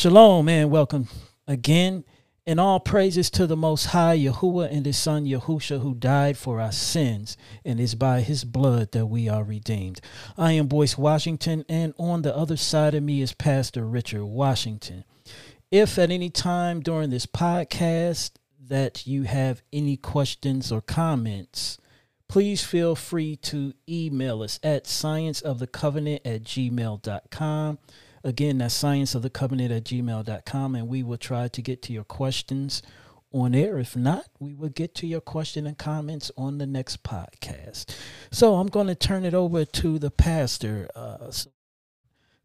Shalom 0.00 0.48
and 0.48 0.70
welcome 0.70 1.08
again. 1.46 2.04
And 2.46 2.58
all 2.58 2.80
praises 2.80 3.28
to 3.32 3.46
the 3.46 3.54
Most 3.54 3.84
High 3.84 4.16
Yahuwah 4.16 4.72
and 4.74 4.86
His 4.86 4.96
Son 4.96 5.26
Yahusha, 5.26 5.82
who 5.82 5.94
died 5.94 6.38
for 6.38 6.58
our 6.58 6.72
sins, 6.72 7.36
and 7.66 7.78
is 7.78 7.94
by 7.94 8.22
His 8.22 8.44
blood 8.44 8.92
that 8.92 9.04
we 9.04 9.28
are 9.28 9.44
redeemed. 9.44 10.00
I 10.38 10.52
am 10.52 10.68
Boyce 10.68 10.96
Washington, 10.96 11.66
and 11.68 11.92
on 11.98 12.22
the 12.22 12.34
other 12.34 12.56
side 12.56 12.94
of 12.94 13.02
me 13.02 13.20
is 13.20 13.34
Pastor 13.34 13.84
Richard 13.84 14.24
Washington. 14.24 15.04
If 15.70 15.98
at 15.98 16.10
any 16.10 16.30
time 16.30 16.80
during 16.80 17.10
this 17.10 17.26
podcast 17.26 18.30
that 18.68 19.06
you 19.06 19.24
have 19.24 19.60
any 19.70 19.98
questions 19.98 20.72
or 20.72 20.80
comments, 20.80 21.76
please 22.26 22.64
feel 22.64 22.96
free 22.96 23.36
to 23.36 23.74
email 23.86 24.42
us 24.42 24.58
at 24.62 24.84
scienceofthecovenant 24.84 26.20
at 26.24 26.44
gmail.com. 26.44 27.78
Again, 28.22 28.58
that's 28.58 28.74
science 28.74 29.14
of 29.14 29.22
the 29.22 29.30
covenant 29.30 29.72
at 29.72 29.84
gmail.com, 29.84 30.74
and 30.74 30.88
we 30.88 31.02
will 31.02 31.16
try 31.16 31.48
to 31.48 31.62
get 31.62 31.80
to 31.82 31.92
your 31.92 32.04
questions 32.04 32.82
on 33.32 33.54
air. 33.54 33.78
If 33.78 33.96
not, 33.96 34.26
we 34.38 34.54
will 34.54 34.68
get 34.68 34.94
to 34.96 35.06
your 35.06 35.20
question 35.20 35.66
and 35.66 35.78
comments 35.78 36.30
on 36.36 36.58
the 36.58 36.66
next 36.66 37.02
podcast. 37.02 37.96
So 38.30 38.56
I'm 38.56 38.66
going 38.66 38.88
to 38.88 38.94
turn 38.94 39.24
it 39.24 39.34
over 39.34 39.64
to 39.64 39.98
the 39.98 40.10
pastor. 40.10 40.88
Uh, 40.94 41.30
so 41.30 41.50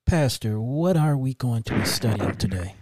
pastor, 0.06 0.62
what 0.62 0.96
are 0.96 1.18
we 1.18 1.34
going 1.34 1.64
to 1.64 1.78
be 1.78 1.86
studying 1.86 2.36
today? 2.36 2.76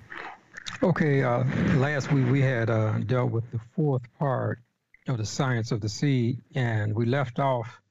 Okay, 0.84 1.24
uh, 1.24 1.44
last 1.78 2.12
week 2.12 2.30
we 2.30 2.42
had 2.42 2.70
uh, 2.70 3.00
dealt 3.00 3.32
with 3.32 3.50
the 3.52 3.60
fourth 3.76 4.04
part 4.20 4.60
of 5.08 5.18
the 5.18 5.26
science 5.26 5.72
of 5.72 5.82
the 5.82 5.90
seed, 5.90 6.42
and 6.56 6.94
we 6.94 7.06
left 7.06 7.40
off. 7.40 7.82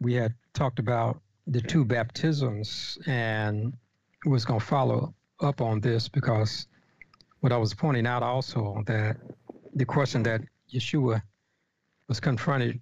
We 0.00 0.14
had 0.14 0.34
talked 0.52 0.78
about 0.78 1.20
the 1.46 1.60
two 1.60 1.84
baptisms 1.84 2.98
and 3.06 3.74
was 4.24 4.44
going 4.44 4.60
to 4.60 4.66
follow 4.66 5.14
up 5.40 5.60
on 5.60 5.80
this 5.80 6.08
because 6.08 6.66
what 7.40 7.52
I 7.52 7.56
was 7.56 7.74
pointing 7.74 8.06
out 8.06 8.22
also 8.22 8.82
that 8.86 9.16
the 9.74 9.84
question 9.84 10.22
that 10.24 10.40
Yeshua 10.72 11.22
was 12.08 12.20
confronted 12.20 12.80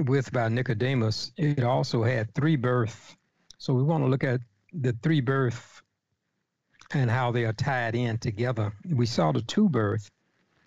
with 0.00 0.32
by 0.32 0.48
Nicodemus, 0.48 1.32
it 1.36 1.62
also 1.62 2.02
had 2.02 2.34
three 2.34 2.56
births. 2.56 3.16
So 3.58 3.72
we 3.72 3.82
want 3.82 4.04
to 4.04 4.08
look 4.08 4.24
at 4.24 4.40
the 4.72 4.94
three 5.02 5.20
births 5.20 5.82
and 6.92 7.10
how 7.10 7.30
they 7.30 7.44
are 7.44 7.52
tied 7.52 7.94
in 7.94 8.18
together. 8.18 8.72
We 8.88 9.06
saw 9.06 9.32
the 9.32 9.42
two 9.42 9.68
birth, 9.68 10.10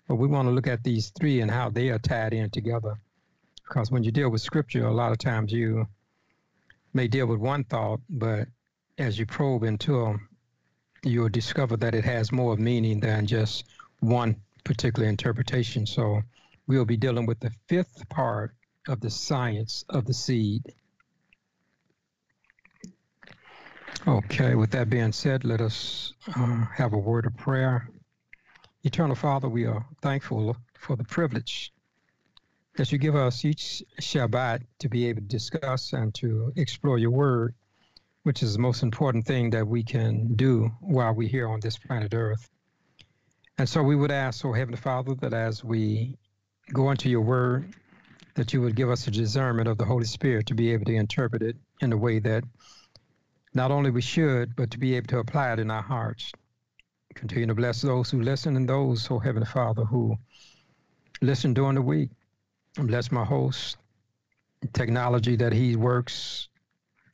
but 0.08 0.16
we 0.16 0.26
want 0.26 0.48
to 0.48 0.52
look 0.52 0.66
at 0.66 0.82
these 0.82 1.10
three 1.18 1.40
and 1.40 1.50
how 1.50 1.70
they 1.70 1.90
are 1.90 1.98
tied 1.98 2.32
in 2.32 2.50
together. 2.50 2.98
Because 3.62 3.90
when 3.90 4.02
you 4.02 4.10
deal 4.10 4.30
with 4.30 4.40
scripture, 4.40 4.86
a 4.86 4.94
lot 4.94 5.12
of 5.12 5.18
times 5.18 5.52
you 5.52 5.86
may 6.94 7.06
deal 7.06 7.26
with 7.26 7.38
one 7.38 7.64
thought, 7.64 8.00
but 8.08 8.48
as 8.98 9.18
you 9.18 9.26
probe 9.26 9.62
into 9.62 10.04
them, 10.04 10.28
you'll 11.04 11.28
discover 11.28 11.76
that 11.76 11.94
it 11.94 12.04
has 12.04 12.32
more 12.32 12.56
meaning 12.56 13.00
than 13.00 13.26
just 13.26 13.64
one 14.00 14.36
particular 14.64 15.08
interpretation. 15.08 15.86
So 15.86 16.22
we'll 16.66 16.84
be 16.84 16.96
dealing 16.96 17.26
with 17.26 17.40
the 17.40 17.52
fifth 17.68 18.08
part 18.08 18.54
of 18.88 19.00
the 19.00 19.10
science 19.10 19.84
of 19.88 20.04
the 20.04 20.14
seed. 20.14 20.62
Okay, 24.06 24.54
with 24.54 24.70
that 24.72 24.90
being 24.90 25.12
said, 25.12 25.44
let 25.44 25.60
us 25.60 26.12
uh, 26.34 26.64
have 26.74 26.92
a 26.92 26.98
word 26.98 27.26
of 27.26 27.36
prayer. 27.36 27.88
Eternal 28.84 29.16
Father, 29.16 29.48
we 29.48 29.66
are 29.66 29.84
thankful 30.02 30.56
for 30.78 30.96
the 30.96 31.04
privilege 31.04 31.72
that 32.76 32.92
you 32.92 32.98
give 32.98 33.16
us 33.16 33.44
each 33.44 33.82
Shabbat 34.00 34.62
to 34.78 34.88
be 34.88 35.08
able 35.08 35.20
to 35.20 35.26
discuss 35.26 35.92
and 35.92 36.14
to 36.14 36.52
explore 36.56 36.96
your 36.96 37.10
word 37.10 37.54
which 38.28 38.42
is 38.42 38.52
the 38.52 38.58
most 38.58 38.82
important 38.82 39.24
thing 39.24 39.48
that 39.48 39.66
we 39.66 39.82
can 39.82 40.34
do 40.34 40.70
while 40.82 41.14
we're 41.14 41.26
here 41.26 41.48
on 41.48 41.60
this 41.60 41.78
planet 41.78 42.12
Earth. 42.12 42.46
And 43.56 43.66
so 43.66 43.82
we 43.82 43.96
would 43.96 44.10
ask, 44.10 44.44
oh 44.44 44.52
Heavenly 44.52 44.76
Father, 44.76 45.14
that 45.22 45.32
as 45.32 45.64
we 45.64 46.18
go 46.70 46.90
into 46.90 47.08
your 47.08 47.22
word, 47.22 47.72
that 48.34 48.52
you 48.52 48.60
would 48.60 48.76
give 48.76 48.90
us 48.90 49.06
a 49.06 49.10
discernment 49.10 49.66
of 49.66 49.78
the 49.78 49.86
Holy 49.86 50.04
Spirit 50.04 50.44
to 50.48 50.54
be 50.54 50.74
able 50.74 50.84
to 50.84 50.94
interpret 50.94 51.40
it 51.40 51.56
in 51.80 51.90
a 51.90 51.96
way 51.96 52.18
that 52.18 52.44
not 53.54 53.70
only 53.70 53.90
we 53.90 54.02
should, 54.02 54.54
but 54.54 54.72
to 54.72 54.78
be 54.78 54.94
able 54.94 55.06
to 55.06 55.20
apply 55.20 55.54
it 55.54 55.58
in 55.58 55.70
our 55.70 55.80
hearts. 55.80 56.30
Continue 57.14 57.46
to 57.46 57.54
bless 57.54 57.80
those 57.80 58.10
who 58.10 58.20
listen 58.20 58.56
and 58.56 58.68
those, 58.68 59.10
oh 59.10 59.20
Heavenly 59.20 59.46
Father, 59.46 59.86
who 59.86 60.18
listen 61.22 61.54
during 61.54 61.76
the 61.76 61.80
week. 61.80 62.10
Bless 62.76 63.10
my 63.10 63.24
host, 63.24 63.78
technology 64.74 65.36
that 65.36 65.54
he 65.54 65.76
works 65.76 66.50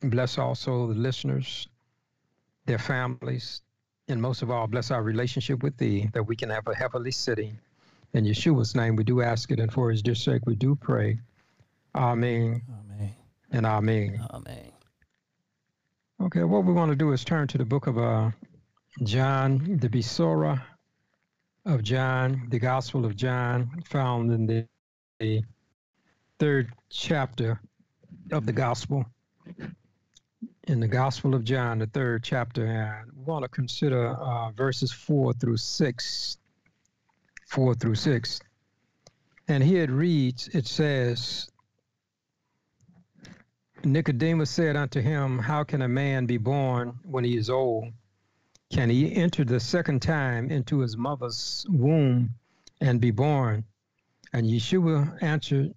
Bless 0.01 0.37
also 0.37 0.87
the 0.87 0.93
listeners, 0.93 1.67
their 2.65 2.77
families, 2.77 3.61
and 4.07 4.21
most 4.21 4.41
of 4.41 4.51
all, 4.51 4.67
bless 4.67 4.91
our 4.91 5.01
relationship 5.01 5.63
with 5.63 5.77
Thee, 5.77 6.09
that 6.13 6.23
we 6.23 6.35
can 6.35 6.49
have 6.49 6.67
a 6.67 6.75
heavenly 6.75 7.11
city. 7.11 7.53
In 8.13 8.25
Yeshua's 8.25 8.75
name, 8.75 8.95
we 8.95 9.03
do 9.03 9.21
ask 9.21 9.51
it, 9.51 9.59
and 9.59 9.71
for 9.71 9.89
His 9.89 10.01
dear 10.01 10.15
sake, 10.15 10.43
we 10.45 10.55
do 10.55 10.75
pray. 10.75 11.19
Amen. 11.95 12.61
Amen. 12.69 13.15
And 13.51 13.65
Amen. 13.65 14.25
Amen. 14.31 14.71
Okay, 16.21 16.43
what 16.43 16.65
we 16.65 16.73
want 16.73 16.91
to 16.91 16.95
do 16.95 17.11
is 17.11 17.25
turn 17.25 17.47
to 17.47 17.57
the 17.57 17.65
book 17.65 17.87
of 17.87 17.97
uh, 17.97 18.31
John, 19.03 19.77
the 19.81 19.89
Besorah 19.89 20.61
of 21.65 21.83
John, 21.83 22.47
the 22.49 22.59
Gospel 22.59 23.05
of 23.05 23.15
John, 23.15 23.83
found 23.85 24.31
in 24.31 24.45
the, 24.45 24.67
the 25.19 25.43
third 26.39 26.71
chapter 26.89 27.59
of 28.31 28.45
the 28.45 28.53
Gospel 28.53 29.05
in 30.67 30.79
the 30.79 30.87
Gospel 30.87 31.35
of 31.35 31.43
John, 31.43 31.79
the 31.79 31.85
third 31.85 32.23
chapter, 32.23 32.65
and 32.65 33.11
we 33.15 33.23
want 33.23 33.43
to 33.43 33.49
consider 33.49 34.09
uh, 34.09 34.51
verses 34.51 34.91
four 34.91 35.33
through 35.33 35.57
six. 35.57 36.37
Four 37.47 37.75
through 37.75 37.95
six. 37.95 38.39
And 39.47 39.63
here 39.63 39.83
it 39.83 39.91
reads, 39.91 40.47
it 40.49 40.65
says, 40.65 41.51
Nicodemus 43.83 44.49
said 44.49 44.75
unto 44.75 45.01
him, 45.01 45.37
How 45.37 45.63
can 45.63 45.83
a 45.83 45.87
man 45.87 46.25
be 46.25 46.37
born 46.37 46.99
when 47.03 47.23
he 47.23 47.37
is 47.37 47.49
old? 47.49 47.93
Can 48.71 48.89
he 48.89 49.15
enter 49.15 49.45
the 49.45 49.59
second 49.59 50.01
time 50.01 50.49
into 50.49 50.79
his 50.79 50.97
mother's 50.97 51.65
womb 51.69 52.31
and 52.81 52.99
be 52.99 53.11
born? 53.11 53.63
And 54.33 54.47
Yeshua 54.47 55.21
answered, 55.21 55.75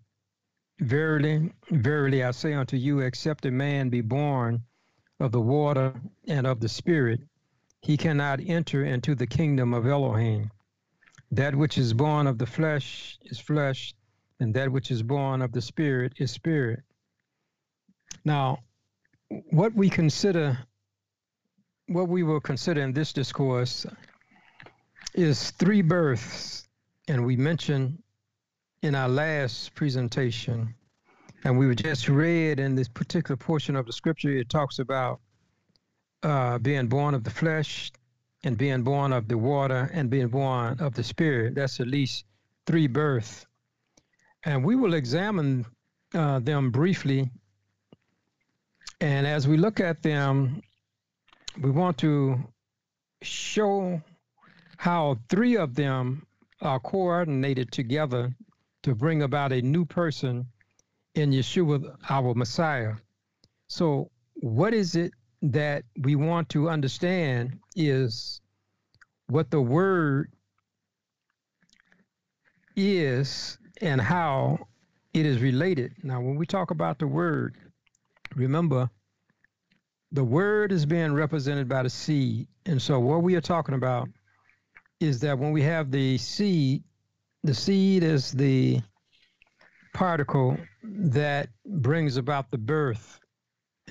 Verily, 0.80 1.52
verily, 1.70 2.24
I 2.24 2.30
say 2.30 2.54
unto 2.54 2.76
you, 2.76 3.00
except 3.00 3.44
a 3.44 3.50
man 3.50 3.90
be 3.90 4.00
born 4.00 4.62
of 5.20 5.32
the 5.32 5.40
water 5.40 5.94
and 6.26 6.46
of 6.46 6.60
the 6.60 6.68
Spirit, 6.68 7.20
he 7.82 7.96
cannot 7.96 8.40
enter 8.40 8.84
into 8.84 9.14
the 9.14 9.26
kingdom 9.26 9.74
of 9.74 9.86
Elohim. 9.86 10.50
That 11.30 11.54
which 11.54 11.78
is 11.78 11.92
born 11.92 12.26
of 12.26 12.38
the 12.38 12.46
flesh 12.46 13.18
is 13.24 13.38
flesh, 13.38 13.94
and 14.40 14.54
that 14.54 14.70
which 14.70 14.90
is 14.90 15.02
born 15.02 15.42
of 15.42 15.52
the 15.52 15.60
Spirit 15.62 16.14
is 16.18 16.30
spirit. 16.30 16.80
Now, 18.24 18.58
what 19.50 19.74
we 19.74 19.90
consider, 19.90 20.58
what 21.86 22.08
we 22.08 22.22
will 22.22 22.40
consider 22.40 22.82
in 22.82 22.92
this 22.92 23.12
discourse 23.12 23.86
is 25.14 25.50
three 25.52 25.82
births, 25.82 26.66
and 27.08 27.26
we 27.26 27.36
mentioned 27.36 28.02
in 28.82 28.94
our 28.94 29.08
last 29.08 29.74
presentation 29.74 30.74
and 31.44 31.58
we 31.58 31.66
were 31.66 31.74
just 31.74 32.08
read 32.08 32.58
in 32.58 32.74
this 32.74 32.88
particular 32.88 33.36
portion 33.36 33.76
of 33.76 33.86
the 33.86 33.92
scripture, 33.92 34.30
it 34.30 34.48
talks 34.48 34.78
about 34.78 35.20
uh, 36.22 36.58
being 36.58 36.88
born 36.88 37.14
of 37.14 37.24
the 37.24 37.30
flesh 37.30 37.92
and 38.44 38.56
being 38.58 38.82
born 38.82 39.12
of 39.12 39.28
the 39.28 39.38
water 39.38 39.90
and 39.92 40.10
being 40.10 40.28
born 40.28 40.78
of 40.80 40.94
the 40.94 41.04
spirit. 41.04 41.54
That's 41.54 41.80
at 41.80 41.86
least 41.86 42.24
three 42.66 42.86
births. 42.86 43.46
And 44.44 44.64
we 44.64 44.76
will 44.76 44.94
examine 44.94 45.66
uh, 46.14 46.38
them 46.40 46.70
briefly. 46.70 47.30
And 49.00 49.26
as 49.26 49.46
we 49.46 49.56
look 49.56 49.80
at 49.80 50.02
them, 50.02 50.62
we 51.60 51.70
want 51.70 51.98
to 51.98 52.38
show 53.22 54.00
how 54.76 55.18
three 55.28 55.56
of 55.56 55.74
them 55.74 56.26
are 56.60 56.80
coordinated 56.80 57.70
together 57.72 58.32
to 58.82 58.94
bring 58.94 59.22
about 59.22 59.52
a 59.52 59.62
new 59.62 59.84
person 59.84 60.46
in 61.14 61.30
Yeshua, 61.30 61.96
our 62.08 62.34
Messiah. 62.34 62.94
So, 63.68 64.10
what 64.34 64.72
is 64.72 64.94
it 64.94 65.12
that 65.42 65.84
we 66.00 66.16
want 66.16 66.48
to 66.50 66.68
understand 66.68 67.58
is 67.76 68.40
what 69.28 69.50
the 69.50 69.60
word 69.60 70.32
is 72.76 73.58
and 73.80 74.00
how 74.00 74.58
it 75.14 75.26
is 75.26 75.40
related. 75.40 75.92
Now, 76.02 76.20
when 76.20 76.36
we 76.36 76.46
talk 76.46 76.70
about 76.70 76.98
the 76.98 77.06
word, 77.06 77.56
remember 78.34 78.90
the 80.12 80.24
word 80.24 80.72
is 80.72 80.86
being 80.86 81.12
represented 81.12 81.68
by 81.68 81.82
the 81.82 81.90
seed. 81.90 82.48
And 82.66 82.80
so, 82.80 82.98
what 82.98 83.22
we 83.22 83.34
are 83.36 83.40
talking 83.40 83.74
about 83.74 84.08
is 85.00 85.20
that 85.20 85.38
when 85.38 85.52
we 85.52 85.62
have 85.62 85.90
the 85.90 86.18
seed, 86.18 86.82
the 87.44 87.54
seed 87.54 88.02
is 88.02 88.32
the 88.32 88.82
particle 89.92 90.56
that 90.82 91.48
brings 91.66 92.16
about 92.16 92.50
the 92.50 92.58
birth. 92.58 93.20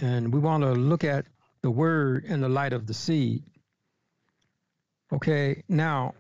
And 0.02 0.34
we 0.34 0.40
want 0.40 0.64
to 0.64 0.72
look 0.72 1.04
at 1.04 1.26
the 1.62 1.72
word 1.72 2.26
in 2.26 2.42
the 2.42 2.50
light 2.50 2.74
of 2.74 2.88
the 2.88 2.94
seed. 2.94 3.44
Okay, 5.12 5.64
now, 5.70 6.14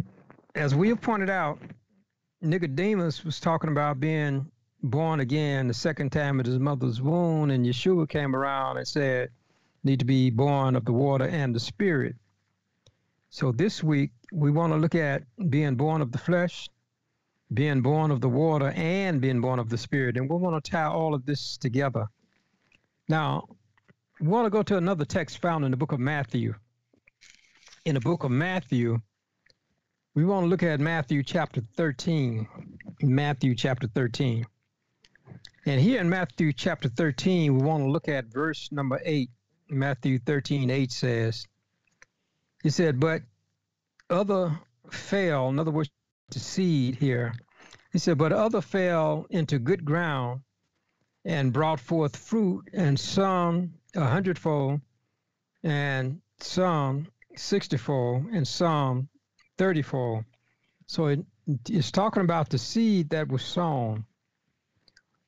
as 0.55 0.73
we 0.73 0.89
have 0.89 1.01
pointed 1.01 1.29
out, 1.29 1.59
Nicodemus 2.41 3.25
was 3.25 3.39
talking 3.39 3.69
about 3.69 3.99
being 3.99 4.49
born 4.83 5.19
again 5.19 5.67
the 5.67 5.73
second 5.73 6.11
time 6.11 6.39
at 6.39 6.45
his 6.45 6.59
mother's 6.59 7.01
womb, 7.01 7.49
and 7.49 7.65
Yeshua 7.65 8.07
came 8.07 8.35
around 8.35 8.77
and 8.77 8.87
said, 8.87 9.29
need 9.83 9.99
to 9.99 10.05
be 10.05 10.29
born 10.29 10.75
of 10.75 10.85
the 10.85 10.93
water 10.93 11.25
and 11.25 11.53
the 11.53 11.59
spirit. 11.59 12.15
So 13.29 13.51
this 13.51 13.83
week, 13.83 14.11
we 14.31 14.51
want 14.51 14.73
to 14.73 14.77
look 14.77 14.95
at 14.95 15.23
being 15.49 15.75
born 15.75 16.01
of 16.01 16.11
the 16.11 16.17
flesh, 16.17 16.69
being 17.53 17.81
born 17.81 18.11
of 18.11 18.21
the 18.21 18.29
water, 18.29 18.71
and 18.75 19.21
being 19.21 19.41
born 19.41 19.59
of 19.59 19.69
the 19.69 19.77
spirit. 19.77 20.17
And 20.17 20.29
we 20.29 20.35
want 20.35 20.63
to 20.63 20.71
tie 20.71 20.85
all 20.85 21.13
of 21.13 21.25
this 21.25 21.57
together. 21.57 22.07
Now, 23.07 23.47
we 24.19 24.27
want 24.27 24.45
to 24.45 24.49
go 24.49 24.63
to 24.63 24.77
another 24.77 25.05
text 25.05 25.39
found 25.39 25.63
in 25.63 25.71
the 25.71 25.77
book 25.77 25.91
of 25.91 25.99
Matthew. 25.99 26.55
In 27.85 27.93
the 27.93 28.01
book 28.01 28.23
of 28.23 28.31
Matthew, 28.31 28.99
we 30.13 30.25
want 30.25 30.43
to 30.43 30.47
look 30.49 30.63
at 30.63 30.79
Matthew 30.79 31.23
chapter 31.23 31.61
13. 31.77 32.47
Matthew 33.01 33.55
chapter 33.55 33.87
13. 33.87 34.45
And 35.65 35.81
here 35.81 36.01
in 36.01 36.09
Matthew 36.09 36.53
chapter 36.53 36.89
13, 36.89 37.53
we 37.53 37.61
want 37.61 37.83
to 37.83 37.89
look 37.89 38.07
at 38.07 38.25
verse 38.25 38.69
number 38.71 38.99
8. 39.03 39.29
Matthew 39.69 40.17
13, 40.19 40.69
8 40.69 40.91
says, 40.91 41.45
He 42.63 42.69
said, 42.69 42.99
But 42.99 43.21
other 44.09 44.59
fell, 44.89 45.49
in 45.49 45.59
other 45.59 45.71
words, 45.71 45.89
to 46.31 46.39
seed 46.39 46.95
here. 46.95 47.33
He 47.91 47.99
said, 47.99 48.17
But 48.17 48.33
other 48.33 48.61
fell 48.61 49.25
into 49.29 49.59
good 49.59 49.85
ground 49.85 50.41
and 51.25 51.53
brought 51.53 51.79
forth 51.79 52.15
fruit, 52.15 52.69
and 52.73 52.99
some 52.99 53.73
a 53.95 54.05
hundredfold, 54.05 54.81
and 55.63 56.21
some 56.39 57.07
sixtyfold, 57.35 58.27
and 58.27 58.47
some 58.47 59.09
thirtyfold. 59.57 60.25
So 60.85 61.07
it, 61.07 61.25
it's 61.67 61.91
talking 61.91 62.23
about 62.23 62.49
the 62.49 62.57
seed 62.57 63.09
that 63.09 63.27
was 63.27 63.43
sown. 63.43 64.05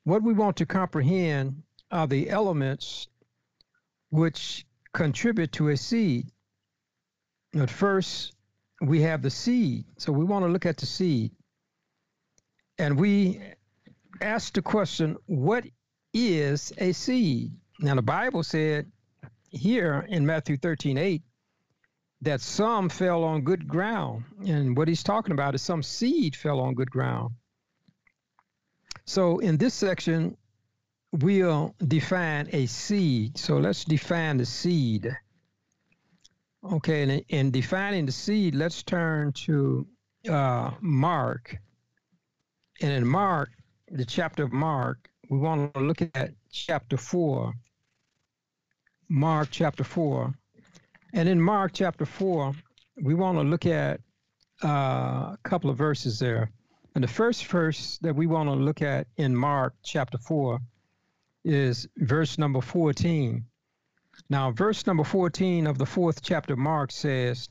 What 0.04 0.22
we 0.22 0.32
want 0.32 0.56
to 0.58 0.66
comprehend 0.66 1.62
are 1.90 2.06
the 2.06 2.30
elements 2.30 3.08
which 4.10 4.66
contribute 4.92 5.52
to 5.52 5.68
a 5.68 5.76
seed. 5.76 6.30
At 7.54 7.70
first, 7.70 8.34
we 8.80 9.02
have 9.02 9.22
the 9.22 9.30
seed. 9.30 9.84
So 9.98 10.12
we 10.12 10.24
want 10.24 10.44
to 10.44 10.50
look 10.50 10.66
at 10.66 10.78
the 10.78 10.86
seed. 10.86 11.32
And 12.78 12.98
we 12.98 13.40
ask 14.20 14.54
the 14.54 14.62
question 14.62 15.16
what 15.26 15.64
is 16.14 16.72
a 16.78 16.92
seed? 16.92 17.52
Now, 17.78 17.94
the 17.94 18.02
Bible 18.02 18.42
said 18.42 18.90
here 19.50 20.06
in 20.08 20.24
Matthew 20.26 20.56
13 20.56 20.98
8 20.98 21.22
that 22.22 22.40
some 22.40 22.88
fell 22.88 23.24
on 23.24 23.42
good 23.42 23.66
ground. 23.66 24.24
And 24.46 24.76
what 24.76 24.88
he's 24.88 25.02
talking 25.02 25.32
about 25.32 25.54
is 25.54 25.62
some 25.62 25.82
seed 25.82 26.36
fell 26.36 26.60
on 26.60 26.74
good 26.74 26.90
ground. 26.90 27.34
So 29.06 29.38
in 29.38 29.56
this 29.56 29.74
section, 29.74 30.36
we'll 31.12 31.74
define 31.86 32.48
a 32.52 32.66
seed. 32.66 33.38
So 33.38 33.58
let's 33.58 33.84
define 33.84 34.36
the 34.36 34.46
seed. 34.46 35.16
Okay, 36.62 37.02
and 37.02 37.24
in 37.28 37.50
defining 37.50 38.04
the 38.04 38.12
seed, 38.12 38.54
let's 38.54 38.82
turn 38.82 39.32
to 39.32 39.86
uh, 40.28 40.70
Mark. 40.80 41.56
And 42.82 42.92
in 42.92 43.06
Mark, 43.06 43.50
the 43.90 44.04
chapter 44.04 44.44
of 44.44 44.52
Mark, 44.52 45.08
we 45.30 45.38
want 45.38 45.72
to 45.72 45.80
look 45.80 46.02
at 46.14 46.32
chapter 46.50 46.98
4. 46.98 47.54
Mark 49.08 49.48
chapter 49.50 49.84
4. 49.84 50.34
And 51.14 51.28
in 51.28 51.40
Mark 51.40 51.72
chapter 51.72 52.04
4, 52.04 52.52
we 53.02 53.14
want 53.14 53.38
to 53.38 53.42
look 53.42 53.64
at 53.64 54.00
uh, 54.62 54.68
a 54.68 55.38
couple 55.42 55.70
of 55.70 55.78
verses 55.78 56.18
there. 56.18 56.50
And 56.94 57.02
the 57.02 57.08
first 57.08 57.46
verse 57.46 57.98
that 58.02 58.14
we 58.14 58.26
want 58.26 58.48
to 58.48 58.54
look 58.54 58.82
at 58.82 59.06
in 59.16 59.34
Mark 59.34 59.74
chapter 59.82 60.18
4 60.18 60.60
is 61.44 61.88
verse 61.96 62.36
number 62.36 62.60
14. 62.60 63.44
Now, 64.28 64.50
verse 64.50 64.86
number 64.86 65.04
14 65.04 65.66
of 65.66 65.78
the 65.78 65.86
fourth 65.86 66.22
chapter, 66.22 66.56
Mark 66.56 66.92
says, 66.92 67.48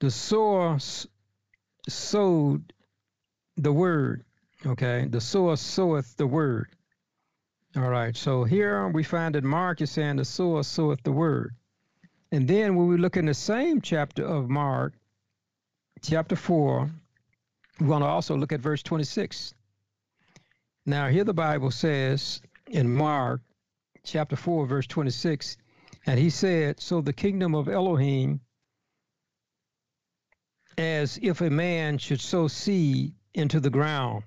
The 0.00 0.10
sower 0.10 0.78
sowed 1.88 2.72
the 3.56 3.72
word. 3.72 4.24
Okay, 4.64 5.06
the 5.08 5.20
sower 5.20 5.56
soweth 5.56 6.16
the 6.16 6.26
word. 6.26 6.68
All 7.76 7.88
right, 7.88 8.16
so 8.16 8.44
here 8.44 8.88
we 8.88 9.02
find 9.02 9.34
that 9.34 9.44
Mark 9.44 9.80
is 9.80 9.90
saying 9.90 10.16
the 10.16 10.24
sower 10.24 10.62
soweth 10.62 11.02
the 11.02 11.12
word. 11.12 11.54
And 12.30 12.46
then 12.46 12.76
when 12.76 12.86
we 12.86 12.96
look 12.96 13.16
in 13.16 13.26
the 13.26 13.34
same 13.34 13.80
chapter 13.80 14.24
of 14.24 14.48
Mark, 14.48 14.94
chapter 16.02 16.36
4, 16.36 16.90
we 17.80 17.86
want 17.86 18.02
to 18.02 18.08
also 18.08 18.36
look 18.36 18.52
at 18.52 18.60
verse 18.60 18.82
26. 18.82 19.54
Now, 20.84 21.08
here 21.08 21.24
the 21.24 21.34
Bible 21.34 21.70
says 21.70 22.40
in 22.68 22.92
Mark 22.92 23.40
chapter 24.04 24.36
4, 24.36 24.66
verse 24.66 24.86
26, 24.86 25.56
and 26.06 26.18
he 26.18 26.30
said, 26.30 26.80
So 26.80 27.00
the 27.00 27.12
kingdom 27.12 27.54
of 27.54 27.68
Elohim, 27.68 28.40
as 30.78 31.18
if 31.22 31.40
a 31.40 31.50
man 31.50 31.98
should 31.98 32.20
sow 32.20 32.48
seed 32.48 33.12
into 33.34 33.60
the 33.60 33.70
ground. 33.70 34.24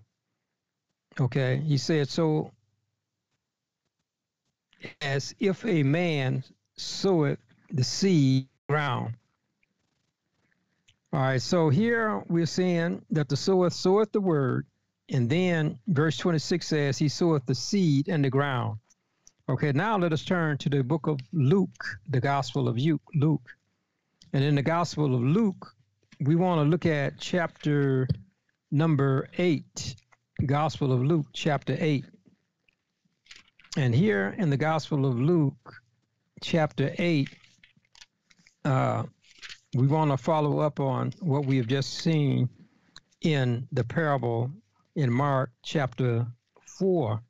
Okay, 1.20 1.58
he 1.58 1.78
said, 1.78 2.10
So 2.10 2.52
as 5.02 5.36
if 5.40 5.66
a 5.66 5.84
man 5.84 6.44
soweth 6.78 7.40
the 7.72 7.84
seed 7.84 8.48
ground. 8.68 9.16
All 11.14 11.22
right, 11.22 11.42
so 11.42 11.70
here 11.70 12.24
we're 12.28 12.46
seeing 12.46 13.02
that 13.12 13.30
the 13.30 13.38
sower 13.38 13.70
soweth 13.70 14.12
the 14.12 14.22
word, 14.22 14.66
and 15.10 15.30
then 15.30 15.80
verse 15.88 16.18
26 16.18 16.68
says, 16.68 16.98
He 16.98 17.08
soweth 17.08 17.46
the 17.46 17.56
seed 17.56 18.10
in 18.10 18.22
the 18.22 18.30
ground. 18.30 18.80
Okay, 19.48 19.72
now 19.74 19.96
let 19.96 20.12
us 20.12 20.26
turn 20.26 20.58
to 20.58 20.70
the 20.70 20.84
book 20.84 21.06
of 21.06 21.20
Luke, 21.32 22.00
the 22.10 22.20
Gospel 22.20 22.68
of 22.68 22.80
Luke. 22.80 23.48
And 24.34 24.44
in 24.44 24.56
the 24.56 24.64
Gospel 24.64 25.14
of 25.14 25.22
Luke, 25.22 25.72
we 26.20 26.36
want 26.36 26.62
to 26.62 26.64
look 26.64 26.88
at 26.88 27.20
chapter 27.20 28.08
number 28.72 29.30
8, 29.38 29.96
Gospel 30.48 30.92
of 30.92 31.04
Luke, 31.04 31.28
chapter 31.32 31.78
8. 31.80 32.06
And 33.78 33.94
here 33.94 34.34
in 34.40 34.50
the 34.50 34.58
Gospel 34.58 35.06
of 35.06 35.20
Luke, 35.20 35.76
chapter 36.42 36.96
8, 36.98 37.30
uh, 38.66 39.04
we 39.76 39.86
want 39.86 40.10
to 40.10 40.18
follow 40.18 40.58
up 40.58 40.80
on 40.80 41.14
what 41.20 41.46
we 41.46 41.58
have 41.58 41.68
just 41.68 42.00
seen 42.00 42.50
in 43.22 43.68
the 43.72 43.84
parable 43.84 44.50
in 44.96 45.14
Mark 45.14 45.52
chapter 45.62 46.26
4. 46.80 47.22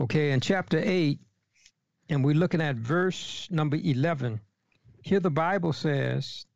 Okay, 0.00 0.32
in 0.32 0.40
chapter 0.40 0.82
8, 0.82 1.20
and 2.08 2.24
we're 2.24 2.34
looking 2.34 2.60
at 2.60 2.74
verse 2.74 3.46
number 3.48 3.76
11. 3.76 4.40
Here 5.02 5.20
the 5.20 5.30
Bible 5.30 5.72
says, 5.72 6.46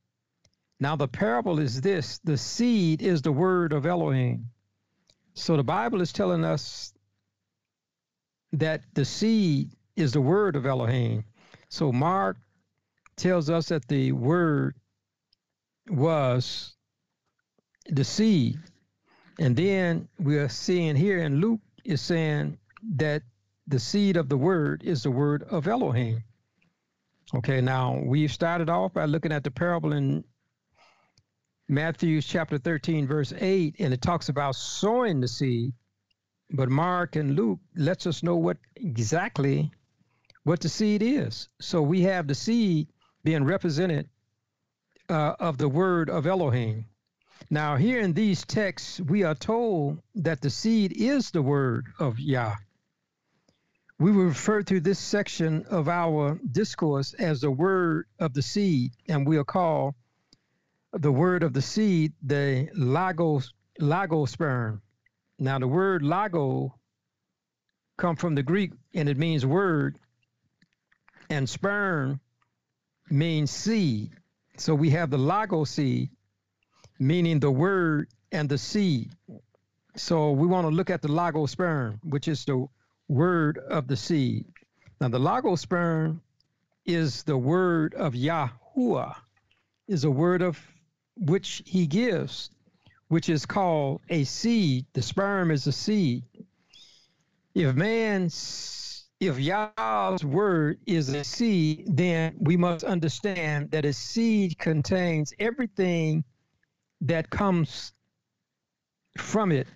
Now 0.81 0.97
the 0.97 1.07
parable 1.07 1.61
is 1.61 1.81
this 1.81 2.19
the 2.25 2.37
seed 2.37 3.01
is 3.01 3.23
the 3.23 3.31
word 3.31 3.73
of 3.73 3.87
Elohim. 3.87 4.51
So 5.35 5.57
the 5.57 5.63
Bible 5.63 6.01
is 6.01 6.13
telling 6.13 6.45
us 6.45 6.93
that 8.53 8.83
the 8.95 9.05
seed 9.05 9.71
is 9.95 10.13
the 10.13 10.21
word 10.21 10.57
of 10.57 10.67
Elohim. 10.67 11.25
So 11.69 11.93
Mark 11.93 12.39
tells 13.15 13.51
us 13.51 13.69
that 13.69 13.87
the 13.87 14.11
word 14.11 14.75
was 15.89 16.75
the 17.87 18.05
seed. 18.05 18.59
And 19.39 19.55
then 19.55 20.09
we 20.19 20.39
are 20.39 20.49
seeing 20.49 20.97
here 20.97 21.21
in 21.21 21.41
Luke 21.41 21.61
is 21.85 22.01
saying 22.01 22.59
that 22.97 23.23
the 23.67 23.79
seed 23.79 24.17
of 24.17 24.29
the 24.29 24.37
word 24.37 24.83
is 24.85 25.03
the 25.03 25.11
word 25.11 25.43
of 25.43 25.67
Elohim. 25.67 26.25
Okay, 27.35 27.61
now 27.61 28.01
we've 28.05 28.33
started 28.33 28.71
off 28.71 28.95
by 28.95 29.05
looking 29.05 29.33
at 29.33 29.45
the 29.45 29.51
parable 29.51 29.93
in 29.93 30.25
Matthew 31.69 32.23
chapter 32.23 32.57
13, 32.57 33.07
verse 33.07 33.35
8, 33.37 33.77
and 33.79 33.93
it 33.93 34.01
talks 34.01 34.31
about 34.31 34.55
sowing 34.55 35.21
the 35.21 35.29
seed. 35.29 35.75
But 36.51 36.71
Mark 36.71 37.17
and 37.17 37.37
Luke 37.37 37.61
lets 37.77 38.07
us 38.07 38.23
know 38.23 38.37
what 38.37 38.57
exactly 38.75 39.71
what 40.45 40.61
the 40.61 40.71
seed 40.71 41.03
is. 41.03 41.51
So 41.61 41.83
we 41.83 42.03
have 42.03 42.27
the 42.27 42.35
seed 42.35 42.89
being 43.23 43.45
represented 43.45 44.09
uh, 45.11 45.35
of 45.39 45.59
the 45.59 45.69
word 45.69 46.09
of 46.09 46.27
Elohim. 46.27 46.87
Now, 47.51 47.77
here 47.77 48.01
in 48.01 48.15
these 48.15 48.47
texts, 48.47 48.99
we 49.01 49.23
are 49.23 49.35
told 49.35 50.03
that 50.15 50.41
the 50.41 50.51
seed 50.51 50.93
is 50.93 51.31
the 51.31 51.43
word 51.43 51.87
of 51.99 52.19
Yah. 52.19 52.57
We 54.01 54.13
refer 54.13 54.63
to 54.63 54.79
this 54.79 55.01
section 55.01 55.65
of 55.71 55.89
our 55.89 56.39
discourse 56.53 57.15
as 57.15 57.41
the 57.41 57.51
word 57.51 58.07
of 58.21 58.33
the 58.33 58.43
seed, 58.43 58.93
and 59.09 59.27
we'll 59.27 59.43
call 59.43 59.97
the 60.93 61.11
word 61.11 61.43
of 61.43 61.53
the 61.53 61.63
seed 61.63 62.13
the 62.23 62.69
logos 62.75 63.53
logosperm. 63.81 64.81
Now, 65.41 65.59
the 65.59 65.67
word 65.67 66.03
logo 66.03 66.79
come 67.97 68.15
from 68.15 68.37
the 68.37 68.43
Greek, 68.43 68.73
and 68.95 69.09
it 69.09 69.17
means 69.17 69.45
word, 69.45 69.99
and 71.29 71.49
sperm 71.49 72.21
means 73.11 73.51
seed. 73.51 74.13
So 74.59 74.77
we 74.77 74.91
have 74.91 75.11
the 75.11 75.19
logos 75.19 75.71
seed, 75.71 76.11
meaning 77.01 77.41
the 77.41 77.51
word 77.51 78.09
and 78.31 78.49
the 78.49 78.59
seed. 78.59 79.11
So 79.97 80.31
we 80.31 80.47
want 80.47 80.67
to 80.67 80.75
look 80.75 80.91
at 80.91 81.03
the 81.03 81.09
logosperm, 81.09 81.99
which 82.05 82.29
is 82.29 82.45
the 82.45 82.69
word 83.09 83.59
of 83.59 83.89
the 83.89 83.97
seed. 83.97 84.47
Now 85.01 85.09
the 85.09 85.19
logosperm 85.19 86.21
is 86.85 87.23
the 87.23 87.37
word 87.37 87.95
of 87.95 88.15
Yahuwah, 88.15 89.15
is 89.87 90.05
a 90.05 90.11
word 90.11 90.43
of 90.43 90.59
which 91.17 91.63
he 91.67 91.87
gives, 91.87 92.51
which 93.09 93.29
is 93.29 93.47
called 93.47 94.01
a 94.09 94.25
seed. 94.25 94.87
The 94.93 95.03
sperm 95.03 95.51
is 95.51 95.67
a 95.67 95.73
seed. 95.73 96.25
If 97.55 97.75
man's, 97.75 99.07
if 99.21 99.39
Yah's 99.39 100.25
word 100.25 100.79
is 100.87 101.09
a 101.09 101.25
seed, 101.25 101.85
then 101.89 102.37
we 102.39 102.57
must 102.57 102.85
understand 102.85 103.71
that 103.73 103.85
a 103.85 103.93
seed 103.93 104.59
contains 104.59 105.33
everything 105.39 106.25
that 107.01 107.31
comes 107.31 107.93
from 109.17 109.53
it, 109.53 109.67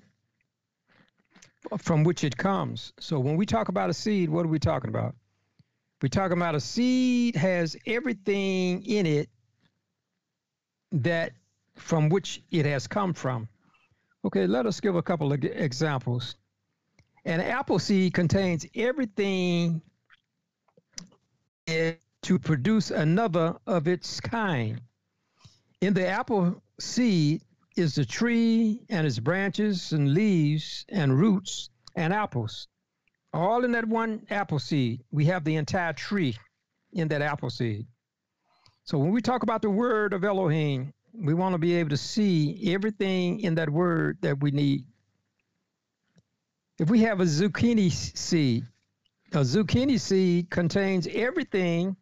from 1.78 2.04
which 2.04 2.24
it 2.24 2.36
comes. 2.36 2.92
So 2.98 3.18
when 3.18 3.36
we 3.36 3.46
talk 3.46 3.68
about 3.68 3.90
a 3.90 3.94
seed, 3.94 4.28
what 4.28 4.44
are 4.44 4.48
we 4.48 4.58
talking 4.58 4.90
about? 4.90 5.14
We're 6.02 6.08
talking 6.08 6.36
about 6.36 6.54
a 6.54 6.60
seed 6.60 7.36
has 7.36 7.76
everything 7.86 8.84
in 8.84 9.06
it 9.06 9.28
that 10.90 11.32
from 11.76 12.08
which 12.08 12.42
it 12.50 12.66
has 12.66 12.86
come 12.86 13.14
from. 13.14 13.48
Okay, 14.24 14.46
let 14.46 14.66
us 14.66 14.80
give 14.80 14.96
a 14.96 15.02
couple 15.02 15.32
of 15.32 15.44
examples. 15.44 16.36
An 17.24 17.40
apple 17.40 17.78
seed 17.78 18.14
contains 18.14 18.66
everything 18.74 19.80
to 21.66 22.38
produce 22.40 22.90
another 22.90 23.56
of 23.66 23.86
its 23.86 24.20
kind. 24.20 24.80
In 25.80 25.94
the 25.94 26.06
apple 26.08 26.62
seed 26.80 27.42
is 27.76 27.94
the 27.94 28.04
tree 28.04 28.82
and 28.88 29.06
its 29.06 29.18
branches 29.18 29.92
and 29.92 30.12
leaves 30.12 30.84
and 30.88 31.18
roots 31.18 31.70
and 31.94 32.12
apples. 32.12 32.68
All 33.32 33.64
in 33.64 33.72
that 33.72 33.86
one 33.86 34.26
apple 34.30 34.58
seed. 34.58 35.02
We 35.10 35.26
have 35.26 35.44
the 35.44 35.56
entire 35.56 35.92
tree 35.92 36.36
in 36.92 37.08
that 37.08 37.22
apple 37.22 37.50
seed. 37.50 37.86
So 38.84 38.98
when 38.98 39.10
we 39.10 39.22
talk 39.22 39.42
about 39.42 39.62
the 39.62 39.70
word 39.70 40.12
of 40.12 40.24
Elohim, 40.24 40.92
we 41.14 41.34
want 41.34 41.54
to 41.54 41.58
be 41.58 41.74
able 41.74 41.90
to 41.90 41.96
see 41.96 42.72
everything 42.74 43.40
in 43.40 43.54
that 43.54 43.70
word 43.70 44.18
that 44.22 44.40
we 44.40 44.50
need. 44.50 44.84
If 46.78 46.90
we 46.90 47.02
have 47.02 47.20
a 47.20 47.24
zucchini 47.24 47.90
seed, 47.90 48.64
a 49.32 49.40
zucchini 49.40 50.00
seed 50.00 50.50
contains 50.50 51.06
everything 51.06 51.96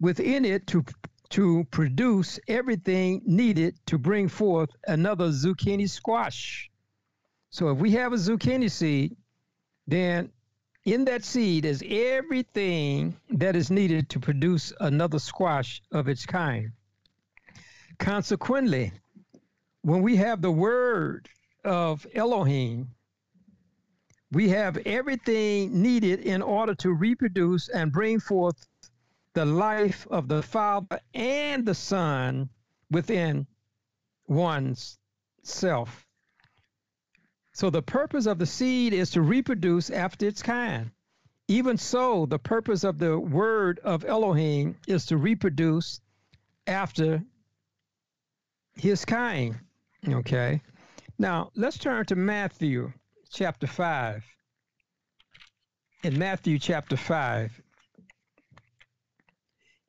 within 0.00 0.44
it 0.44 0.66
to 0.68 0.84
to 1.30 1.64
produce 1.70 2.38
everything 2.48 3.22
needed 3.24 3.74
to 3.86 3.98
bring 3.98 4.28
forth 4.28 4.70
another 4.86 5.28
zucchini 5.28 5.88
squash. 5.88 6.70
So 7.50 7.70
if 7.70 7.78
we 7.78 7.92
have 7.92 8.12
a 8.12 8.16
zucchini 8.16 8.70
seed, 8.70 9.16
then 9.86 10.30
in 10.84 11.04
that 11.04 11.24
seed 11.24 11.64
is 11.64 11.84
everything 11.88 13.16
that 13.30 13.54
is 13.54 13.70
needed 13.70 14.08
to 14.10 14.20
produce 14.20 14.72
another 14.80 15.18
squash 15.18 15.82
of 15.92 16.08
its 16.08 16.26
kind. 16.26 16.72
Consequently, 17.98 18.92
when 19.82 20.02
we 20.02 20.16
have 20.16 20.42
the 20.42 20.50
word 20.50 21.28
of 21.64 22.06
Elohim, 22.14 22.88
we 24.32 24.48
have 24.48 24.76
everything 24.78 25.82
needed 25.82 26.20
in 26.20 26.40
order 26.40 26.74
to 26.76 26.92
reproduce 26.92 27.68
and 27.68 27.92
bring 27.92 28.20
forth 28.20 28.66
the 29.34 29.44
life 29.44 30.06
of 30.10 30.28
the 30.28 30.42
Father 30.42 31.00
and 31.14 31.64
the 31.64 31.74
Son 31.74 32.48
within 32.90 33.46
one's 34.26 34.98
self. 35.42 36.06
So 37.52 37.70
the 37.70 37.82
purpose 37.82 38.26
of 38.26 38.38
the 38.38 38.46
seed 38.46 38.92
is 38.92 39.10
to 39.10 39.22
reproduce 39.22 39.90
after 39.90 40.26
its 40.26 40.42
kind. 40.42 40.90
Even 41.48 41.76
so, 41.76 42.26
the 42.26 42.38
purpose 42.38 42.84
of 42.84 42.98
the 42.98 43.18
word 43.18 43.80
of 43.80 44.04
Elohim 44.04 44.76
is 44.86 45.06
to 45.06 45.16
reproduce 45.16 46.00
after 46.66 47.24
his 48.76 49.04
kind. 49.04 49.58
Okay. 50.08 50.62
Now, 51.18 51.50
let's 51.56 51.76
turn 51.76 52.06
to 52.06 52.14
Matthew 52.14 52.92
chapter 53.30 53.66
5. 53.66 54.24
In 56.04 56.18
Matthew 56.18 56.58
chapter 56.58 56.96
5, 56.96 57.60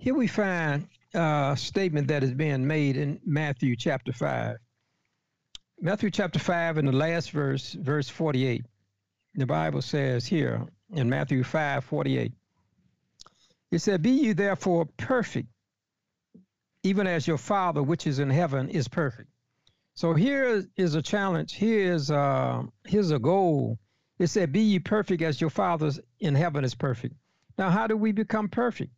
here 0.01 0.15
we 0.15 0.25
find 0.25 0.88
a 1.13 1.53
statement 1.55 2.08
that 2.08 2.24
is 2.24 2.34
being 2.34 2.65
made 2.65 2.98
in 2.98 3.20
Matthew 3.24 3.75
chapter 3.75 4.12
5. 4.12 4.58
Matthew 5.79 6.10
chapter 6.10 6.39
5, 6.39 6.79
in 6.79 6.86
the 6.86 6.91
last 6.91 7.29
verse, 7.29 7.74
verse 7.74 8.10
48, 8.10 8.65
the 9.36 9.46
Bible 9.46 9.84
says 9.84 10.25
here 10.25 10.65
in 10.91 11.08
Matthew 11.08 11.43
5 11.43 11.84
48, 11.84 12.31
it 13.70 13.79
said, 13.79 14.01
Be 14.01 14.10
you 14.10 14.34
therefore 14.34 14.88
perfect, 14.98 15.50
even 16.81 17.05
as 17.05 17.27
your 17.27 17.38
Father 17.38 17.84
which 17.84 18.08
is 18.08 18.17
in 18.17 18.31
heaven 18.31 18.70
is 18.70 18.88
perfect. 18.88 19.29
So 19.93 20.15
here 20.15 20.65
is 20.77 20.96
a 20.96 21.01
challenge. 21.03 21.53
Here's 21.53 22.10
uh, 22.10 22.63
here's 22.86 23.12
a 23.12 23.20
goal. 23.20 23.77
It 24.17 24.27
said, 24.27 24.51
"Be 24.51 24.62
ye 24.62 24.79
perfect 24.79 25.22
as 25.22 25.39
your 25.39 25.50
Father 25.50 25.91
in 26.20 26.34
heaven 26.34 26.63
is 26.63 26.74
perfect." 26.74 27.13
Now, 27.58 27.70
how 27.70 27.88
do 27.88 27.98
we 27.98 28.13
become 28.13 28.48
perfect? 28.48 28.91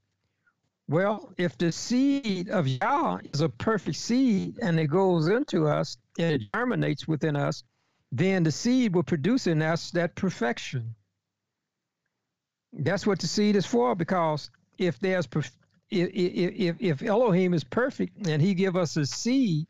Well, 0.94 1.34
if 1.40 1.58
the 1.58 1.72
seed 1.72 2.50
of 2.50 2.68
Yah 2.68 3.18
is 3.34 3.42
a 3.42 3.50
perfect 3.50 3.98
seed 3.98 4.60
and 4.62 4.80
it 4.80 4.86
goes 4.92 5.28
into 5.28 5.68
us 5.68 5.98
and 6.20 6.34
it 6.34 6.54
germinates 6.54 7.08
within 7.08 7.36
us, 7.36 7.64
then 8.12 8.44
the 8.44 8.52
seed 8.52 8.94
will 8.94 9.02
produce 9.02 9.48
in 9.48 9.64
us 9.64 9.90
that 9.92 10.14
perfection. 10.14 10.94
That's 12.72 13.08
what 13.08 13.18
the 13.18 13.26
seed 13.26 13.56
is 13.56 13.66
for, 13.66 13.96
because 13.96 14.52
if 14.78 15.00
there's 15.00 15.28
if, 15.90 16.12
if, 16.14 16.76
if 16.80 17.02
Elohim 17.02 17.56
is 17.56 17.64
perfect 17.64 18.28
and 18.28 18.40
he 18.40 18.54
give 18.54 18.76
us 18.76 18.96
a 18.96 19.08
seed, 19.08 19.66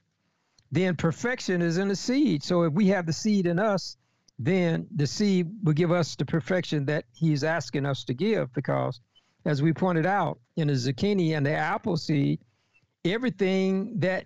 then 0.74 0.98
perfection 0.98 1.62
is 1.62 1.77
in 1.77 1.88
the 1.88 1.96
seed. 1.96 2.44
So 2.44 2.63
if 2.63 2.74
we 2.74 2.88
have 2.88 3.06
the 3.06 3.13
seed 3.13 3.48
in 3.48 3.60
us, 3.60 3.96
then 4.39 4.88
the 4.94 5.08
seed 5.08 5.48
will 5.63 5.72
give 5.72 5.94
us 5.94 6.18
the 6.18 6.25
perfection 6.25 6.88
that 6.88 7.06
he's 7.13 7.46
asking 7.46 7.86
us 7.86 8.03
to 8.06 8.13
give 8.13 8.53
because 8.53 9.00
as 9.45 9.62
we 9.62 9.73
pointed 9.73 10.05
out 10.05 10.39
in 10.55 10.67
the 10.67 10.73
zucchini 10.73 11.35
and 11.35 11.45
the 11.45 11.53
apple 11.53 11.97
seed, 11.97 12.39
everything 13.05 14.00
that 14.00 14.25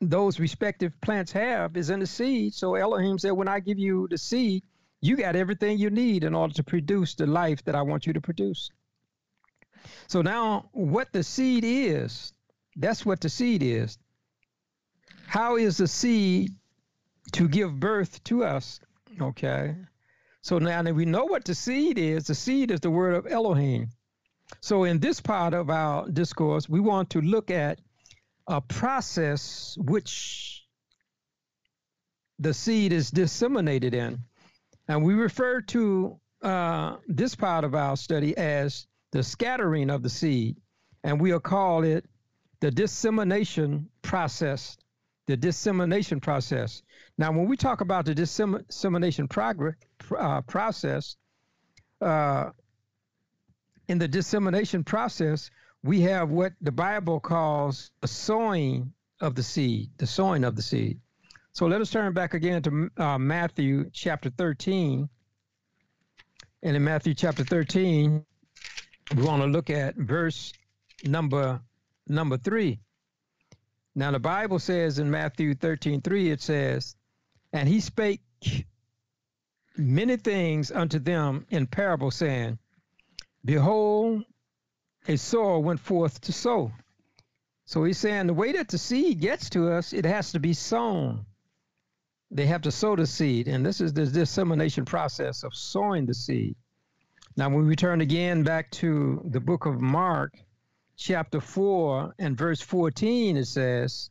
those 0.00 0.40
respective 0.40 0.92
plants 1.00 1.32
have 1.32 1.76
is 1.76 1.90
in 1.90 2.00
the 2.00 2.06
seed. 2.06 2.54
So 2.54 2.74
Elohim 2.74 3.18
said, 3.18 3.32
when 3.32 3.48
I 3.48 3.60
give 3.60 3.78
you 3.78 4.08
the 4.10 4.18
seed, 4.18 4.62
you 5.00 5.16
got 5.16 5.36
everything 5.36 5.78
you 5.78 5.90
need 5.90 6.24
in 6.24 6.34
order 6.34 6.54
to 6.54 6.62
produce 6.64 7.14
the 7.14 7.26
life 7.26 7.62
that 7.64 7.74
I 7.74 7.82
want 7.82 8.06
you 8.06 8.12
to 8.14 8.20
produce. 8.20 8.70
So 10.06 10.22
now, 10.22 10.70
what 10.72 11.12
the 11.12 11.22
seed 11.22 11.62
is, 11.64 12.32
that's 12.76 13.04
what 13.04 13.20
the 13.20 13.28
seed 13.28 13.62
is. 13.62 13.98
How 15.26 15.56
is 15.56 15.76
the 15.76 15.88
seed 15.88 16.52
to 17.32 17.48
give 17.48 17.78
birth 17.78 18.22
to 18.24 18.44
us? 18.44 18.80
Okay. 19.20 19.74
So 20.40 20.58
now 20.58 20.82
that 20.82 20.94
we 20.94 21.04
know 21.04 21.24
what 21.24 21.44
the 21.44 21.54
seed 21.54 21.98
is, 21.98 22.24
the 22.24 22.34
seed 22.34 22.70
is 22.70 22.80
the 22.80 22.90
word 22.90 23.14
of 23.14 23.26
Elohim. 23.26 23.88
So 24.60 24.84
in 24.84 24.98
this 24.98 25.20
part 25.20 25.54
of 25.54 25.70
our 25.70 26.08
discourse, 26.08 26.68
we 26.68 26.80
want 26.80 27.10
to 27.10 27.20
look 27.20 27.50
at 27.50 27.80
a 28.46 28.60
process 28.60 29.76
which 29.80 30.66
the 32.38 32.52
seed 32.52 32.92
is 32.92 33.10
disseminated 33.10 33.94
in. 33.94 34.18
And 34.88 35.02
we 35.02 35.14
refer 35.14 35.62
to 35.62 36.20
uh, 36.42 36.96
this 37.06 37.34
part 37.34 37.64
of 37.64 37.74
our 37.74 37.96
study 37.96 38.36
as 38.36 38.86
the 39.12 39.22
scattering 39.22 39.90
of 39.90 40.02
the 40.02 40.10
seed, 40.10 40.56
and 41.02 41.20
we'll 41.20 41.40
call 41.40 41.84
it 41.84 42.04
the 42.60 42.70
dissemination 42.70 43.88
process. 44.02 44.76
The 45.26 45.38
dissemination 45.38 46.20
process. 46.20 46.82
Now, 47.16 47.32
when 47.32 47.48
we 47.48 47.56
talk 47.56 47.80
about 47.80 48.04
the 48.04 48.14
dissemination 48.14 49.26
progress, 49.26 49.76
uh, 50.14 50.42
process, 50.42 51.16
uh, 52.02 52.50
in 53.88 53.98
the 53.98 54.08
dissemination 54.08 54.84
process, 54.84 55.50
we 55.82 56.00
have 56.02 56.30
what 56.30 56.52
the 56.60 56.72
Bible 56.72 57.20
calls 57.20 57.90
the 58.00 58.08
sowing 58.08 58.92
of 59.20 59.34
the 59.34 59.42
seed, 59.42 59.90
the 59.98 60.06
sowing 60.06 60.44
of 60.44 60.56
the 60.56 60.62
seed. 60.62 61.00
So 61.52 61.66
let 61.66 61.80
us 61.80 61.90
turn 61.90 62.12
back 62.14 62.34
again 62.34 62.62
to 62.62 62.90
uh, 62.96 63.18
Matthew 63.18 63.90
chapter 63.92 64.30
13. 64.30 65.08
And 66.62 66.76
in 66.76 66.82
Matthew 66.82 67.14
chapter 67.14 67.44
13, 67.44 68.24
we 69.14 69.22
want 69.22 69.42
to 69.42 69.46
look 69.46 69.70
at 69.70 69.96
verse 69.96 70.52
number 71.04 71.60
number 72.08 72.38
three. 72.38 72.80
Now 73.94 74.10
the 74.10 74.18
Bible 74.18 74.58
says 74.58 74.98
in 74.98 75.10
Matthew 75.10 75.54
13, 75.54 76.00
3, 76.00 76.30
it 76.30 76.40
says, 76.40 76.96
And 77.52 77.68
he 77.68 77.80
spake 77.80 78.22
many 79.76 80.16
things 80.16 80.72
unto 80.72 80.98
them 80.98 81.46
in 81.50 81.66
parable, 81.66 82.10
saying, 82.10 82.58
Behold, 83.44 84.24
a 85.06 85.16
sower 85.16 85.58
went 85.58 85.80
forth 85.80 86.20
to 86.22 86.32
sow. 86.32 86.72
So 87.66 87.84
he's 87.84 87.98
saying 87.98 88.26
the 88.26 88.34
way 88.34 88.52
that 88.52 88.68
the 88.68 88.78
seed 88.78 89.20
gets 89.20 89.50
to 89.50 89.70
us, 89.70 89.92
it 89.92 90.04
has 90.04 90.32
to 90.32 90.40
be 90.40 90.52
sown. 90.52 91.26
They 92.30 92.46
have 92.46 92.62
to 92.62 92.72
sow 92.72 92.96
the 92.96 93.06
seed, 93.06 93.48
and 93.48 93.64
this 93.64 93.80
is 93.80 93.92
the 93.92 94.06
dissemination 94.06 94.84
process 94.84 95.44
of 95.44 95.54
sowing 95.54 96.06
the 96.06 96.14
seed. 96.14 96.56
Now, 97.36 97.48
when 97.48 97.66
we 97.66 97.76
turn 97.76 98.00
again 98.00 98.42
back 98.44 98.70
to 98.72 99.20
the 99.24 99.40
book 99.40 99.66
of 99.66 99.80
Mark, 99.80 100.34
chapter 100.96 101.40
4 101.40 102.14
and 102.18 102.36
verse 102.36 102.60
14, 102.60 103.36
it 103.36 103.46
says, 103.46 104.10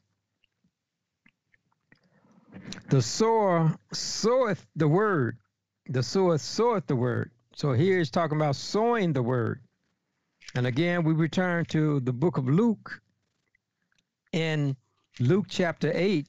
The 2.89 3.01
sower 3.01 3.77
soweth 3.93 4.65
the 4.75 4.87
word, 4.87 5.37
the 5.87 6.03
sower 6.03 6.37
soweth 6.37 6.87
the 6.87 6.95
word. 6.95 7.31
So 7.55 7.73
here 7.73 7.99
he's 7.99 8.09
talking 8.09 8.37
about 8.37 8.55
sowing 8.55 9.13
the 9.13 9.21
word. 9.21 9.61
And 10.55 10.65
again, 10.65 11.03
we 11.03 11.13
return 11.13 11.65
to 11.65 11.99
the 11.99 12.13
book 12.13 12.37
of 12.37 12.47
Luke 12.47 12.99
in 14.31 14.75
Luke 15.19 15.45
chapter 15.49 15.91
8. 15.93 16.27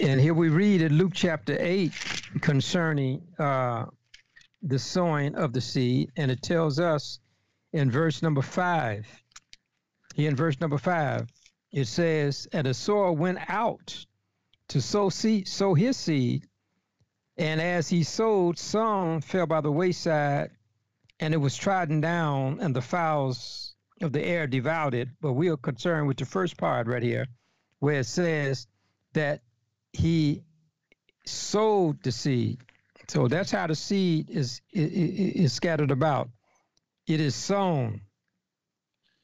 And 0.00 0.20
here 0.20 0.34
we 0.34 0.48
read 0.48 0.80
in 0.82 0.96
Luke 0.96 1.12
chapter 1.12 1.56
8 1.58 1.92
concerning 2.40 3.22
uh, 3.38 3.86
the 4.62 4.78
sowing 4.78 5.34
of 5.34 5.52
the 5.52 5.60
seed. 5.60 6.12
And 6.16 6.30
it 6.30 6.42
tells 6.42 6.78
us 6.78 7.18
in 7.72 7.90
verse 7.90 8.22
number 8.22 8.42
5, 8.42 9.06
here 10.14 10.28
in 10.28 10.36
verse 10.36 10.60
number 10.60 10.78
5, 10.78 11.26
it 11.72 11.86
says, 11.86 12.46
And 12.52 12.66
the 12.66 12.74
sower 12.74 13.12
went 13.12 13.38
out 13.48 14.06
to 14.68 14.80
sow 14.80 15.08
seed, 15.08 15.48
sow 15.48 15.74
his 15.74 15.96
seed. 15.96 16.46
And 17.36 17.60
as 17.60 17.88
he 17.88 18.02
sowed, 18.02 18.58
some 18.58 19.20
fell 19.20 19.46
by 19.46 19.60
the 19.60 19.72
wayside, 19.72 20.50
and 21.18 21.32
it 21.32 21.38
was 21.38 21.56
trodden 21.56 22.00
down, 22.00 22.60
and 22.60 22.76
the 22.76 22.82
fowls 22.82 23.74
of 24.00 24.12
the 24.12 24.22
air 24.22 24.46
devoured 24.46 24.94
it. 24.94 25.08
But 25.20 25.32
we 25.32 25.48
are 25.48 25.56
concerned 25.56 26.06
with 26.08 26.18
the 26.18 26.26
first 26.26 26.56
part 26.56 26.86
right 26.86 27.02
here, 27.02 27.26
where 27.78 28.00
it 28.00 28.06
says 28.06 28.66
that 29.14 29.42
he 29.92 30.42
sowed 31.24 32.02
the 32.02 32.12
seed. 32.12 32.58
So 33.08 33.28
that's 33.28 33.50
how 33.50 33.66
the 33.66 33.74
seed 33.74 34.30
is, 34.30 34.60
is, 34.72 34.92
is 34.92 35.52
scattered 35.52 35.90
about. 35.90 36.30
It 37.06 37.20
is 37.20 37.34
sown. 37.34 38.02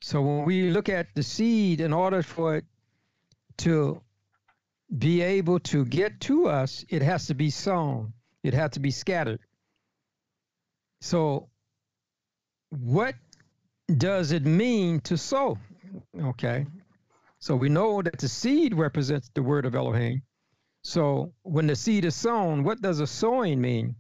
So 0.01 0.23
when 0.23 0.45
we 0.45 0.71
look 0.71 0.89
at 0.89 1.15
the 1.15 1.23
seed, 1.23 1.81
in 1.81 1.93
order 1.93 2.23
for 2.23 2.57
it 2.57 2.65
to 3.59 4.01
be 4.97 5.21
able 5.21 5.61
to 5.61 5.85
get 5.85 6.21
to 6.23 6.49
us, 6.49 6.85
it 6.89 7.03
has 7.03 7.27
to 7.27 7.35
be 7.35 7.51
sown. 7.51 8.13
It 8.43 8.55
has 8.55 8.73
to 8.73 8.81
be 8.81 8.91
scattered. 8.91 9.41
So 11.01 11.49
what 12.71 13.15
does 13.95 14.33
it 14.33 14.45
mean 14.45 15.01
to 15.03 15.17
sow? 15.17 15.59
Okay. 16.21 16.67
So 17.39 17.55
we 17.57 17.69
know 17.69 18.03
that 18.03 18.19
the 18.19 18.29
seed 18.29 18.75
represents 18.75 19.31
the 19.35 19.43
word 19.43 19.65
of 19.67 19.75
Elohim. 19.75 20.23
So 20.83 21.33
when 21.43 21.67
the 21.67 21.77
seed 21.77 22.05
is 22.05 22.17
sown, 22.17 22.65
what 22.65 22.81
does 22.81 23.01
a 23.01 23.07
sowing 23.07 23.61
mean? 23.61 23.97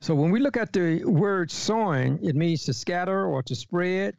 So 0.00 0.14
when 0.14 0.30
we 0.30 0.40
look 0.40 0.56
at 0.56 0.72
the 0.72 1.04
word 1.04 1.50
sowing, 1.50 2.22
it 2.22 2.36
means 2.36 2.64
to 2.64 2.74
scatter 2.74 3.26
or 3.26 3.42
to 3.44 3.54
spread. 3.54 4.16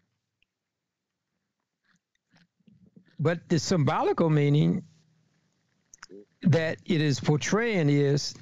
But 3.19 3.50
the 3.50 3.59
symbolical 3.59 4.29
meaning 4.29 4.83
that 6.43 6.77
it 6.86 7.01
is 7.01 7.19
portraying 7.19 7.89
is 7.89 8.36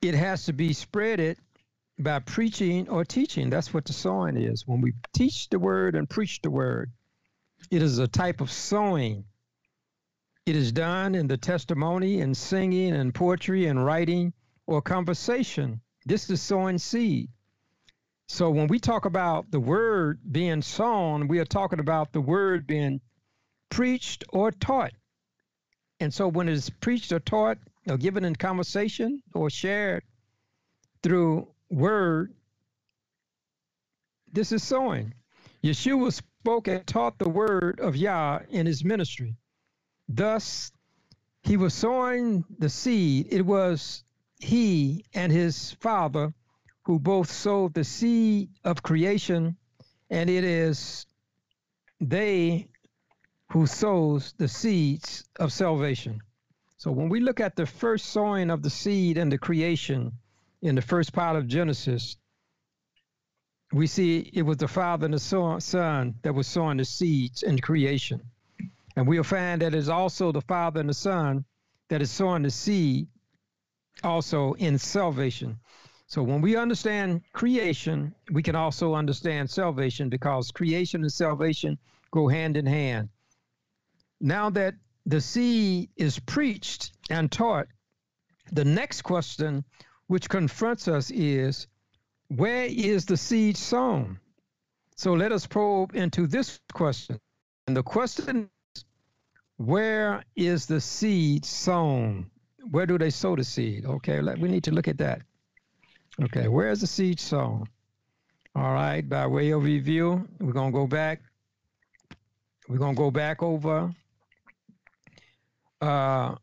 it 0.00 0.14
has 0.14 0.44
to 0.44 0.52
be 0.52 0.70
spreaded 0.70 1.36
by 1.98 2.20
preaching 2.20 2.88
or 2.88 3.04
teaching. 3.04 3.50
That's 3.50 3.74
what 3.74 3.84
the 3.84 3.92
sowing 3.92 4.36
is. 4.36 4.66
When 4.66 4.80
we 4.80 4.92
teach 5.12 5.48
the 5.48 5.58
word 5.58 5.96
and 5.96 6.08
preach 6.08 6.40
the 6.42 6.50
word, 6.50 6.92
it 7.70 7.82
is 7.82 7.98
a 7.98 8.06
type 8.06 8.40
of 8.40 8.50
sowing. 8.50 9.24
It 10.44 10.54
is 10.54 10.70
done 10.70 11.16
in 11.16 11.26
the 11.26 11.36
testimony 11.36 12.20
and 12.20 12.36
singing 12.36 12.94
and 12.94 13.12
poetry 13.12 13.66
and 13.66 13.84
writing 13.84 14.32
or 14.66 14.82
conversation. 14.82 15.80
This 16.04 16.30
is 16.30 16.40
sowing 16.40 16.78
seed. 16.78 17.28
So 18.28 18.50
when 18.50 18.68
we 18.68 18.78
talk 18.78 19.04
about 19.04 19.50
the 19.50 19.60
word 19.60 20.20
being 20.30 20.62
sown, 20.62 21.26
we 21.26 21.40
are 21.40 21.44
talking 21.44 21.80
about 21.80 22.12
the 22.12 22.20
word 22.20 22.66
being 22.66 23.00
preached 23.70 24.24
or 24.30 24.50
taught. 24.50 24.92
And 26.00 26.12
so 26.12 26.28
when 26.28 26.48
it's 26.48 26.70
preached 26.70 27.12
or 27.12 27.20
taught 27.20 27.58
or 27.88 27.96
given 27.96 28.24
in 28.24 28.36
conversation 28.36 29.22
or 29.34 29.50
shared 29.50 30.02
through 31.02 31.48
word, 31.70 32.34
this 34.32 34.52
is 34.52 34.62
sowing. 34.62 35.14
Yeshua 35.62 36.12
spoke 36.12 36.68
and 36.68 36.86
taught 36.86 37.18
the 37.18 37.28
word 37.28 37.80
of 37.80 37.96
Yah 37.96 38.40
in 38.50 38.66
his 38.66 38.84
ministry. 38.84 39.36
Thus, 40.08 40.70
he 41.42 41.56
was 41.56 41.74
sowing 41.74 42.44
the 42.58 42.68
seed. 42.68 43.28
It 43.30 43.42
was 43.42 44.04
he 44.40 45.04
and 45.14 45.32
his 45.32 45.72
father 45.80 46.32
who 46.84 46.98
both 46.98 47.30
sowed 47.30 47.74
the 47.74 47.84
seed 47.84 48.50
of 48.64 48.82
creation, 48.82 49.56
and 50.10 50.30
it 50.30 50.44
is 50.44 51.06
they 52.00 52.68
who 53.50 53.66
sows 53.66 54.34
the 54.38 54.48
seeds 54.48 55.24
of 55.38 55.52
salvation. 55.52 56.20
So 56.78 56.90
when 56.90 57.08
we 57.08 57.20
look 57.20 57.40
at 57.40 57.56
the 57.56 57.66
first 57.66 58.06
sowing 58.06 58.50
of 58.50 58.62
the 58.62 58.70
seed 58.70 59.18
and 59.18 59.30
the 59.30 59.38
creation 59.38 60.12
in 60.62 60.74
the 60.74 60.82
first 60.82 61.12
part 61.12 61.36
of 61.36 61.46
Genesis, 61.46 62.16
we 63.72 63.86
see 63.86 64.30
it 64.32 64.42
was 64.42 64.58
the 64.58 64.68
Father 64.68 65.06
and 65.06 65.14
the 65.14 65.60
Son 65.60 66.14
that 66.22 66.34
was 66.34 66.46
sowing 66.46 66.76
the 66.76 66.84
seeds 66.84 67.42
in 67.42 67.58
creation. 67.58 68.20
And 68.94 69.06
we'll 69.06 69.22
find 69.22 69.62
that 69.62 69.74
it's 69.74 69.88
also 69.88 70.32
the 70.32 70.40
Father 70.42 70.80
and 70.80 70.88
the 70.88 70.94
Son 70.94 71.44
that 71.88 72.02
is 72.02 72.10
sowing 72.10 72.42
the 72.42 72.50
seed 72.50 73.08
also 74.02 74.52
in 74.54 74.78
salvation. 74.78 75.58
So 76.06 76.22
when 76.22 76.40
we 76.40 76.56
understand 76.56 77.22
creation, 77.32 78.14
we 78.30 78.42
can 78.42 78.54
also 78.54 78.94
understand 78.94 79.50
salvation 79.50 80.08
because 80.08 80.50
creation 80.50 81.02
and 81.02 81.12
salvation 81.12 81.78
go 82.12 82.28
hand 82.28 82.56
in 82.56 82.66
hand. 82.66 83.08
Now 84.20 84.50
that 84.50 84.74
the 85.04 85.20
seed 85.20 85.90
is 85.96 86.18
preached 86.18 86.92
and 87.10 87.30
taught, 87.30 87.66
the 88.52 88.64
next 88.64 89.02
question 89.02 89.64
which 90.06 90.28
confronts 90.28 90.88
us 90.88 91.10
is 91.10 91.66
where 92.28 92.66
is 92.66 93.06
the 93.06 93.16
seed 93.16 93.56
sown? 93.56 94.20
So 94.96 95.12
let 95.12 95.32
us 95.32 95.46
probe 95.46 95.94
into 95.94 96.26
this 96.26 96.58
question. 96.72 97.20
And 97.66 97.76
the 97.76 97.82
question 97.82 98.48
is 98.74 98.84
where 99.56 100.24
is 100.36 100.66
the 100.66 100.80
seed 100.80 101.44
sown? 101.44 102.30
where 102.70 102.86
do 102.86 102.98
they 102.98 103.10
sow 103.10 103.36
the 103.36 103.44
seed? 103.44 103.84
Okay, 103.84 104.20
let, 104.20 104.38
we 104.38 104.48
need 104.48 104.64
to 104.64 104.70
look 104.72 104.88
at 104.88 104.98
that. 104.98 105.22
Okay, 106.22 106.48
where 106.48 106.70
is 106.70 106.80
the 106.80 106.86
seed 106.86 107.20
sown? 107.20 107.66
All 108.54 108.72
right, 108.72 109.06
by 109.06 109.26
way 109.26 109.50
of 109.50 109.64
review, 109.64 110.26
we're 110.40 110.52
going 110.52 110.72
to 110.72 110.78
go 110.78 110.86
back. 110.86 111.20
We're 112.68 112.78
going 112.78 112.94
to 112.94 112.98
go 112.98 113.10
back 113.10 113.42
over 113.42 113.92
uh, 115.80 116.34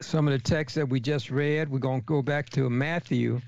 some 0.00 0.28
of 0.28 0.32
the 0.32 0.38
texts 0.38 0.76
that 0.76 0.88
we 0.88 1.00
just 1.00 1.30
read. 1.30 1.68
We're 1.68 1.78
going 1.78 2.00
to 2.00 2.06
go 2.06 2.22
back 2.22 2.50
to 2.50 2.70
Matthew 2.70 3.40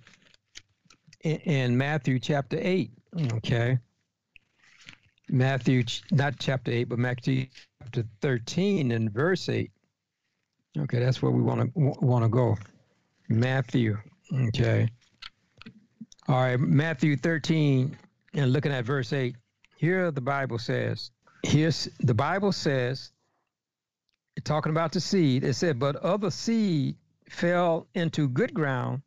in, 1.22 1.36
in 1.36 1.78
Matthew 1.78 2.18
chapter 2.18 2.58
8. 2.60 2.90
Okay. 3.34 3.78
Matthew, 5.28 5.84
not 6.10 6.34
chapter 6.38 6.72
8, 6.72 6.84
but 6.84 6.98
Matthew 6.98 7.46
chapter 7.82 8.04
13 8.20 8.90
and 8.90 9.12
verse 9.12 9.48
8. 9.48 9.70
Okay, 10.78 10.98
that's 10.98 11.20
where 11.20 11.32
we 11.32 11.42
want 11.42 11.60
to 11.60 11.70
want 11.74 12.24
to 12.24 12.28
go. 12.28 12.56
Matthew. 13.28 13.98
Okay. 14.48 14.88
All 16.28 16.36
right, 16.36 16.60
Matthew 16.60 17.16
13 17.16 17.96
and 18.34 18.52
looking 18.52 18.72
at 18.72 18.84
verse 18.84 19.12
8. 19.12 19.34
Here 19.76 20.10
the 20.10 20.20
Bible 20.20 20.58
says, 20.58 21.10
here's 21.42 21.88
the 22.00 22.14
Bible 22.14 22.52
says, 22.52 23.10
talking 24.44 24.70
about 24.70 24.92
the 24.92 25.00
seed, 25.00 25.44
it 25.44 25.54
said, 25.54 25.78
but 25.78 25.96
other 25.96 26.30
seed 26.30 26.96
fell 27.28 27.86
into 27.94 28.28
good 28.28 28.54
ground 28.54 29.02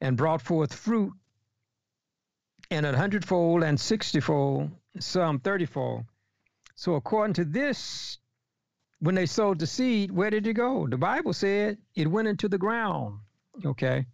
and 0.00 0.16
brought 0.16 0.42
forth 0.42 0.72
fruit 0.72 1.12
and 2.70 2.86
a 2.86 2.96
hundredfold 2.96 3.62
and 3.62 3.78
sixtyfold, 3.80 4.70
some 5.00 5.40
thirtyfold. 5.40 6.04
So 6.74 6.94
according 6.94 7.34
to 7.34 7.44
this, 7.44 8.18
when 9.00 9.14
they 9.14 9.26
sowed 9.26 9.58
the 9.58 9.66
seed, 9.66 10.10
where 10.10 10.30
did 10.30 10.46
it 10.46 10.54
go? 10.54 10.86
The 10.86 10.98
Bible 10.98 11.32
said 11.32 11.78
it 11.94 12.08
went 12.08 12.28
into 12.28 12.48
the 12.48 12.58
ground. 12.58 13.20
Okay. 13.64 14.06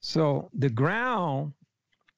So 0.00 0.50
the 0.54 0.70
ground 0.70 1.52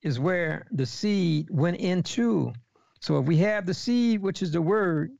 is 0.03 0.19
where 0.19 0.67
the 0.71 0.87
seed 0.87 1.49
went 1.51 1.79
into. 1.79 2.53
So 3.01 3.19
if 3.19 3.27
we 3.27 3.39
have 3.39 3.67
the 3.67 3.75
seed, 3.75 4.21
which 4.21 4.43
is 4.43 4.53
the 4.53 4.63
word, 4.63 5.13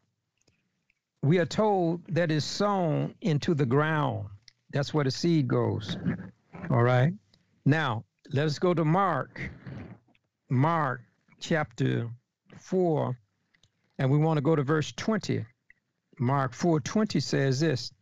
we 1.23 1.39
are 1.39 1.47
told 1.47 2.03
that 2.09 2.31
is 2.31 2.45
sown 2.45 3.15
into 3.21 3.55
the 3.55 3.67
ground. 3.67 4.27
That's 4.73 4.95
where 4.95 5.05
the 5.05 5.11
seed 5.11 5.49
goes. 5.49 5.97
All 6.71 6.83
right. 6.83 7.13
Now, 7.65 8.05
let 8.33 8.47
us 8.47 8.59
go 8.59 8.73
to 8.75 8.85
Mark. 8.85 9.51
Mark 10.49 11.03
chapter 11.41 12.11
4 12.59 13.17
And 13.99 14.11
we 14.11 14.19
want 14.19 14.39
to 14.39 14.43
go 14.43 14.57
to 14.57 14.63
verse 14.63 14.93
20. 14.93 15.45
Mark 16.19 16.53
4:20 16.53 17.23
says 17.23 17.61
this. 17.61 17.93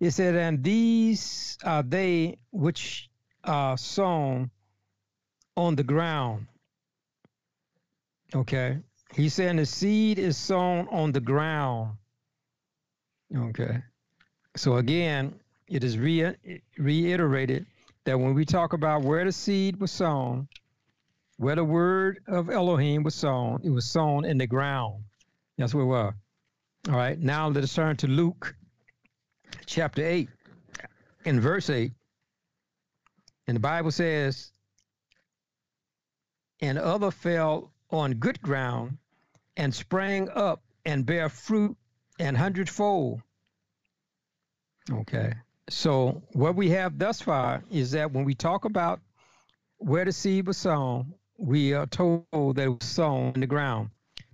It 0.00 0.12
said, 0.12 0.36
And 0.36 0.62
these 0.62 1.58
are 1.64 1.82
they 1.82 2.38
which 2.50 3.10
are 3.44 3.76
sown 3.76 4.50
on 5.56 5.74
the 5.74 5.82
ground. 5.82 6.46
Okay. 8.34 8.78
He's 9.14 9.34
saying 9.34 9.56
the 9.56 9.66
seed 9.66 10.18
is 10.18 10.36
sown 10.36 10.88
on 10.88 11.12
the 11.12 11.20
ground. 11.20 11.97
Okay. 13.36 13.82
So 14.56 14.76
again, 14.76 15.38
it 15.68 15.84
is 15.84 15.98
re- 15.98 16.34
reiterated 16.78 17.66
that 18.04 18.18
when 18.18 18.34
we 18.34 18.44
talk 18.44 18.72
about 18.72 19.02
where 19.02 19.24
the 19.24 19.32
seed 19.32 19.78
was 19.80 19.90
sown, 19.90 20.48
where 21.36 21.54
the 21.54 21.64
word 21.64 22.20
of 22.26 22.50
Elohim 22.50 23.02
was 23.02 23.14
sown, 23.14 23.60
it 23.62 23.70
was 23.70 23.84
sown 23.84 24.24
in 24.24 24.38
the 24.38 24.46
ground. 24.46 25.04
That's 25.56 25.74
where 25.74 25.86
we 25.86 25.94
are. 25.94 26.14
All 26.88 26.96
right. 26.96 27.18
Now 27.18 27.48
let 27.48 27.64
us 27.64 27.74
turn 27.74 27.96
to 27.98 28.06
Luke 28.06 28.54
chapter 29.66 30.04
8 30.04 30.28
in 31.24 31.40
verse 31.40 31.68
8. 31.68 31.92
And 33.46 33.56
the 33.56 33.60
Bible 33.60 33.90
says, 33.90 34.52
and 36.60 36.78
other 36.78 37.10
fell 37.10 37.72
on 37.90 38.14
good 38.14 38.40
ground 38.42 38.98
and 39.56 39.74
sprang 39.74 40.28
up 40.30 40.62
and 40.84 41.04
bear 41.04 41.28
fruit 41.28 41.76
and 42.18 42.36
hundredfold. 42.36 43.22
Okay. 44.90 45.32
So 45.70 46.22
what 46.32 46.56
we 46.56 46.70
have 46.70 46.98
thus 46.98 47.20
far 47.20 47.62
is 47.70 47.90
that 47.92 48.12
when 48.12 48.24
we 48.24 48.34
talk 48.34 48.64
about 48.64 49.00
where 49.76 50.04
the 50.04 50.12
seed 50.12 50.46
was 50.46 50.56
sown, 50.56 51.12
we 51.36 51.72
are 51.74 51.86
told 51.86 52.24
that 52.32 52.58
it 52.58 52.68
was 52.68 52.88
sown 52.88 53.32
in 53.34 53.40
the 53.40 53.46
ground. 53.46 53.90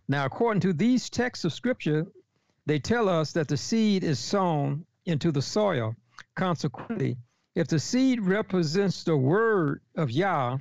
Now, 0.09 0.27
according 0.27 0.61
to 0.61 0.73
these 0.73 1.11
texts 1.11 1.45
of 1.45 1.53
scripture, 1.53 2.07
they 2.67 2.79
tell 2.79 3.09
us 3.09 3.33
that 3.33 3.49
the 3.49 3.57
seed 3.57 4.05
is 4.05 4.19
sown 4.19 4.87
into 5.07 5.33
the 5.33 5.43
soil. 5.43 5.95
Consequently, 6.35 7.17
if 7.55 7.69
the 7.69 7.79
seed 7.79 8.21
represents 8.21 9.05
the 9.05 9.17
word 9.17 9.81
of 9.97 10.11
Yah, 10.11 10.59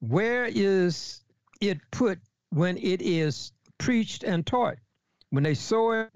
where 0.00 0.46
is 0.46 1.22
it 1.60 1.78
put 1.90 2.18
when 2.50 2.76
it 2.78 3.02
is 3.02 3.52
preached 3.78 4.24
and 4.24 4.46
taught? 4.46 4.76
When 5.32 5.42
they 5.42 5.54
sow 5.54 5.92
it, 5.92 6.10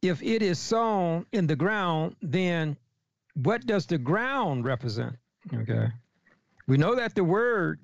if 0.00 0.22
it 0.22 0.42
is 0.42 0.60
sown 0.60 1.26
in 1.32 1.48
the 1.48 1.56
ground, 1.56 2.14
then 2.22 2.76
what 3.34 3.66
does 3.66 3.84
the 3.84 3.98
ground 3.98 4.64
represent? 4.64 5.16
Okay. 5.52 5.88
We 6.68 6.76
know 6.76 6.94
that 6.94 7.16
the 7.16 7.24
word 7.24 7.80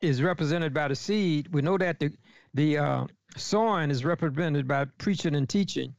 is 0.00 0.22
represented 0.22 0.72
by 0.72 0.88
the 0.88 0.96
seed. 0.96 1.52
We 1.52 1.60
know 1.60 1.76
that 1.76 2.00
the 2.00 2.10
the 2.54 2.78
uh, 2.78 3.06
sowing 3.36 3.90
is 3.90 4.02
represented 4.02 4.66
by 4.66 4.86
preaching 4.96 5.34
and 5.34 5.46
teaching. 5.46 5.94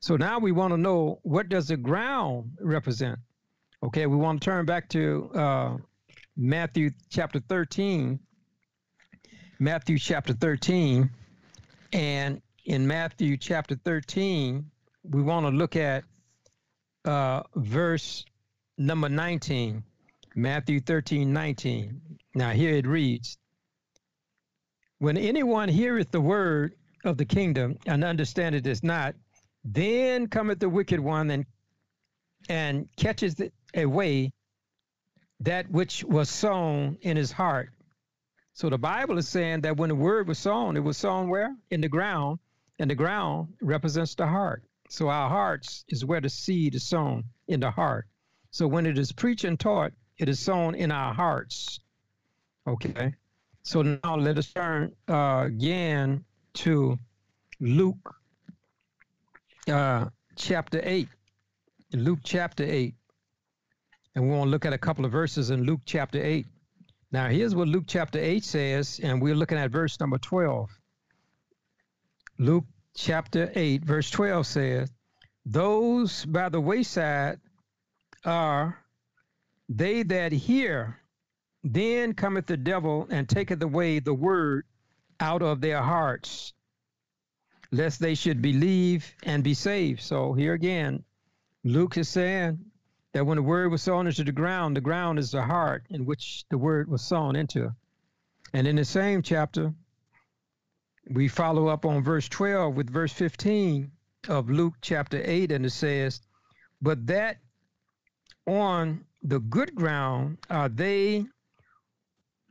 So 0.00 0.16
now 0.16 0.40
we 0.40 0.50
want 0.50 0.72
to 0.72 0.78
know 0.78 1.20
what 1.22 1.48
does 1.48 1.68
the 1.68 1.76
ground 1.76 2.50
represent? 2.60 3.20
Okay, 3.84 4.06
we 4.06 4.16
want 4.16 4.40
to 4.40 4.44
turn 4.44 4.66
back 4.66 4.88
to 4.88 5.30
uh, 5.32 5.76
Matthew 6.36 6.90
chapter 7.08 7.38
13. 7.38 8.18
Matthew 9.60 9.98
chapter 9.98 10.32
13. 10.32 11.10
And 11.92 12.42
in 12.64 12.86
Matthew 12.86 13.36
chapter 13.36 13.74
13, 13.74 14.70
we 15.02 15.22
want 15.22 15.46
to 15.46 15.50
look 15.50 15.74
at 15.74 16.04
uh, 17.04 17.42
verse 17.56 18.24
number 18.76 19.08
19. 19.08 19.82
Matthew 20.36 20.80
13, 20.80 21.32
19. 21.32 22.00
Now 22.36 22.50
here 22.50 22.74
it 22.74 22.86
reads 22.86 23.36
When 24.98 25.16
anyone 25.16 25.68
heareth 25.68 26.12
the 26.12 26.20
word 26.20 26.74
of 27.04 27.16
the 27.16 27.24
kingdom 27.24 27.78
and 27.86 28.04
understandeth 28.04 28.66
it 28.66 28.84
not, 28.84 29.16
then 29.64 30.28
cometh 30.28 30.60
the 30.60 30.68
wicked 30.68 31.00
one 31.00 31.30
and 31.30 31.46
and 32.48 32.88
catches 32.96 33.34
away 33.74 34.32
that 35.40 35.68
which 35.70 36.04
was 36.04 36.30
sown 36.30 36.96
in 37.02 37.16
his 37.16 37.32
heart. 37.32 37.70
So 38.58 38.68
the 38.68 38.76
Bible 38.76 39.18
is 39.18 39.28
saying 39.28 39.60
that 39.60 39.76
when 39.76 39.88
the 39.88 39.94
word 39.94 40.26
was 40.26 40.36
sown, 40.36 40.76
it 40.76 40.82
was 40.82 40.96
sown 40.96 41.28
where? 41.28 41.54
In 41.70 41.80
the 41.80 41.88
ground, 41.88 42.40
and 42.80 42.90
the 42.90 42.96
ground 42.96 43.54
represents 43.60 44.16
the 44.16 44.26
heart. 44.26 44.64
So 44.88 45.08
our 45.10 45.28
hearts 45.28 45.84
is 45.90 46.04
where 46.04 46.20
the 46.20 46.28
seed 46.28 46.74
is 46.74 46.82
sown 46.82 47.22
in 47.46 47.60
the 47.60 47.70
heart. 47.70 48.08
So 48.50 48.66
when 48.66 48.84
it 48.84 48.98
is 48.98 49.12
preached 49.12 49.44
and 49.44 49.60
taught, 49.60 49.92
it 50.18 50.28
is 50.28 50.40
sown 50.40 50.74
in 50.74 50.90
our 50.90 51.14
hearts. 51.14 51.78
Okay. 52.66 53.14
So 53.62 53.82
now 53.82 54.16
let 54.16 54.38
us 54.38 54.52
turn 54.52 54.90
uh, 55.06 55.44
again 55.46 56.24
to 56.54 56.98
Luke 57.60 58.16
uh, 59.68 60.06
chapter 60.34 60.80
8. 60.82 61.06
Luke 61.92 62.18
chapter 62.24 62.64
8. 62.64 62.92
And 64.16 64.24
we 64.24 64.30
want 64.34 64.48
to 64.48 64.50
look 64.50 64.66
at 64.66 64.72
a 64.72 64.78
couple 64.78 65.04
of 65.04 65.12
verses 65.12 65.50
in 65.50 65.62
Luke 65.62 65.82
chapter 65.84 66.20
8. 66.20 66.44
Now, 67.10 67.28
here's 67.28 67.54
what 67.54 67.68
Luke 67.68 67.84
chapter 67.86 68.18
8 68.18 68.44
says, 68.44 69.00
and 69.02 69.22
we're 69.22 69.34
looking 69.34 69.56
at 69.56 69.70
verse 69.70 69.98
number 69.98 70.18
12. 70.18 70.70
Luke 72.38 72.66
chapter 72.94 73.50
8, 73.54 73.82
verse 73.82 74.10
12 74.10 74.46
says, 74.46 74.92
Those 75.46 76.26
by 76.26 76.50
the 76.50 76.60
wayside 76.60 77.40
are 78.26 78.78
they 79.70 80.02
that 80.02 80.32
hear, 80.32 81.00
then 81.64 82.12
cometh 82.12 82.46
the 82.46 82.58
devil 82.58 83.06
and 83.10 83.26
taketh 83.26 83.62
away 83.62 84.00
the 84.00 84.14
word 84.14 84.66
out 85.18 85.42
of 85.42 85.62
their 85.62 85.82
hearts, 85.82 86.52
lest 87.72 88.00
they 88.00 88.14
should 88.14 88.42
believe 88.42 89.14
and 89.22 89.42
be 89.42 89.54
saved. 89.54 90.02
So 90.02 90.34
here 90.34 90.52
again, 90.52 91.04
Luke 91.64 91.96
is 91.96 92.08
saying 92.08 92.58
that 93.12 93.24
when 93.24 93.36
the 93.36 93.42
word 93.42 93.70
was 93.70 93.82
sown 93.82 94.06
into 94.06 94.24
the 94.24 94.32
ground, 94.32 94.76
the 94.76 94.80
ground 94.80 95.18
is 95.18 95.30
the 95.30 95.42
heart 95.42 95.84
in 95.90 96.04
which 96.04 96.44
the 96.50 96.58
word 96.58 96.88
was 96.88 97.02
sown 97.02 97.36
into. 97.36 97.74
And 98.52 98.66
in 98.66 98.76
the 98.76 98.84
same 98.84 99.22
chapter, 99.22 99.72
we 101.10 101.28
follow 101.28 101.68
up 101.68 101.84
on 101.84 102.02
verse 102.02 102.28
12 102.28 102.74
with 102.76 102.90
verse 102.90 103.12
15 103.12 103.90
of 104.28 104.50
Luke 104.50 104.74
chapter 104.82 105.20
8, 105.24 105.52
and 105.52 105.64
it 105.64 105.70
says, 105.70 106.20
But 106.82 107.06
that 107.06 107.38
on 108.46 109.04
the 109.22 109.40
good 109.40 109.74
ground 109.74 110.38
are 110.50 110.68
they 110.68 111.26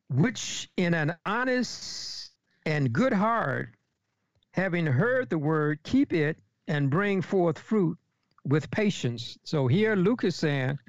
which 0.10 0.70
in 0.78 0.94
an 0.94 1.16
honest 1.26 2.32
and 2.66 2.94
good 2.94 3.14
heart, 3.14 3.70
having 4.52 4.86
heard 4.86 5.30
the 5.30 5.38
word, 5.38 5.84
keep 5.84 6.14
it 6.14 6.38
and 6.68 6.90
bring 6.90 7.22
forth 7.22 7.60
fruit 7.60 7.98
with 8.48 8.72
patience. 8.72 9.38
So 9.44 9.68
here 9.68 9.96
Luke 9.96 10.24
is 10.24 10.36
saying 10.36 10.80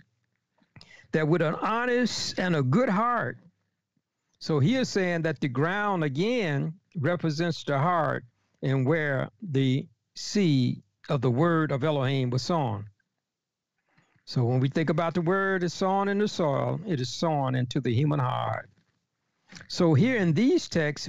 that 1.12 1.26
with 1.26 1.42
an 1.42 1.54
honest 1.54 2.38
and 2.38 2.54
a 2.54 2.62
good 2.62 2.88
heart, 2.88 3.38
so 4.38 4.60
he 4.60 4.76
is 4.76 4.88
saying 4.88 5.22
that 5.22 5.40
the 5.40 5.48
ground 5.48 6.04
again 6.04 6.74
represents 6.96 7.64
the 7.64 7.78
heart 7.78 8.24
and 8.62 8.86
where 8.86 9.30
the 9.42 9.86
seed 10.14 10.82
of 11.08 11.20
the 11.20 11.30
word 11.30 11.72
of 11.72 11.82
Elohim 11.82 12.30
was 12.30 12.42
sown. 12.42 12.86
So 14.24 14.44
when 14.44 14.60
we 14.60 14.68
think 14.68 14.90
about 14.90 15.14
the 15.14 15.22
word 15.22 15.64
is 15.64 15.72
sown 15.72 16.08
in 16.08 16.18
the 16.18 16.28
soil, 16.28 16.80
it 16.86 17.00
is 17.00 17.08
sown 17.08 17.54
into 17.54 17.80
the 17.80 17.94
human 17.94 18.20
heart. 18.20 18.68
So 19.68 19.94
here 19.94 20.16
in 20.16 20.34
these 20.34 20.68
texts, 20.68 21.08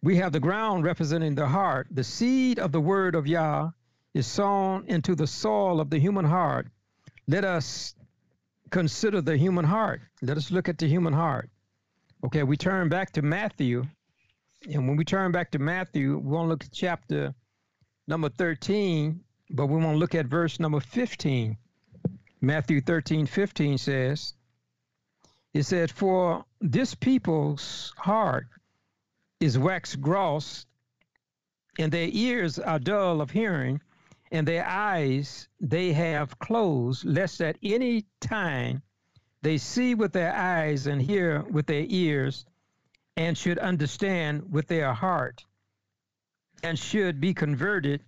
we 0.00 0.16
have 0.16 0.32
the 0.32 0.40
ground 0.40 0.84
representing 0.84 1.34
the 1.34 1.48
heart. 1.48 1.88
The 1.90 2.04
seed 2.04 2.58
of 2.58 2.70
the 2.70 2.80
word 2.80 3.16
of 3.16 3.26
Yah 3.26 3.70
is 4.16 4.26
sown 4.26 4.82
into 4.86 5.14
the 5.14 5.26
soil 5.26 5.78
of 5.78 5.90
the 5.90 5.98
human 5.98 6.24
heart. 6.24 6.68
Let 7.28 7.44
us 7.44 7.94
consider 8.70 9.20
the 9.20 9.36
human 9.36 9.66
heart. 9.66 10.00
Let 10.22 10.38
us 10.38 10.50
look 10.50 10.70
at 10.70 10.78
the 10.78 10.88
human 10.88 11.12
heart. 11.12 11.50
Okay, 12.24 12.42
we 12.42 12.56
turn 12.56 12.88
back 12.88 13.12
to 13.12 13.20
Matthew. 13.20 13.84
And 14.72 14.88
when 14.88 14.96
we 14.96 15.04
turn 15.04 15.32
back 15.32 15.50
to 15.50 15.58
Matthew, 15.58 16.16
we 16.16 16.30
want 16.30 16.46
to 16.46 16.48
look 16.48 16.64
at 16.64 16.72
chapter 16.72 17.34
number 18.08 18.30
13, 18.30 19.20
but 19.50 19.66
we 19.66 19.76
want 19.76 19.96
to 19.96 19.98
look 19.98 20.14
at 20.14 20.24
verse 20.24 20.58
number 20.58 20.80
15. 20.80 21.58
Matthew 22.40 22.80
13, 22.80 23.26
15 23.26 23.76
says, 23.76 24.32
It 25.52 25.64
said, 25.64 25.90
For 25.90 26.42
this 26.62 26.94
people's 26.94 27.92
heart 27.98 28.46
is 29.40 29.58
waxed 29.58 30.00
gross, 30.00 30.64
and 31.78 31.92
their 31.92 32.08
ears 32.10 32.58
are 32.58 32.78
dull 32.78 33.20
of 33.20 33.30
hearing, 33.30 33.82
and 34.30 34.46
their 34.46 34.66
eyes 34.66 35.48
they 35.60 35.92
have 35.92 36.38
closed, 36.38 37.04
lest 37.04 37.40
at 37.40 37.56
any 37.62 38.04
time 38.20 38.82
they 39.42 39.58
see 39.58 39.94
with 39.94 40.12
their 40.12 40.34
eyes 40.34 40.86
and 40.86 41.00
hear 41.00 41.42
with 41.42 41.66
their 41.66 41.84
ears, 41.88 42.44
and 43.16 43.36
should 43.38 43.58
understand 43.58 44.52
with 44.52 44.66
their 44.66 44.92
heart, 44.92 45.44
and 46.62 46.78
should 46.78 47.20
be 47.20 47.32
converted, 47.32 48.02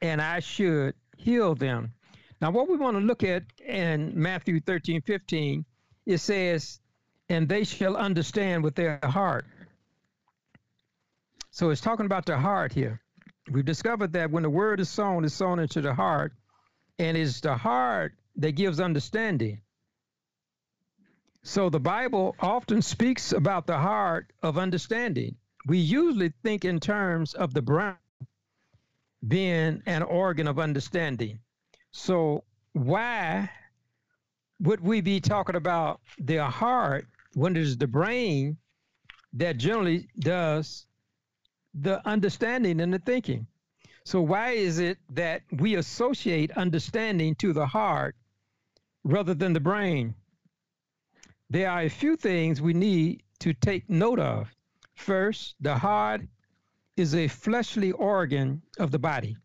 and 0.00 0.20
I 0.20 0.40
should 0.40 0.94
heal 1.16 1.54
them. 1.54 1.92
Now, 2.40 2.50
what 2.50 2.68
we 2.68 2.76
want 2.76 2.96
to 2.96 3.02
look 3.02 3.22
at 3.22 3.42
in 3.66 4.12
Matthew 4.14 4.60
13, 4.60 5.02
15, 5.02 5.64
it 6.06 6.18
says, 6.18 6.80
and 7.28 7.48
they 7.48 7.64
shall 7.64 7.96
understand 7.96 8.64
with 8.64 8.74
their 8.74 8.98
heart. 9.02 9.44
So 11.50 11.70
it's 11.70 11.80
talking 11.80 12.06
about 12.06 12.26
the 12.26 12.38
heart 12.38 12.72
here. 12.72 13.00
We've 13.48 13.64
discovered 13.64 14.12
that 14.12 14.30
when 14.30 14.42
the 14.42 14.50
word 14.50 14.80
is 14.80 14.88
sown, 14.88 15.24
it's 15.24 15.34
sown 15.34 15.58
into 15.58 15.80
the 15.80 15.94
heart, 15.94 16.32
and 16.98 17.16
it's 17.16 17.40
the 17.40 17.56
heart 17.56 18.14
that 18.36 18.52
gives 18.52 18.80
understanding. 18.80 19.60
So 21.42 21.70
the 21.70 21.80
Bible 21.80 22.36
often 22.38 22.82
speaks 22.82 23.32
about 23.32 23.66
the 23.66 23.78
heart 23.78 24.32
of 24.42 24.58
understanding. 24.58 25.36
We 25.66 25.78
usually 25.78 26.32
think 26.42 26.64
in 26.64 26.80
terms 26.80 27.34
of 27.34 27.54
the 27.54 27.62
brain 27.62 27.96
being 29.26 29.82
an 29.86 30.02
organ 30.02 30.46
of 30.46 30.58
understanding. 30.58 31.40
So 31.92 32.44
why 32.72 33.50
would 34.60 34.80
we 34.80 35.00
be 35.00 35.20
talking 35.20 35.56
about 35.56 36.00
the 36.18 36.44
heart 36.44 37.06
when 37.34 37.56
it 37.56 37.62
is 37.62 37.76
the 37.76 37.86
brain 37.86 38.58
that 39.34 39.58
generally 39.58 40.08
does 40.18 40.86
the 41.74 42.06
understanding 42.06 42.80
and 42.80 42.92
the 42.92 42.98
thinking? 42.98 43.46
So 44.04 44.20
why 44.20 44.50
is 44.50 44.78
it 44.78 44.98
that 45.10 45.42
we 45.52 45.74
associate 45.74 46.50
understanding 46.52 47.34
to 47.36 47.52
the 47.52 47.66
heart 47.66 48.16
rather 49.04 49.34
than 49.34 49.52
the 49.52 49.60
brain? 49.60 50.14
There 51.50 51.70
are 51.70 51.82
a 51.82 51.88
few 51.88 52.16
things 52.16 52.60
we 52.60 52.74
need 52.74 53.22
to 53.40 53.52
take 53.52 53.88
note 53.88 54.20
of. 54.20 54.54
First, 54.94 55.54
the 55.60 55.76
heart 55.76 56.22
is 56.96 57.14
a 57.14 57.28
fleshly 57.28 57.92
organ 57.92 58.62
of 58.78 58.90
the 58.90 58.98
body. 58.98 59.36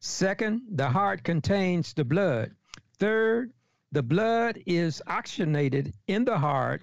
Second, 0.00 0.62
the 0.70 0.88
heart 0.88 1.22
contains 1.24 1.92
the 1.92 2.04
blood. 2.04 2.54
Third, 2.98 3.52
the 3.92 4.02
blood 4.02 4.62
is 4.66 5.02
oxygenated 5.06 5.92
in 6.06 6.24
the 6.24 6.38
heart 6.38 6.82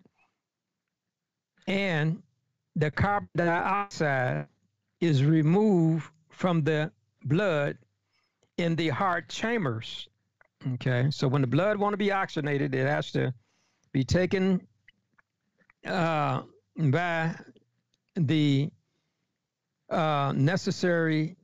and 1.68 2.22
the 2.76 2.92
carbon 2.92 3.30
dioxide 3.36 4.48
is 5.00 5.24
removed 5.24 6.10
from 6.30 6.64
the 6.64 6.92
blood 7.24 7.78
in 8.58 8.76
the 8.76 8.90
heart 8.90 9.30
chambers. 9.30 10.08
Okay, 10.74 11.10
so 11.12 11.28
when 11.28 11.42
the 11.42 11.48
blood 11.48 11.78
want 11.78 11.94
to 11.94 11.98
be 11.98 12.12
oxygenated, 12.12 12.74
it 12.74 12.88
has 12.88 13.12
to 13.12 13.34
be 13.92 14.04
taken 14.04 14.68
uh, 15.86 16.42
by 16.78 17.36
the 18.16 18.70
uh, 19.90 20.34
necessary 20.36 21.36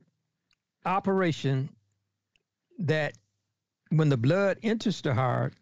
operation 0.86 1.70
that 2.80 3.14
when 3.90 4.10
the 4.10 4.18
blood 4.18 4.58
enters 4.64 5.02
the 5.02 5.14
heart, 5.14 5.54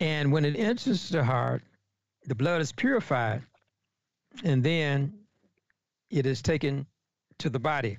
and 0.00 0.32
when 0.32 0.44
it 0.44 0.56
enters 0.58 1.08
the 1.08 1.22
heart, 1.22 1.62
the 2.26 2.34
blood 2.34 2.60
is 2.60 2.72
purified, 2.72 3.42
and 4.42 4.62
then 4.62 5.19
it 6.10 6.26
is 6.26 6.42
taken 6.42 6.86
to 7.38 7.48
the 7.48 7.58
body. 7.58 7.98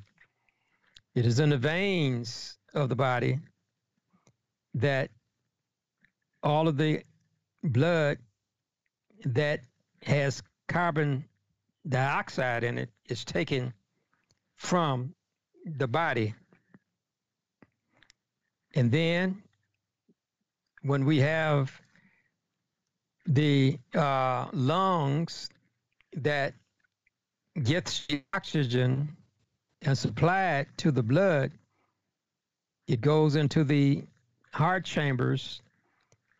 It 1.15 1.25
is 1.25 1.39
in 1.39 1.49
the 1.49 1.57
veins 1.57 2.57
of 2.73 2.89
the 2.89 2.95
body 2.95 3.39
that 4.75 5.09
all 6.43 6.67
of 6.67 6.77
the 6.77 7.03
blood 7.63 8.17
that 9.25 9.61
has 10.03 10.41
carbon 10.67 11.25
dioxide 11.87 12.63
in 12.63 12.77
it 12.77 12.89
is 13.09 13.25
taken 13.25 13.73
from 14.57 15.13
the 15.65 15.87
body. 15.87 16.33
And 18.75 18.91
then 18.91 19.43
when 20.81 21.05
we 21.05 21.19
have 21.19 21.71
the 23.25 23.77
uh, 23.93 24.47
lungs 24.53 25.49
that 26.13 26.53
gets 27.63 28.05
the 28.07 28.23
oxygen 28.33 29.15
and 29.81 29.97
supply 29.97 30.59
it 30.59 30.67
to 30.77 30.91
the 30.91 31.03
blood, 31.03 31.51
it 32.87 33.01
goes 33.01 33.35
into 33.35 33.63
the 33.63 34.03
heart 34.51 34.85
chambers. 34.85 35.61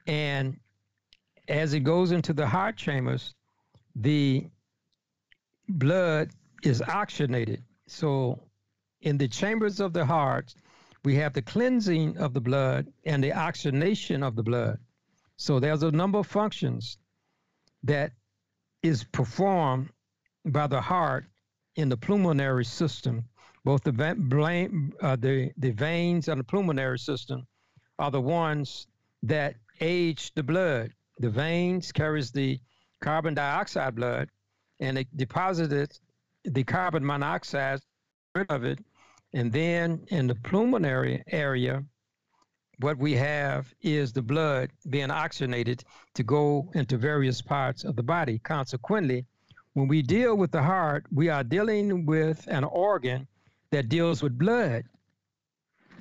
And 0.08 0.60
as 1.48 1.74
it 1.74 1.82
goes 1.82 2.12
into 2.12 2.34
the 2.34 2.48
heart 2.48 2.78
chambers, 2.78 3.34
the 3.96 4.48
blood 5.68 6.30
is 6.64 6.82
oxygenated. 6.82 7.64
So 7.88 8.40
in 9.02 9.18
the 9.18 9.28
chambers 9.28 9.80
of 9.80 9.94
the 9.94 10.06
heart, 10.06 10.54
we 11.04 11.16
have 11.16 11.34
the 11.34 11.42
cleansing 11.42 12.18
of 12.18 12.34
the 12.34 12.42
blood 12.42 12.88
and 13.06 13.24
the 13.24 13.34
oxygenation 13.34 14.24
of 14.24 14.36
the 14.36 14.44
blood. 14.44 14.78
So 15.38 15.60
there's 15.60 15.84
a 15.84 15.92
number 15.92 16.20
of 16.20 16.28
functions 16.28 16.98
that 17.84 18.12
is 18.84 19.04
performed 19.04 19.90
by 20.46 20.68
the 20.68 20.82
heart 20.82 21.26
in 21.76 21.90
the 21.90 21.98
pulmonary 21.98 22.66
system. 22.66 23.24
Both 23.64 23.84
the, 23.84 23.92
uh, 25.02 25.16
the, 25.18 25.52
the 25.58 25.72
veins 25.72 26.28
and 26.28 26.40
the 26.40 26.44
pulmonary 26.44 26.98
system 27.00 27.48
are 28.00 28.12
the 28.12 28.22
ones 28.22 28.88
that 29.24 29.56
age 29.80 30.34
the 30.34 30.44
blood. 30.44 30.92
The 31.20 31.30
veins 31.30 31.92
carries 31.92 32.32
the 32.32 32.60
carbon 33.02 33.36
dioxide 33.36 33.96
blood, 33.96 34.30
and 34.80 34.98
it 34.98 35.08
deposited 35.16 35.92
the 36.44 36.64
carbon 36.64 37.06
monoxide 37.06 37.80
of 38.50 38.64
it. 38.64 38.80
And 39.34 39.52
then 39.52 40.06
in 40.08 40.28
the 40.28 40.36
pulmonary 40.36 41.24
area, 41.28 41.84
what 42.80 42.98
we 42.98 43.14
have 43.14 43.72
is 43.82 44.12
the 44.12 44.24
blood 44.24 44.72
being 44.90 45.12
oxygenated 45.12 45.84
to 46.16 46.24
go 46.24 46.72
into 46.74 46.98
various 46.98 47.42
parts 47.42 47.84
of 47.84 47.96
the 47.96 48.04
body. 48.04 48.40
Consequently, 48.40 49.26
when 49.74 49.88
we 49.88 50.02
deal 50.02 50.36
with 50.36 50.52
the 50.52 50.62
heart, 50.62 51.06
we 51.12 51.30
are 51.30 51.44
dealing 51.44 52.06
with 52.06 52.46
an 52.48 52.64
organ 52.64 53.28
that 53.72 53.90
deals 53.90 54.22
with 54.22 54.38
blood. 54.38 54.84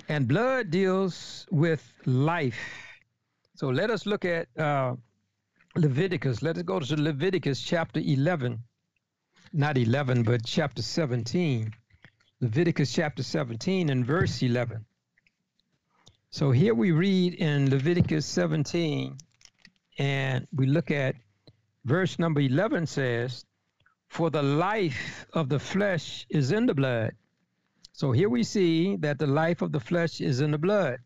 And 0.09 0.26
blood 0.26 0.70
deals 0.70 1.46
with 1.50 1.92
life. 2.04 2.59
So 3.54 3.68
let 3.68 3.90
us 3.90 4.06
look 4.06 4.24
at 4.24 4.48
uh, 4.59 4.96
Leviticus. 5.76 6.42
Let 6.42 6.56
us 6.56 6.62
go 6.62 6.80
to 6.80 6.96
Leviticus 6.96 7.62
chapter 7.62 8.00
11 8.00 8.59
not 9.52 9.76
11, 9.76 10.22
but 10.22 10.44
chapter 10.44 10.83
17. 10.83 11.72
Leviticus 12.40 12.92
chapter 12.92 13.22
17 13.22 13.90
and 13.90 14.06
verse 14.06 14.42
11. 14.42 14.85
So 16.30 16.52
here 16.52 16.74
we 16.74 16.92
read 16.92 17.35
in 17.35 17.68
Leviticus 17.68 18.24
17, 18.26 19.18
and 19.98 20.46
we 20.54 20.66
look 20.66 20.90
at 20.90 21.16
verse 21.85 22.18
number 22.18 22.40
11 22.40 22.87
says, 22.87 23.44
For 24.11 24.29
the 24.29 24.42
life 24.42 25.25
of 25.33 25.49
the 25.49 25.61
flesh 25.61 26.27
is 26.29 26.51
in 26.51 26.66
the 26.66 26.75
blood. 26.75 27.12
So 27.92 28.11
here 28.11 28.29
we 28.29 28.42
see 28.42 28.96
that 28.96 29.20
the 29.20 29.29
life 29.29 29.62
of 29.62 29.70
the 29.70 29.79
flesh 29.79 30.20
is 30.20 30.40
in 30.40 30.51
the 30.51 30.59
blood. 30.59 30.99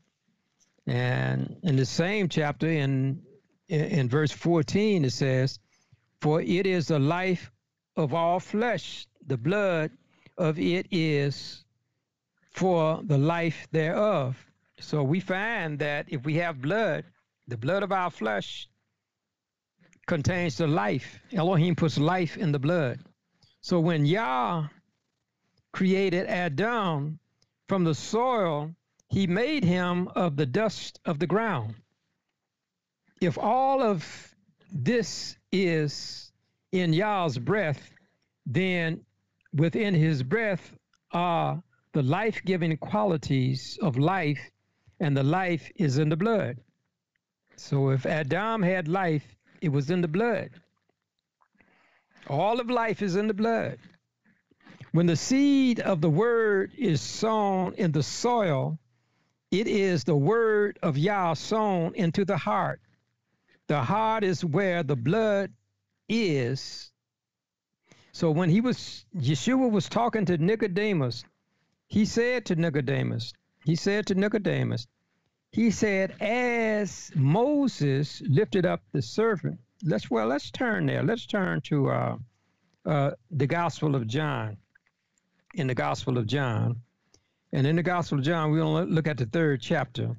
And 0.86 1.58
in 1.62 1.76
the 1.76 1.84
same 1.84 2.30
chapter, 2.30 2.66
in, 2.66 3.22
in 3.68 4.08
verse 4.08 4.32
14, 4.32 5.04
it 5.04 5.12
says, 5.12 5.58
For 6.22 6.40
it 6.40 6.66
is 6.66 6.88
the 6.88 6.98
life 6.98 7.52
of 7.94 8.14
all 8.14 8.40
flesh, 8.40 9.06
the 9.26 9.36
blood 9.36 9.90
of 10.38 10.58
it 10.58 10.86
is 10.90 11.62
for 12.52 13.02
the 13.04 13.18
life 13.18 13.68
thereof. 13.70 14.34
So 14.80 15.02
we 15.02 15.20
find 15.20 15.78
that 15.80 16.06
if 16.08 16.24
we 16.24 16.36
have 16.36 16.62
blood, 16.62 17.04
the 17.48 17.58
blood 17.58 17.82
of 17.82 17.92
our 17.92 18.10
flesh 18.10 18.66
contains 20.06 20.56
the 20.56 20.66
life. 20.66 21.20
Elohim 21.32 21.74
puts 21.74 21.98
life 21.98 22.36
in 22.36 22.52
the 22.52 22.58
blood. 22.58 23.00
So 23.60 23.80
when 23.80 24.04
Yah 24.04 24.68
created 25.72 26.26
Adam 26.26 27.18
from 27.68 27.84
the 27.84 27.94
soil, 27.94 28.74
he 29.08 29.26
made 29.26 29.64
him 29.64 30.08
of 30.08 30.36
the 30.36 30.46
dust 30.46 31.00
of 31.04 31.18
the 31.18 31.26
ground. 31.26 31.74
If 33.20 33.38
all 33.38 33.82
of 33.82 34.34
this 34.72 35.36
is 35.52 36.32
in 36.72 36.92
Yah's 36.92 37.38
breath, 37.38 37.90
then 38.44 39.00
within 39.54 39.94
his 39.94 40.22
breath 40.22 40.76
are 41.12 41.62
the 41.92 42.02
life 42.02 42.42
giving 42.44 42.76
qualities 42.76 43.78
of 43.80 43.96
life, 43.96 44.50
and 45.00 45.16
the 45.16 45.22
life 45.22 45.70
is 45.76 45.98
in 45.98 46.08
the 46.08 46.16
blood. 46.16 46.58
So 47.56 47.90
if 47.90 48.04
Adam 48.04 48.62
had 48.62 48.88
life, 48.88 49.33
it 49.64 49.72
was 49.72 49.90
in 49.90 50.02
the 50.02 50.08
blood. 50.08 50.50
All 52.28 52.60
of 52.60 52.68
life 52.68 53.00
is 53.00 53.16
in 53.16 53.28
the 53.28 53.34
blood. 53.34 53.78
When 54.92 55.06
the 55.06 55.16
seed 55.16 55.80
of 55.80 56.02
the 56.02 56.10
word 56.10 56.72
is 56.76 57.00
sown 57.00 57.72
in 57.74 57.90
the 57.90 58.02
soil, 58.02 58.78
it 59.50 59.66
is 59.66 60.04
the 60.04 60.16
word 60.16 60.78
of 60.82 60.98
Yah 60.98 61.32
sown 61.32 61.94
into 61.94 62.26
the 62.26 62.36
heart. 62.36 62.82
The 63.66 63.82
heart 63.82 64.22
is 64.22 64.44
where 64.44 64.82
the 64.82 64.96
blood 64.96 65.50
is. 66.10 66.92
So 68.12 68.30
when 68.30 68.50
he 68.50 68.60
was, 68.60 69.06
Yeshua 69.16 69.70
was 69.70 69.88
talking 69.88 70.26
to 70.26 70.36
Nicodemus, 70.36 71.24
he 71.88 72.04
said 72.04 72.44
to 72.46 72.54
Nicodemus, 72.54 73.32
he 73.64 73.76
said 73.76 74.08
to 74.08 74.14
Nicodemus, 74.14 74.86
he 75.54 75.70
said, 75.70 76.16
as 76.20 77.12
Moses 77.14 78.20
lifted 78.28 78.66
up 78.66 78.82
the 78.92 79.00
serpent, 79.00 79.60
let's, 79.84 80.10
well, 80.10 80.26
let's 80.26 80.50
turn 80.50 80.86
there. 80.86 81.04
Let's 81.04 81.26
turn 81.26 81.60
to 81.62 81.90
uh, 81.90 82.16
uh, 82.84 83.10
the 83.30 83.46
Gospel 83.46 83.94
of 83.94 84.08
John. 84.08 84.56
In 85.54 85.68
the 85.68 85.74
Gospel 85.74 86.18
of 86.18 86.26
John. 86.26 86.80
And 87.52 87.68
in 87.68 87.76
the 87.76 87.84
Gospel 87.84 88.18
of 88.18 88.24
John, 88.24 88.50
we're 88.50 88.58
going 88.58 88.88
to 88.88 88.92
look 88.92 89.06
at 89.06 89.16
the 89.16 89.26
third 89.26 89.60
chapter 89.60 90.16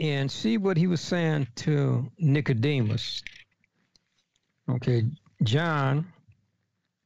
and 0.00 0.30
see 0.30 0.56
what 0.56 0.78
he 0.78 0.86
was 0.86 1.02
saying 1.02 1.48
to 1.56 2.10
Nicodemus. 2.18 3.22
Okay, 4.70 5.04
John, 5.42 6.10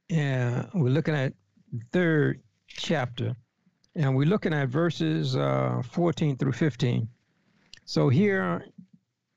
and 0.09 0.69
we're 0.73 0.89
looking 0.89 1.15
at 1.15 1.33
third 1.91 2.41
chapter, 2.67 3.35
and 3.95 4.15
we're 4.15 4.27
looking 4.27 4.53
at 4.53 4.69
verses 4.69 5.35
uh, 5.35 5.81
14 5.91 6.37
through 6.37 6.53
15. 6.53 7.07
So 7.85 8.09
here, 8.09 8.65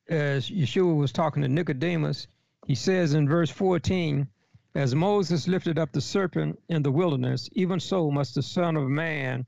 as 0.08 0.48
Yeshua 0.48 0.96
was 0.96 1.12
talking 1.12 1.42
to 1.42 1.48
Nicodemus, 1.48 2.26
he 2.66 2.74
says 2.74 3.14
in 3.14 3.28
verse 3.28 3.50
14, 3.50 4.28
as 4.74 4.94
Moses 4.94 5.46
lifted 5.48 5.78
up 5.78 5.92
the 5.92 6.00
serpent 6.00 6.58
in 6.68 6.82
the 6.82 6.90
wilderness, 6.90 7.48
even 7.52 7.78
so 7.80 8.10
must 8.10 8.34
the 8.34 8.42
Son 8.42 8.76
of 8.76 8.88
Man 8.88 9.46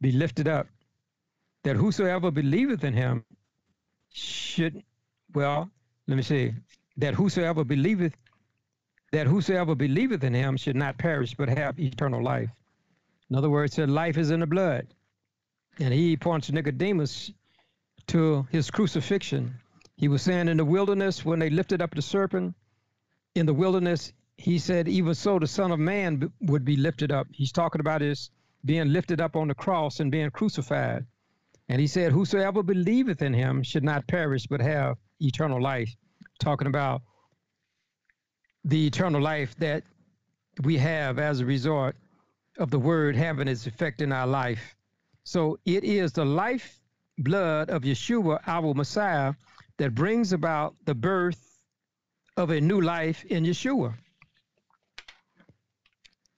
be 0.00 0.12
lifted 0.12 0.48
up, 0.48 0.66
that 1.64 1.76
whosoever 1.76 2.30
believeth 2.30 2.84
in 2.84 2.94
him 2.94 3.24
should, 4.12 4.82
well, 5.34 5.70
let 6.06 6.16
me 6.16 6.22
see, 6.22 6.52
that 6.96 7.14
whosoever 7.14 7.64
believeth, 7.64 8.14
that 9.12 9.26
whosoever 9.26 9.74
believeth 9.74 10.24
in 10.24 10.34
him 10.34 10.56
should 10.56 10.76
not 10.76 10.98
perish 10.98 11.34
but 11.34 11.48
have 11.48 11.78
eternal 11.78 12.22
life. 12.22 12.50
In 13.30 13.36
other 13.36 13.50
words, 13.50 13.74
said 13.74 13.90
life 13.90 14.16
is 14.16 14.30
in 14.30 14.40
the 14.40 14.46
blood. 14.46 14.86
And 15.78 15.92
he 15.92 16.16
points 16.16 16.50
Nicodemus 16.50 17.30
to 18.08 18.46
his 18.50 18.70
crucifixion. 18.70 19.54
He 19.96 20.08
was 20.08 20.22
saying 20.22 20.48
in 20.48 20.56
the 20.56 20.64
wilderness 20.64 21.24
when 21.24 21.38
they 21.38 21.50
lifted 21.50 21.82
up 21.82 21.94
the 21.94 22.02
serpent, 22.02 22.54
in 23.34 23.46
the 23.46 23.54
wilderness, 23.54 24.12
he 24.36 24.58
said, 24.58 24.88
even 24.88 25.14
so 25.14 25.38
the 25.38 25.46
Son 25.46 25.70
of 25.72 25.78
Man 25.78 26.32
would 26.40 26.64
be 26.64 26.76
lifted 26.76 27.12
up. 27.12 27.26
He's 27.32 27.52
talking 27.52 27.80
about 27.80 28.00
his 28.00 28.30
being 28.64 28.92
lifted 28.92 29.20
up 29.20 29.36
on 29.36 29.48
the 29.48 29.54
cross 29.54 30.00
and 30.00 30.10
being 30.10 30.30
crucified. 30.30 31.06
And 31.68 31.80
he 31.80 31.86
said, 31.86 32.12
Whosoever 32.12 32.62
believeth 32.62 33.22
in 33.22 33.34
him 33.34 33.62
should 33.62 33.84
not 33.84 34.06
perish 34.06 34.46
but 34.46 34.60
have 34.60 34.96
eternal 35.20 35.60
life. 35.60 35.94
Talking 36.40 36.68
about 36.68 37.02
the 38.64 38.86
eternal 38.86 39.20
life 39.20 39.54
that 39.58 39.82
we 40.62 40.78
have 40.78 41.18
as 41.18 41.40
a 41.40 41.46
result 41.46 41.94
of 42.58 42.70
the 42.70 42.78
word 42.78 43.16
having 43.16 43.48
its 43.48 43.66
effect 43.66 44.00
in 44.00 44.12
our 44.12 44.26
life. 44.26 44.76
So 45.24 45.58
it 45.64 45.84
is 45.84 46.12
the 46.12 46.24
life 46.24 46.80
blood 47.16 47.70
of 47.70 47.82
Yeshua, 47.82 48.40
our 48.46 48.74
Messiah, 48.74 49.34
that 49.78 49.94
brings 49.94 50.32
about 50.32 50.74
the 50.84 50.94
birth 50.94 51.62
of 52.36 52.50
a 52.50 52.60
new 52.60 52.80
life 52.80 53.24
in 53.24 53.44
Yeshua. 53.44 53.94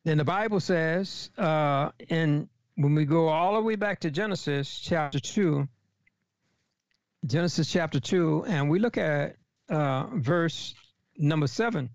Then 0.04 0.18
the 0.18 0.24
Bible 0.24 0.60
says, 0.60 1.30
uh, 1.36 1.90
in 2.08 2.48
when 2.76 2.94
we 2.94 3.04
go 3.04 3.28
all 3.28 3.54
the 3.54 3.60
way 3.60 3.76
back 3.76 4.00
to 4.00 4.10
Genesis 4.10 4.78
chapter 4.78 5.20
2, 5.20 5.68
Genesis 7.26 7.70
chapter 7.70 8.00
2, 8.00 8.44
and 8.46 8.70
we 8.70 8.78
look 8.78 8.96
at 8.96 9.36
uh, 9.68 10.06
verse 10.14 10.74
number 11.18 11.46
7, 11.46 11.90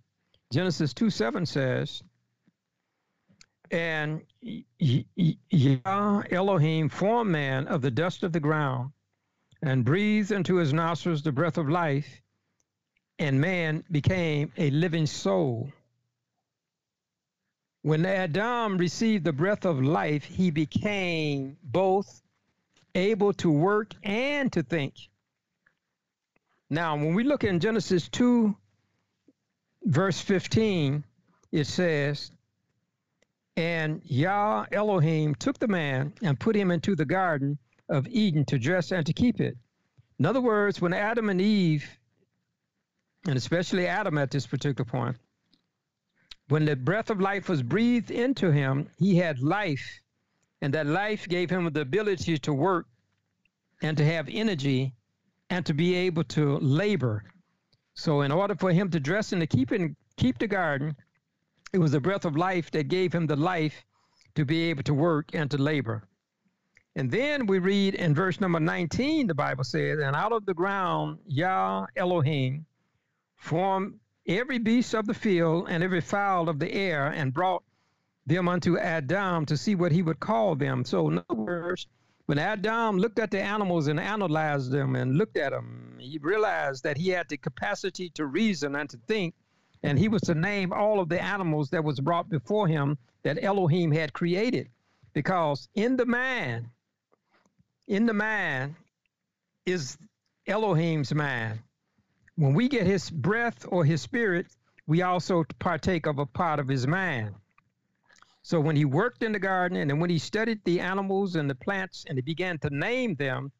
Genesis 0.53 0.93
2 0.93 1.09
7 1.09 1.45
says, 1.47 2.03
And 3.71 4.21
Yah 4.41 6.23
Elohim 6.30 6.89
formed 6.89 7.32
man 7.32 7.67
of 7.67 7.82
the 7.82 7.91
dust 7.91 8.23
of 8.23 8.32
the 8.32 8.39
ground 8.39 8.91
and 9.62 9.84
breathed 9.84 10.32
into 10.32 10.58
his 10.58 10.73
nostrils 10.73 11.23
the 11.23 11.32
breath 11.32 11.58
of 11.58 11.69
life, 11.69 12.21
and 13.17 13.41
man 13.41 13.84
became 13.89 14.51
a 14.58 14.69
living 14.69 15.08
soul. 15.08 15.71
When 17.82 18.06
Adam 18.06 18.78
received 18.78 19.23
the 19.23 19.34
breath 19.34 19.65
of 19.65 19.82
life, 19.82 20.23
he 20.23 20.51
became 20.51 21.58
both 21.63 22.21
able 22.93 23.34
to 23.34 23.51
work 23.51 23.93
and 24.04 24.51
to 24.54 24.63
think. 24.63 24.95
Now, 26.69 26.95
when 26.95 27.13
we 27.13 27.23
look 27.23 27.43
in 27.43 27.60
Genesis 27.60 28.10
2, 28.10 28.56
verse 29.84 30.19
15, 30.19 31.04
it 31.51 31.65
says, 31.67 32.32
And 33.57 34.01
Yah 34.03 34.65
Elohim 34.71 35.35
took 35.35 35.59
the 35.59 35.67
man 35.67 36.13
and 36.21 36.39
put 36.39 36.55
him 36.55 36.71
into 36.71 36.95
the 36.95 37.05
garden 37.05 37.57
of 37.87 38.07
Eden 38.07 38.45
to 38.45 38.59
dress 38.59 38.91
and 38.91 39.05
to 39.05 39.13
keep 39.13 39.39
it. 39.39 39.57
In 40.19 40.25
other 40.25 40.41
words, 40.41 40.81
when 40.81 40.93
Adam 40.93 41.29
and 41.29 41.39
Eve, 41.39 41.89
and 43.27 43.37
especially 43.37 43.87
Adam 43.87 44.17
at 44.17 44.31
this 44.31 44.47
particular 44.47 44.89
point, 44.89 45.17
when 46.47 46.65
the 46.65 46.75
breath 46.75 47.09
of 47.09 47.19
life 47.19 47.49
was 47.49 47.63
breathed 47.63 48.11
into 48.11 48.51
him, 48.51 48.89
he 48.97 49.15
had 49.15 49.39
life, 49.39 49.99
and 50.61 50.73
that 50.73 50.85
life 50.85 51.27
gave 51.27 51.49
him 51.49 51.71
the 51.71 51.81
ability 51.81 52.37
to 52.39 52.53
work 52.53 52.87
and 53.81 53.97
to 53.97 54.05
have 54.05 54.29
energy 54.29 54.93
and 55.49 55.65
to 55.65 55.73
be 55.73 55.95
able 55.95 56.23
to 56.23 56.57
labor. 56.59 57.23
So, 57.93 58.21
in 58.21 58.31
order 58.31 58.55
for 58.55 58.71
him 58.71 58.89
to 58.91 58.99
dress 58.99 59.31
and 59.31 59.41
to 59.41 59.47
keep, 59.47 59.71
in, 59.71 59.95
keep 60.17 60.37
the 60.37 60.47
garden, 60.47 60.95
it 61.73 61.80
was 61.80 61.91
the 61.91 61.99
breath 61.99 62.25
of 62.25 62.36
life 62.38 62.71
that 62.71 62.88
gave 62.88 63.13
him 63.13 63.28
the 63.28 63.36
life 63.36 63.86
to 64.36 64.45
be 64.45 64.63
able 64.69 64.84
to 64.84 64.93
work 64.93 65.30
and 65.34 65.49
to 65.51 65.58
labor. 65.58 66.08
And 66.95 67.12
then 67.12 67.45
we 67.45 67.60
read 67.60 67.95
in 67.95 68.15
verse 68.15 68.39
number 68.39 68.60
19, 68.60 69.28
the 69.28 69.34
Bible 69.34 69.65
says, 69.65 69.99
And 69.99 70.15
out 70.15 70.32
of 70.32 70.45
the 70.45 70.54
ground 70.54 71.19
Yah 71.28 71.88
Elohim 71.95 72.65
formed 73.36 73.99
every 74.28 74.60
beast 74.60 74.93
of 74.93 75.06
the 75.06 75.13
field 75.13 75.67
and 75.69 75.84
every 75.84 76.01
fowl 76.01 76.47
of 76.47 76.60
the 76.60 76.71
air 76.73 77.08
and 77.08 77.34
brought 77.34 77.63
them 78.25 78.47
unto 78.47 78.78
Adam 78.78 79.45
to 79.45 79.58
see 79.58 79.75
what 79.75 79.91
he 79.91 80.01
would 80.01 80.19
call 80.19 80.56
them. 80.56 80.84
So, 80.86 81.10
in 81.10 81.21
other 81.30 81.39
words, 81.39 81.86
when 82.25 82.39
Adam 82.39 82.97
looked 82.97 83.19
at 83.19 83.30
the 83.30 83.41
animals 83.41 83.88
and 83.88 83.99
analyzed 83.99 84.71
them 84.71 84.95
and 84.95 85.17
looked 85.17 85.38
at 85.38 85.51
them, 85.51 85.97
he 85.99 86.17
realized 86.17 86.84
that 86.84 86.97
he 86.97 87.10
had 87.10 87.30
the 87.30 87.38
capacity 87.38 88.10
to 88.12 88.25
reason 88.25 88.75
and 88.75 88.89
to 88.89 88.97
think, 89.08 89.36
and 89.86 90.00
he 90.00 90.08
was 90.08 90.21
to 90.24 90.36
name 90.36 90.74
all 90.74 91.00
of 91.00 91.10
the 91.10 91.21
animals 91.21 91.69
that 91.69 91.84
was 91.84 92.00
brought 92.00 92.30
before 92.30 92.67
him 92.67 92.98
that 93.24 93.43
Elohim 93.43 93.91
had 93.91 94.13
created. 94.13 94.69
Because 95.13 95.67
in 95.76 95.95
the 95.95 96.06
man, 96.06 96.69
in 97.88 98.06
the 98.06 98.13
man 98.13 98.76
is 99.65 99.98
Elohim's 100.48 101.13
man 101.13 101.63
when 102.36 102.54
we 102.54 102.67
get 102.67 102.86
his 102.86 103.10
breath 103.10 103.65
or 103.69 103.86
his 103.86 104.02
spirit, 104.02 104.48
we 104.88 105.02
also 105.02 105.45
partake 105.60 106.06
of 106.06 106.19
a 106.19 106.26
part 106.26 106.60
of 106.60 106.67
his 106.67 106.86
mind. 106.86 107.34
So 108.43 108.60
when 108.60 108.76
he 108.76 108.86
worked 108.86 109.24
in 109.24 109.32
the 109.32 109.39
garden 109.39 109.78
and 109.89 110.00
when 110.00 110.10
he 110.10 110.19
studied 110.19 110.63
the 110.63 110.80
animals 110.80 111.36
and 111.36 111.50
the 111.50 111.56
plants 111.56 112.06
and 112.08 112.17
he 112.17 112.21
began 112.21 112.60
to 112.60 112.69
name 112.69 113.15
them, 113.15 113.52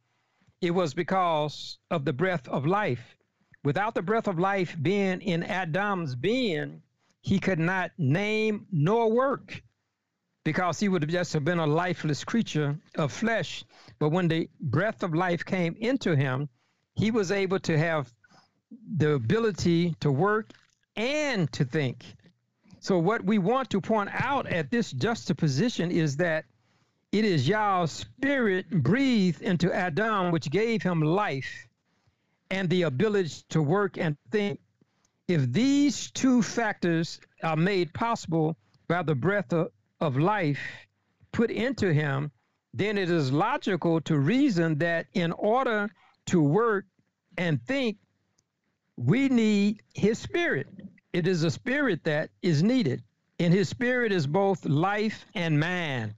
it 0.62 0.72
was 0.72 0.94
because 0.94 1.80
of 1.90 2.06
the 2.06 2.14
breath 2.14 2.48
of 2.48 2.66
life. 2.66 3.15
Without 3.66 3.96
the 3.96 4.02
breath 4.04 4.28
of 4.28 4.38
life 4.38 4.78
being 4.80 5.22
in 5.22 5.42
Adam's 5.42 6.14
being, 6.14 6.84
he 7.22 7.40
could 7.40 7.58
not 7.58 7.90
name 7.98 8.68
nor 8.72 9.12
work 9.12 9.64
because 10.44 10.80
he 10.80 10.88
would 10.88 11.02
have 11.02 11.10
just 11.10 11.34
have 11.34 11.44
been 11.44 11.58
a 11.58 11.66
lifeless 11.66 12.24
creature 12.24 12.78
of 12.96 13.12
flesh. 13.12 13.66
But 13.98 14.10
when 14.10 14.28
the 14.28 14.48
breath 14.62 15.02
of 15.02 15.16
life 15.16 15.44
came 15.44 15.76
into 15.80 16.16
him, 16.16 16.48
he 16.94 17.10
was 17.10 17.32
able 17.32 17.58
to 17.62 17.76
have 17.76 18.14
the 18.98 19.14
ability 19.14 19.96
to 20.02 20.12
work 20.12 20.52
and 20.96 21.52
to 21.54 21.66
think. 21.66 22.06
So, 22.82 23.00
what 23.00 23.26
we 23.26 23.40
want 23.40 23.72
to 23.72 23.82
point 23.82 24.12
out 24.14 24.46
at 24.46 24.70
this 24.70 24.92
juxtaposition 24.92 25.90
is 25.90 26.18
that 26.18 26.46
it 27.12 27.26
is 27.26 27.48
Yah's 27.48 27.92
spirit 27.92 28.70
breathed 28.70 29.42
into 29.42 29.74
Adam, 29.74 30.32
which 30.32 30.52
gave 30.52 30.84
him 30.84 31.02
life 31.02 31.68
and 32.52 32.70
the 32.70 32.84
ability 32.84 33.44
to 33.50 33.62
work 33.62 33.98
and 33.98 34.18
think. 34.32 34.60
If 35.28 35.52
these 35.52 36.12
two 36.12 36.44
factors 36.44 37.20
are 37.44 37.56
made 37.56 37.94
possible 37.94 38.56
by 38.88 39.02
the 39.02 39.16
breath 39.16 39.52
of, 39.54 39.72
of 40.00 40.18
life 40.18 40.60
put 41.32 41.50
into 41.50 41.92
him, 41.92 42.32
then 42.74 42.98
it 42.98 43.10
is 43.10 43.32
logical 43.32 44.02
to 44.02 44.18
reason 44.18 44.78
that 44.80 45.08
in 45.14 45.32
order 45.32 45.90
to 46.28 46.42
work 46.42 46.86
and 47.38 47.62
think, 47.66 47.98
we 48.98 49.30
need 49.30 49.82
his 49.94 50.20
spirit. 50.20 50.68
It 51.12 51.28
is 51.28 51.44
a 51.44 51.52
spirit 51.52 52.04
that 52.04 52.30
is 52.42 52.64
needed. 52.64 53.04
And 53.40 53.54
his 53.54 53.68
spirit 53.68 54.12
is 54.12 54.28
both 54.28 54.66
life 54.66 55.26
and 55.34 55.60
man. 55.60 56.16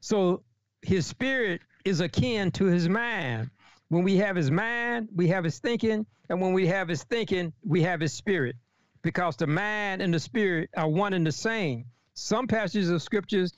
So 0.00 0.42
his 0.82 1.06
spirit 1.06 1.62
is 1.84 2.00
akin 2.00 2.50
to 2.52 2.66
his 2.66 2.88
mind. 2.88 3.50
When 3.90 4.04
we 4.04 4.16
have 4.18 4.36
his 4.36 4.52
mind, 4.52 5.08
we 5.14 5.28
have 5.28 5.44
his 5.44 5.58
thinking. 5.58 6.06
And 6.28 6.40
when 6.40 6.52
we 6.52 6.68
have 6.68 6.88
his 6.88 7.02
thinking, 7.02 7.52
we 7.64 7.82
have 7.82 8.00
his 8.00 8.12
spirit. 8.12 8.54
Because 9.02 9.36
the 9.36 9.48
mind 9.48 10.00
and 10.00 10.14
the 10.14 10.20
spirit 10.20 10.70
are 10.76 10.88
one 10.88 11.12
and 11.12 11.26
the 11.26 11.32
same. 11.32 11.86
Some 12.14 12.46
passages 12.46 12.88
of 12.88 13.02
scriptures 13.02 13.52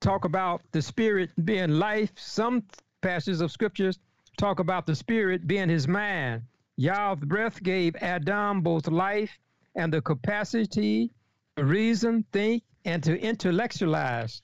talk 0.00 0.24
about 0.24 0.62
the 0.70 0.80
spirit 0.80 1.30
being 1.44 1.72
life. 1.72 2.12
Some 2.14 2.62
passages 3.00 3.40
of 3.40 3.50
scriptures 3.50 3.98
talk 4.38 4.60
about 4.60 4.86
the 4.86 4.94
spirit 4.94 5.48
being 5.48 5.68
his 5.68 5.88
mind. 5.88 6.42
Yah's 6.76 7.18
breath 7.18 7.60
gave 7.60 7.96
Adam 7.96 8.60
both 8.62 8.86
life 8.86 9.36
and 9.74 9.92
the 9.92 10.00
capacity 10.00 11.10
to 11.56 11.64
reason, 11.64 12.24
think, 12.32 12.62
and 12.84 13.02
to 13.02 13.18
intellectualize. 13.18 14.42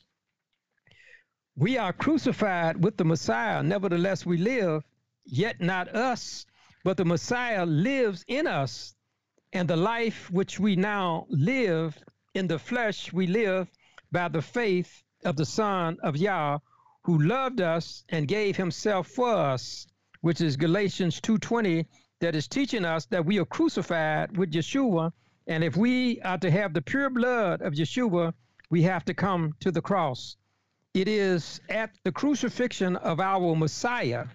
We 1.57 1.79
are 1.79 1.93
crucified 1.93 2.83
with 2.83 2.97
the 2.97 3.05
Messiah, 3.05 3.63
nevertheless 3.63 4.27
we 4.27 4.39
live, 4.39 4.83
yet 5.31 5.61
not 5.61 5.95
us, 5.95 6.47
but 6.85 6.97
the 6.97 7.05
Messiah 7.05 7.67
lives 7.67 8.25
in 8.29 8.47
us. 8.47 8.95
And 9.53 9.69
the 9.69 9.77
life 9.77 10.31
which 10.31 10.59
we 10.59 10.77
now 10.77 11.27
live 11.29 11.97
in 12.35 12.47
the 12.47 12.59
flesh, 12.59 13.13
we 13.13 13.27
live 13.27 13.69
by 14.11 14.29
the 14.29 14.43
faith 14.43 15.03
of 15.25 15.37
the 15.37 15.47
Son 15.47 15.99
of 16.03 16.17
Yah, 16.17 16.59
who 17.03 17.19
loved 17.19 17.61
us 17.61 18.05
and 18.09 18.29
gave 18.29 18.57
himself 18.57 19.09
for 19.09 19.35
us, 19.35 19.87
which 20.21 20.41
is 20.41 20.57
Galatians 20.57 21.21
2:20, 21.21 21.87
that 22.21 22.35
is 22.35 22.49
teaching 22.49 22.85
us 22.85 23.07
that 23.07 23.25
we 23.25 23.39
are 23.39 23.45
crucified 23.45 24.37
with 24.37 24.53
Yeshua. 24.53 25.13
And 25.47 25.65
if 25.65 25.77
we 25.77 26.21
are 26.23 26.39
to 26.39 26.51
have 26.51 26.75
the 26.75 26.83
pure 26.83 27.11
blood 27.11 27.63
of 27.63 27.75
Yeshua, 27.75 28.35
we 28.71 28.83
have 28.83 29.05
to 29.07 29.15
come 29.15 29.55
to 29.61 29.71
the 29.71 29.83
cross. 29.83 30.37
It 30.95 31.09
is 31.09 31.61
at 31.69 31.91
the 32.05 32.13
crucifixion 32.13 32.97
of 32.97 33.21
our 33.21 33.55
Messiah 33.55 34.27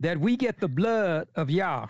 that 0.00 0.20
we 0.20 0.36
get 0.36 0.60
the 0.60 0.68
blood 0.68 1.28
of 1.34 1.50
Yah. 1.50 1.86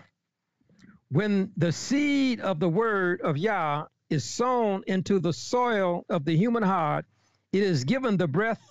When 1.09 1.51
the 1.57 1.71
seed 1.71 2.41
of 2.41 2.59
the 2.59 2.69
word 2.69 3.21
of 3.21 3.37
Yah 3.37 3.85
is 4.09 4.23
sown 4.23 4.83
into 4.87 5.19
the 5.19 5.33
soil 5.33 6.05
of 6.09 6.25
the 6.25 6.35
human 6.35 6.63
heart, 6.63 7.05
it 7.51 7.63
is 7.63 7.83
given 7.83 8.17
the 8.17 8.27
breath 8.27 8.61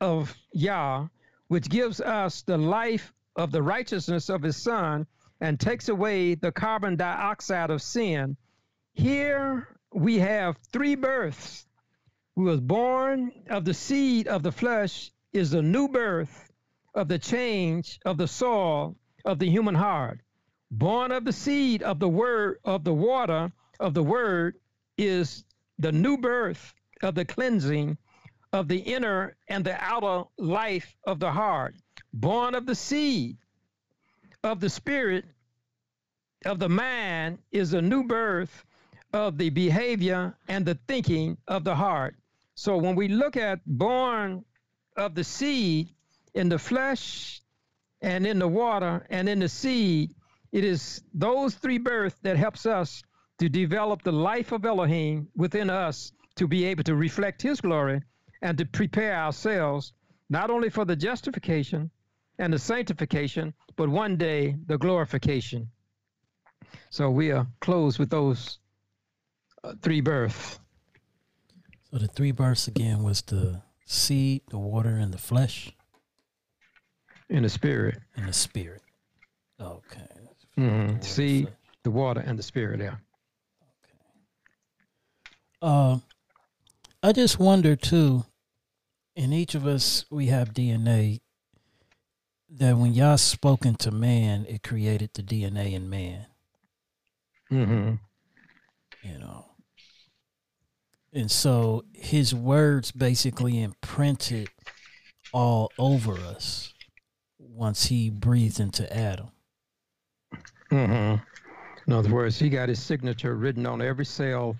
of 0.00 0.34
Yah, 0.52 1.08
which 1.48 1.68
gives 1.68 2.00
us 2.00 2.42
the 2.42 2.58
life 2.58 3.12
of 3.36 3.52
the 3.52 3.62
righteousness 3.62 4.28
of 4.28 4.42
his 4.42 4.56
son 4.56 5.06
and 5.40 5.60
takes 5.60 5.88
away 5.88 6.34
the 6.34 6.52
carbon 6.52 6.96
dioxide 6.96 7.70
of 7.70 7.82
sin. 7.82 8.36
Here 8.94 9.68
we 9.92 10.18
have 10.18 10.56
three 10.72 10.94
births. 10.94 11.66
We 12.34 12.44
was 12.44 12.60
born 12.60 13.32
of 13.48 13.64
the 13.64 13.74
seed 13.74 14.28
of 14.28 14.42
the 14.42 14.52
flesh 14.52 15.10
is 15.32 15.54
a 15.54 15.62
new 15.62 15.88
birth 15.88 16.45
of 16.96 17.08
the 17.08 17.18
change 17.18 18.00
of 18.04 18.16
the 18.16 18.26
soil 18.26 18.96
of 19.24 19.38
the 19.38 19.48
human 19.48 19.74
heart. 19.74 20.20
Born 20.70 21.12
of 21.12 21.24
the 21.24 21.32
seed 21.32 21.82
of 21.82 22.00
the 22.00 22.08
word 22.08 22.58
of 22.64 22.82
the 22.82 22.94
water 22.94 23.52
of 23.78 23.94
the 23.94 24.02
word 24.02 24.56
is 24.96 25.44
the 25.78 25.92
new 25.92 26.16
birth 26.16 26.74
of 27.02 27.14
the 27.14 27.24
cleansing 27.24 27.98
of 28.52 28.66
the 28.66 28.78
inner 28.78 29.36
and 29.46 29.64
the 29.64 29.76
outer 29.78 30.24
life 30.38 30.96
of 31.06 31.20
the 31.20 31.30
heart. 31.30 31.74
Born 32.14 32.54
of 32.54 32.64
the 32.64 32.74
seed 32.74 33.36
of 34.42 34.60
the 34.60 34.70
spirit 34.70 35.26
of 36.46 36.58
the 36.58 36.68
mind 36.68 37.38
is 37.52 37.74
a 37.74 37.82
new 37.82 38.04
birth 38.04 38.64
of 39.12 39.36
the 39.36 39.50
behavior 39.50 40.34
and 40.48 40.64
the 40.64 40.78
thinking 40.88 41.36
of 41.46 41.62
the 41.64 41.74
heart. 41.74 42.16
So 42.54 42.78
when 42.78 42.96
we 42.96 43.08
look 43.08 43.36
at 43.36 43.60
born 43.66 44.44
of 44.96 45.14
the 45.14 45.24
seed 45.24 45.90
in 46.36 46.50
the 46.50 46.58
flesh 46.58 47.40
and 48.02 48.26
in 48.26 48.38
the 48.38 48.46
water 48.46 49.06
and 49.10 49.28
in 49.28 49.40
the 49.40 49.48
seed, 49.48 50.14
it 50.52 50.64
is 50.64 51.02
those 51.14 51.54
three 51.54 51.78
births 51.78 52.18
that 52.22 52.36
helps 52.36 52.66
us 52.66 53.02
to 53.38 53.48
develop 53.48 54.02
the 54.02 54.12
life 54.12 54.52
of 54.52 54.64
Elohim 54.64 55.28
within 55.34 55.70
us 55.70 56.12
to 56.36 56.46
be 56.46 56.64
able 56.66 56.84
to 56.84 56.94
reflect 56.94 57.40
his 57.42 57.60
glory 57.60 58.00
and 58.42 58.56
to 58.58 58.66
prepare 58.66 59.16
ourselves 59.16 59.94
not 60.28 60.50
only 60.50 60.68
for 60.68 60.84
the 60.84 60.94
justification 60.94 61.90
and 62.38 62.52
the 62.52 62.58
sanctification, 62.58 63.54
but 63.76 63.88
one 63.88 64.16
day 64.16 64.56
the 64.66 64.76
glorification. 64.76 65.68
So 66.90 67.10
we 67.10 67.32
are 67.32 67.46
closed 67.60 67.98
with 67.98 68.10
those 68.10 68.58
uh, 69.64 69.74
three 69.82 70.02
births. 70.02 70.58
So 71.90 71.98
the 71.98 72.08
three 72.08 72.32
births 72.32 72.68
again 72.68 73.02
was 73.02 73.22
the 73.22 73.62
seed, 73.86 74.42
the 74.50 74.58
water, 74.58 74.96
and 74.96 75.14
the 75.14 75.18
flesh. 75.18 75.72
In 77.28 77.42
the 77.42 77.48
spirit. 77.48 77.98
In 78.16 78.26
the 78.26 78.32
spirit. 78.32 78.82
Okay. 79.60 80.00
Mm-hmm. 80.58 80.98
The 81.00 81.04
seed, 81.04 81.48
the 81.82 81.90
water, 81.90 82.20
and 82.20 82.38
the 82.38 82.42
spirit. 82.42 82.80
Yeah. 82.80 82.96
Okay. 83.84 83.98
Uh, 85.60 85.98
I 87.02 87.12
just 87.12 87.38
wonder 87.38 87.74
too. 87.74 88.24
In 89.14 89.32
each 89.32 89.54
of 89.54 89.66
us, 89.66 90.04
we 90.10 90.26
have 90.26 90.52
DNA. 90.52 91.20
That 92.48 92.76
when 92.76 92.94
Yah 92.94 93.16
spoken 93.16 93.74
to 93.76 93.90
man, 93.90 94.46
it 94.48 94.62
created 94.62 95.10
the 95.14 95.22
DNA 95.22 95.72
in 95.72 95.90
man. 95.90 96.26
Mm-hmm. 97.50 97.94
You 99.02 99.18
know. 99.18 99.46
And 101.12 101.30
so 101.30 101.84
his 101.92 102.34
words 102.34 102.92
basically 102.92 103.62
imprinted 103.62 104.48
all 105.32 105.72
over 105.78 106.12
us 106.18 106.72
once 107.56 107.86
he 107.86 108.10
breathed 108.10 108.60
into 108.60 108.90
Adam. 108.94 109.28
Mm-hmm. 110.70 111.22
In 111.86 111.92
other 111.92 112.10
words, 112.10 112.38
he 112.38 112.50
got 112.50 112.68
his 112.68 112.82
signature 112.82 113.34
written 113.34 113.64
on 113.66 113.80
every 113.80 114.04
cell 114.04 114.56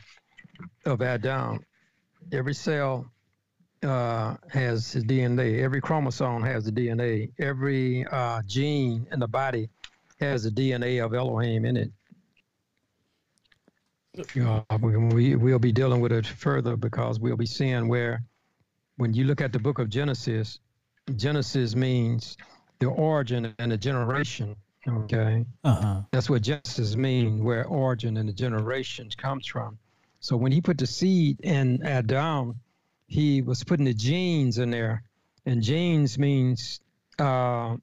of 0.84 1.03
Adam. 1.03 1.61
Every 2.32 2.55
cell 2.55 3.07
uh, 3.82 4.36
has 4.49 4.92
his 4.92 5.05
DNA. 5.05 5.62
Every 5.62 5.80
chromosome 5.80 6.42
has 6.42 6.64
the 6.64 6.72
DNA. 6.72 7.30
Every 7.38 8.07
uh, 8.07 8.42
gene 8.47 9.07
in 9.12 9.18
the 9.18 9.28
body 9.28 9.68
has 10.20 10.44
the 10.44 10.51
DNA 10.51 11.05
of 11.05 11.12
Elohim 11.14 11.64
in 11.64 11.76
it. 11.76 11.90
Uh, 14.40 14.62
we, 14.80 15.36
we'll 15.36 15.59
be 15.59 15.72
dealing 15.72 16.01
with 16.01 16.12
it 16.12 16.26
further 16.26 16.74
because 16.76 17.20
we'll 17.20 17.36
be 17.36 17.44
seeing 17.44 17.86
where, 17.88 18.22
when 18.97 19.12
you 19.12 19.24
look 19.24 19.42
at 19.42 19.53
the 19.53 19.59
book 19.59 19.78
of 19.78 19.90
Genesis, 19.90 20.59
Genesis 21.16 21.76
means 21.76 22.38
the 22.78 22.86
origin 22.86 23.54
and 23.58 23.72
the 23.72 23.76
generation. 23.76 24.56
Okay. 24.88 25.44
Uh-huh. 25.64 26.02
That's 26.12 26.30
what 26.30 26.42
Genesis 26.42 26.94
mean, 26.96 27.42
where 27.42 27.64
origin 27.64 28.16
and 28.16 28.28
the 28.28 28.32
generations 28.32 29.14
comes 29.14 29.46
from. 29.46 29.78
So 30.20 30.36
when 30.36 30.52
he 30.52 30.60
put 30.60 30.78
the 30.78 30.86
seed 30.86 31.40
in 31.40 31.82
Adam, 31.84 32.60
he 33.06 33.42
was 33.42 33.64
putting 33.64 33.86
the 33.86 33.94
genes 33.94 34.58
in 34.58 34.70
there. 34.70 35.02
And 35.44 35.62
genes 35.62 36.18
means 36.18 36.80
uh, 37.18 37.76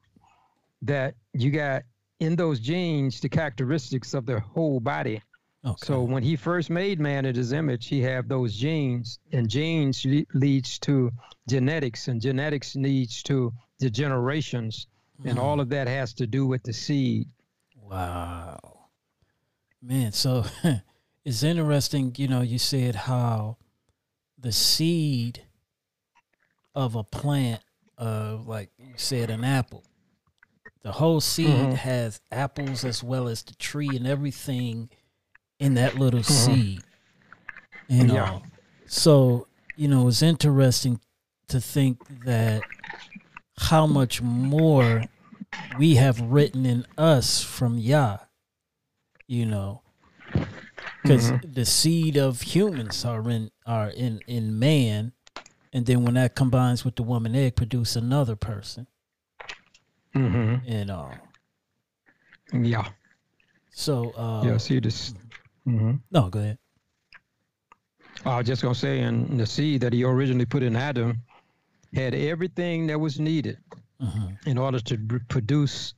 that 0.82 1.16
you 1.34 1.52
got 1.52 1.84
in 2.20 2.36
those 2.36 2.60
genes 2.60 3.20
the 3.20 3.30
characteristics 3.30 4.14
of 4.14 4.26
the 4.26 4.40
whole 4.40 4.80
body. 4.80 5.22
Okay. 5.66 5.86
So 5.86 6.02
when 6.02 6.24
he 6.24 6.36
first 6.36 6.70
made 6.70 7.00
man 7.00 7.26
in 7.26 7.36
his 7.36 7.54
image, 7.54 7.88
he 7.88 8.02
have 8.02 8.28
those 8.28 8.56
genes, 8.58 9.20
and 9.32 9.50
genes 9.50 10.06
le- 10.06 10.26
leads 10.34 10.78
to 10.80 11.12
genetics, 11.48 12.10
and 12.10 12.22
genetics 12.22 12.76
leads 12.76 13.24
to 13.24 13.54
the 13.84 13.90
generations, 13.90 14.88
mm. 15.22 15.30
and 15.30 15.38
all 15.38 15.60
of 15.60 15.70
that 15.70 15.88
has 15.88 16.14
to 16.16 16.26
do 16.26 16.48
with 16.48 16.64
the 16.64 16.74
seed. 16.74 17.28
Wow, 17.76 18.88
man! 19.82 20.12
So 20.14 20.46
it's 21.26 21.44
interesting. 21.44 22.14
You 22.18 22.28
know, 22.30 22.42
you 22.42 22.58
said 22.58 22.96
how 22.96 23.58
the 24.40 24.52
seed 24.52 25.44
of 26.74 26.96
a 26.96 27.04
plant, 27.04 27.62
uh, 27.98 28.38
like 28.46 28.72
you 28.80 28.94
said, 28.96 29.30
an 29.30 29.44
apple. 29.44 29.84
The 30.82 30.92
whole 30.92 31.22
seed 31.22 31.48
mm-hmm. 31.48 31.72
has 31.74 32.20
apples 32.32 32.84
as 32.84 33.04
well 33.04 33.28
as 33.28 33.44
the 33.44 33.56
tree 33.56 33.96
and 33.96 34.08
everything 34.08 34.90
in 35.60 35.76
that 35.76 35.96
little 35.96 36.22
mm-hmm. 36.22 36.54
seed. 36.54 36.82
Know, 37.90 38.14
yeah. 38.14 38.40
so 38.86 39.48
you 39.76 39.88
know 39.88 40.08
it's 40.08 40.22
interesting 40.22 41.00
to 41.50 41.60
think 41.60 42.00
that 42.26 42.64
how 43.58 43.86
much 43.88 44.22
more 44.22 45.04
we 45.78 45.96
have 45.96 46.20
written 46.22 46.66
in 46.66 46.86
us 46.98 47.44
from 47.44 47.78
Yah. 47.78 48.18
You 49.28 49.46
know, 49.46 49.82
because 51.02 51.32
mm-hmm. 51.32 51.52
the 51.54 51.66
seed 51.66 52.18
of 52.18 52.42
humans 52.42 53.06
are 53.06 53.28
in 53.30 53.52
are 53.66 53.90
in 53.90 54.20
in 54.28 54.60
man, 54.60 55.14
and 55.72 55.86
then 55.86 56.04
when 56.04 56.16
that 56.16 56.36
combines 56.36 56.84
with 56.84 56.96
the 56.96 57.04
woman 57.04 57.36
egg, 57.36 57.56
produce 57.56 57.96
another 57.96 58.36
person. 58.36 58.88
Mm-hmm. 60.16 60.72
And 60.72 60.92
uh, 60.92 61.10
yeah. 62.54 62.90
So 63.72 64.12
uh, 64.12 64.44
yeah, 64.46 64.58
see 64.58 64.80
this 64.80 65.14
Mm-hmm. 65.68 65.94
No, 66.12 66.30
go 66.30 66.40
ahead. 66.40 66.58
I 68.26 68.38
was 68.38 68.48
just 68.48 68.62
gonna 68.62 68.76
say, 68.76 69.02
and 69.02 69.40
the 69.40 69.46
seed 69.46 69.82
that 69.82 69.94
he 69.94 70.04
originally 70.04 70.46
put 70.46 70.64
in 70.64 70.76
Adam 70.76 71.22
had 71.94 72.14
everything 72.14 72.88
that 72.88 73.00
was 73.00 73.20
needed 73.20 73.58
mm-hmm. 74.02 74.50
in 74.50 74.58
order 74.58 74.80
to 74.80 74.98
produce 75.30 75.94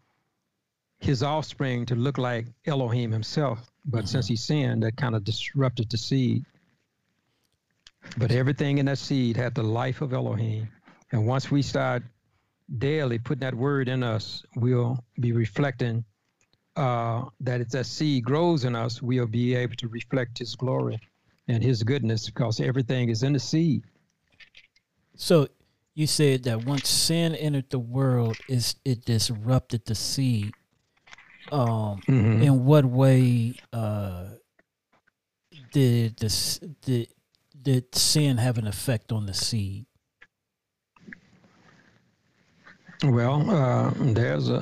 his 0.99 1.23
offspring 1.23 1.85
to 1.87 1.95
look 1.95 2.17
like 2.17 2.47
Elohim 2.65 3.11
himself. 3.11 3.59
But 3.85 3.99
mm-hmm. 3.99 4.07
since 4.07 4.27
he 4.27 4.35
sinned, 4.35 4.83
that 4.83 4.97
kind 4.97 5.15
of 5.15 5.23
disrupted 5.23 5.89
the 5.89 5.97
seed. 5.97 6.45
But 8.17 8.31
everything 8.31 8.77
in 8.77 8.85
that 8.85 8.97
seed 8.97 9.35
had 9.37 9.55
the 9.55 9.63
life 9.63 10.01
of 10.01 10.13
Elohim. 10.13 10.69
And 11.11 11.25
once 11.27 11.49
we 11.49 11.61
start 11.61 12.03
daily 12.77 13.19
putting 13.19 13.41
that 13.41 13.55
word 13.55 13.89
in 13.89 14.03
us, 14.03 14.43
we'll 14.55 15.03
be 15.19 15.31
reflecting 15.31 16.03
uh, 16.75 17.23
that 17.39 17.61
as 17.61 17.67
that 17.69 17.85
seed 17.85 18.23
grows 18.23 18.65
in 18.65 18.75
us, 18.75 19.01
we'll 19.01 19.27
be 19.27 19.55
able 19.55 19.75
to 19.77 19.87
reflect 19.87 20.37
His 20.37 20.55
glory 20.55 20.99
and 21.47 21.63
his 21.63 21.83
goodness 21.83 22.25
because 22.25 22.59
everything 22.59 23.09
is 23.09 23.23
in 23.23 23.33
the 23.33 23.39
seed. 23.39 23.83
So 25.15 25.47
you 25.95 26.07
said 26.07 26.43
that 26.43 26.65
once 26.65 26.89
sin 26.89 27.33
entered 27.35 27.69
the 27.69 27.79
world, 27.79 28.37
is 28.49 28.75
it 28.83 29.05
disrupted 29.05 29.85
the 29.85 29.95
seed. 29.95 30.51
Um, 31.51 32.01
mm-hmm. 32.07 32.41
In 32.41 32.65
what 32.65 32.83
way 32.83 33.55
uh, 33.71 34.25
did 35.71 36.17
this 36.17 36.59
did 36.81 37.07
did 37.61 37.95
sin 37.95 38.37
have 38.37 38.57
an 38.57 38.67
effect 38.67 39.11
on 39.11 39.25
the 39.25 39.33
seed? 39.33 39.85
Well, 43.03 43.49
uh, 43.49 43.91
there's 43.97 44.49
a, 44.49 44.55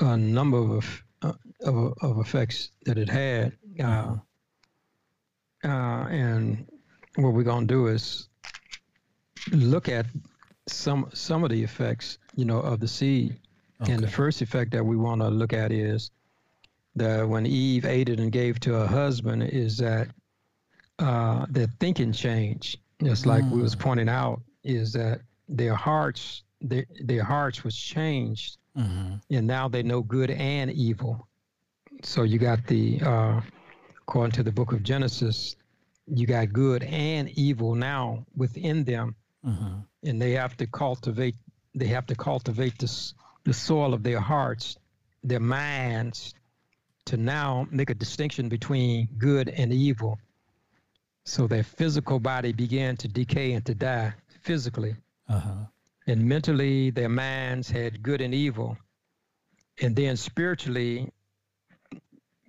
a, 0.00 0.04
a, 0.04 0.16
number 0.16 0.58
of, 0.58 1.04
uh, 1.22 1.32
of, 1.64 1.94
of 2.00 2.18
effects 2.20 2.70
that 2.84 2.96
it 2.96 3.08
had, 3.08 3.52
uh, 3.80 3.82
mm-hmm. 3.82 5.70
uh 5.70 6.06
and 6.08 6.66
what 7.16 7.34
we're 7.34 7.42
going 7.42 7.66
to 7.66 7.74
do 7.74 7.88
is 7.88 8.28
look 9.50 9.88
at 9.88 10.06
some 10.66 11.08
some 11.12 11.44
of 11.44 11.50
the 11.50 11.62
effects, 11.62 12.18
you 12.34 12.44
know, 12.44 12.58
of 12.58 12.80
the 12.80 12.88
seed. 12.88 13.38
Okay. 13.82 13.92
And 13.92 14.02
the 14.02 14.08
first 14.08 14.42
effect 14.42 14.70
that 14.72 14.84
we 14.84 14.96
want 14.96 15.20
to 15.20 15.28
look 15.28 15.52
at 15.52 15.70
is 15.70 16.10
that 16.94 17.28
when 17.28 17.46
Eve 17.46 17.84
ate 17.84 18.08
it 18.08 18.18
and 18.18 18.32
gave 18.32 18.58
to 18.60 18.72
her 18.72 18.86
husband, 18.86 19.42
is 19.42 19.76
that 19.78 20.08
uh, 20.98 21.46
their 21.50 21.68
thinking 21.78 22.12
changed. 22.12 22.78
Just 23.02 23.26
like 23.26 23.44
mm. 23.44 23.50
we 23.50 23.60
was 23.60 23.76
mm. 23.76 23.80
pointing 23.80 24.08
out, 24.08 24.40
is 24.64 24.94
that 24.94 25.20
their 25.48 25.74
hearts, 25.74 26.42
their, 26.62 26.86
their 27.02 27.22
hearts 27.22 27.62
was 27.62 27.76
changed, 27.76 28.56
mm-hmm. 28.76 29.16
and 29.30 29.46
now 29.46 29.68
they 29.68 29.82
know 29.82 30.00
good 30.00 30.30
and 30.30 30.70
evil. 30.70 31.28
So 32.02 32.22
you 32.22 32.38
got 32.38 32.66
the, 32.66 33.00
uh, 33.02 33.40
according 34.00 34.32
to 34.32 34.42
the 34.42 34.52
book 34.52 34.72
of 34.72 34.82
Genesis, 34.82 35.56
you 36.06 36.26
got 36.26 36.52
good 36.52 36.82
and 36.84 37.28
evil 37.30 37.74
now 37.74 38.24
within 38.34 38.84
them, 38.84 39.14
mm-hmm. 39.44 39.80
And 40.06 40.20
they 40.20 40.32
have 40.32 40.56
to 40.58 40.66
cultivate. 40.66 41.34
They 41.74 41.88
have 41.88 42.06
to 42.06 42.14
cultivate 42.14 42.78
this 42.78 43.14
the 43.44 43.52
soil 43.52 43.94
of 43.94 44.02
their 44.02 44.20
hearts, 44.20 44.76
their 45.22 45.40
minds, 45.40 46.34
to 47.06 47.16
now 47.16 47.66
make 47.70 47.90
a 47.90 47.94
distinction 47.94 48.48
between 48.48 49.08
good 49.18 49.48
and 49.48 49.72
evil. 49.72 50.18
So 51.24 51.46
their 51.46 51.62
physical 51.62 52.18
body 52.18 52.52
began 52.52 52.96
to 52.98 53.08
decay 53.08 53.52
and 53.52 53.64
to 53.66 53.74
die 53.74 54.14
physically. 54.42 54.96
Uh-huh. 55.28 55.66
And 56.08 56.24
mentally, 56.24 56.90
their 56.90 57.08
minds 57.08 57.70
had 57.70 58.02
good 58.02 58.20
and 58.20 58.34
evil. 58.34 58.76
And 59.80 59.94
then 59.94 60.16
spiritually, 60.16 61.12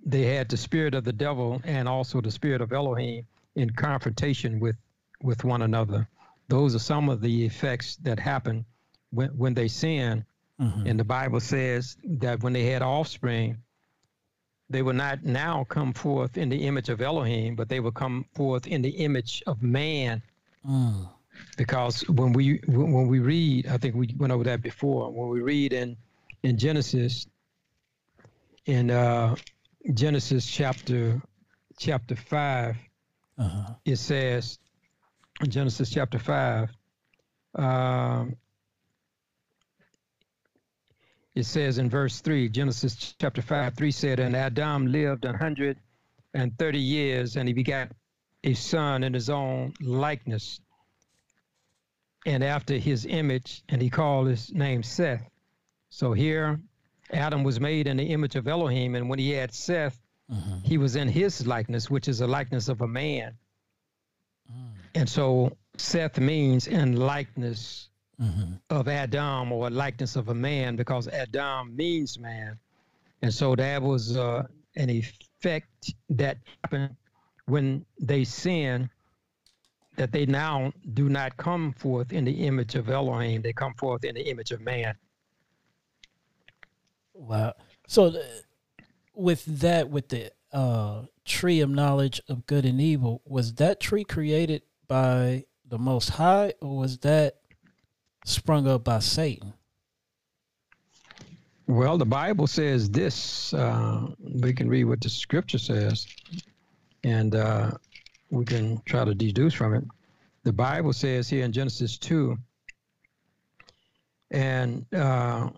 they 0.04 0.22
had 0.22 0.48
the 0.48 0.56
spirit 0.56 0.94
of 0.94 1.04
the 1.04 1.12
devil 1.12 1.60
and 1.64 1.88
also 1.88 2.20
the 2.20 2.30
spirit 2.30 2.60
of 2.60 2.72
Elohim 2.72 3.26
in 3.54 3.70
confrontation 3.70 4.58
with, 4.58 4.76
with 5.22 5.44
one 5.44 5.62
another. 5.62 6.08
Those 6.48 6.74
are 6.74 6.80
some 6.80 7.08
of 7.08 7.20
the 7.20 7.44
effects 7.44 7.96
that 7.96 8.18
happen 8.18 8.64
when, 9.10 9.28
when 9.30 9.54
they 9.54 9.68
sin. 9.68 10.24
Mm-hmm. 10.60 10.86
And 10.86 11.00
the 11.00 11.04
Bible 11.04 11.40
says 11.40 11.96
that 12.04 12.42
when 12.42 12.52
they 12.52 12.64
had 12.64 12.82
offspring, 12.82 13.58
they 14.70 14.82
will 14.82 14.94
not 14.94 15.24
now 15.24 15.64
come 15.64 15.92
forth 15.92 16.36
in 16.36 16.48
the 16.48 16.66
image 16.66 16.88
of 16.88 17.00
Elohim, 17.00 17.54
but 17.54 17.68
they 17.68 17.80
will 17.80 17.92
come 17.92 18.26
forth 18.34 18.66
in 18.66 18.82
the 18.82 18.90
image 18.90 19.42
of 19.46 19.62
man. 19.62 20.22
Mm. 20.66 21.08
Because 21.56 22.06
when 22.08 22.32
we 22.32 22.60
when 22.66 23.06
we 23.06 23.20
read, 23.20 23.68
I 23.68 23.78
think 23.78 23.94
we 23.94 24.12
went 24.18 24.32
over 24.32 24.44
that 24.44 24.60
before. 24.60 25.10
When 25.12 25.28
we 25.28 25.40
read 25.40 25.72
in 25.72 25.96
in 26.42 26.58
Genesis, 26.58 27.26
in 28.66 28.90
uh, 28.90 29.36
Genesis 29.94 30.46
chapter 30.46 31.22
chapter 31.78 32.16
5 32.16 32.76
uh-huh. 33.38 33.74
it 33.84 33.96
says 33.96 34.58
Genesis 35.46 35.90
chapter 35.90 36.18
five. 36.18 36.70
Um, 37.54 38.36
it 41.38 41.46
says 41.46 41.78
in 41.78 41.88
verse 41.88 42.20
3, 42.20 42.48
Genesis 42.48 43.14
chapter 43.16 43.42
5, 43.42 43.74
3 43.76 43.90
said, 43.92 44.18
And 44.18 44.34
Adam 44.34 44.88
lived 44.88 45.24
a 45.24 45.28
130 45.28 46.78
years, 46.80 47.36
and 47.36 47.46
he 47.46 47.54
begat 47.54 47.92
a 48.42 48.54
son 48.54 49.04
in 49.04 49.14
his 49.14 49.30
own 49.30 49.72
likeness, 49.80 50.60
and 52.26 52.42
after 52.42 52.76
his 52.76 53.06
image, 53.06 53.62
and 53.68 53.80
he 53.80 53.88
called 53.88 54.26
his 54.26 54.52
name 54.52 54.82
Seth. 54.82 55.30
So 55.90 56.12
here, 56.12 56.58
Adam 57.12 57.44
was 57.44 57.60
made 57.60 57.86
in 57.86 57.98
the 57.98 58.06
image 58.06 58.34
of 58.34 58.48
Elohim, 58.48 58.96
and 58.96 59.08
when 59.08 59.20
he 59.20 59.30
had 59.30 59.54
Seth, 59.54 59.98
mm-hmm. 60.28 60.58
he 60.64 60.76
was 60.76 60.96
in 60.96 61.06
his 61.06 61.46
likeness, 61.46 61.88
which 61.88 62.08
is 62.08 62.20
a 62.20 62.26
likeness 62.26 62.68
of 62.68 62.80
a 62.80 62.88
man. 62.88 63.34
Mm. 64.52 64.77
And 64.98 65.08
so 65.08 65.56
Seth 65.76 66.18
means 66.18 66.66
in 66.66 66.96
likeness 66.96 67.88
mm-hmm. 68.20 68.54
of 68.68 68.88
Adam 68.88 69.52
or 69.52 69.70
likeness 69.70 70.16
of 70.16 70.28
a 70.28 70.34
man 70.34 70.74
because 70.74 71.06
Adam 71.06 71.76
means 71.76 72.18
man. 72.18 72.58
And 73.22 73.32
so 73.32 73.54
that 73.54 73.80
was 73.80 74.16
uh, 74.16 74.42
an 74.74 74.90
effect 74.90 75.94
that 76.10 76.38
happened 76.64 76.96
when 77.46 77.86
they 78.00 78.24
sin, 78.24 78.90
that 79.94 80.10
they 80.10 80.26
now 80.26 80.72
do 80.94 81.08
not 81.08 81.36
come 81.36 81.74
forth 81.74 82.12
in 82.12 82.24
the 82.24 82.44
image 82.48 82.74
of 82.74 82.88
Elohim, 82.90 83.40
they 83.40 83.52
come 83.52 83.74
forth 83.74 84.02
in 84.02 84.16
the 84.16 84.28
image 84.28 84.50
of 84.50 84.60
man. 84.60 84.96
Wow. 87.14 87.54
So, 87.86 88.10
th- 88.10 88.24
with 89.14 89.44
that, 89.60 89.90
with 89.90 90.08
the 90.08 90.32
uh, 90.52 91.02
tree 91.24 91.60
of 91.60 91.70
knowledge 91.70 92.20
of 92.28 92.46
good 92.46 92.64
and 92.64 92.80
evil, 92.80 93.22
was 93.24 93.54
that 93.54 93.78
tree 93.78 94.02
created 94.02 94.62
by 94.88 95.44
the 95.68 95.78
Most 95.78 96.10
High, 96.10 96.54
or 96.60 96.78
was 96.78 96.98
that 96.98 97.36
sprung 98.24 98.66
up 98.66 98.84
by 98.84 98.98
Satan? 98.98 99.52
Well, 101.66 101.98
the 101.98 102.06
Bible 102.06 102.46
says 102.46 102.90
this. 102.90 103.52
Uh, 103.52 104.06
we 104.18 104.54
can 104.54 104.68
read 104.68 104.84
what 104.84 105.02
the 105.02 105.10
scripture 105.10 105.58
says, 105.58 106.06
and 107.04 107.34
uh, 107.34 107.72
we 108.30 108.46
can 108.46 108.80
try 108.86 109.04
to 109.04 109.14
deduce 109.14 109.52
from 109.52 109.74
it. 109.74 109.84
The 110.44 110.52
Bible 110.52 110.94
says 110.94 111.28
here 111.28 111.44
in 111.44 111.52
Genesis 111.52 111.98
2, 111.98 112.38
and 114.30 114.86
uh, 114.94 115.50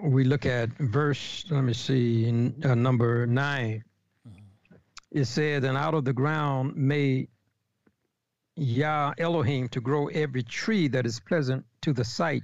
we 0.00 0.24
look 0.24 0.46
at 0.46 0.70
verse, 0.78 1.44
let 1.50 1.62
me 1.62 1.72
see, 1.72 2.26
in, 2.26 2.54
uh, 2.64 2.74
number 2.74 3.26
9. 3.26 3.84
Mm-hmm. 4.28 4.76
It 5.10 5.24
said, 5.24 5.64
And 5.64 5.76
out 5.76 5.94
of 5.94 6.04
the 6.04 6.12
ground 6.12 6.76
made 6.76 7.28
Yah 8.60 9.14
Elohim 9.16 9.70
to 9.70 9.80
grow 9.80 10.08
every 10.08 10.42
tree 10.42 10.86
that 10.86 11.06
is 11.06 11.18
pleasant 11.18 11.64
to 11.80 11.94
the 11.94 12.04
sight 12.04 12.42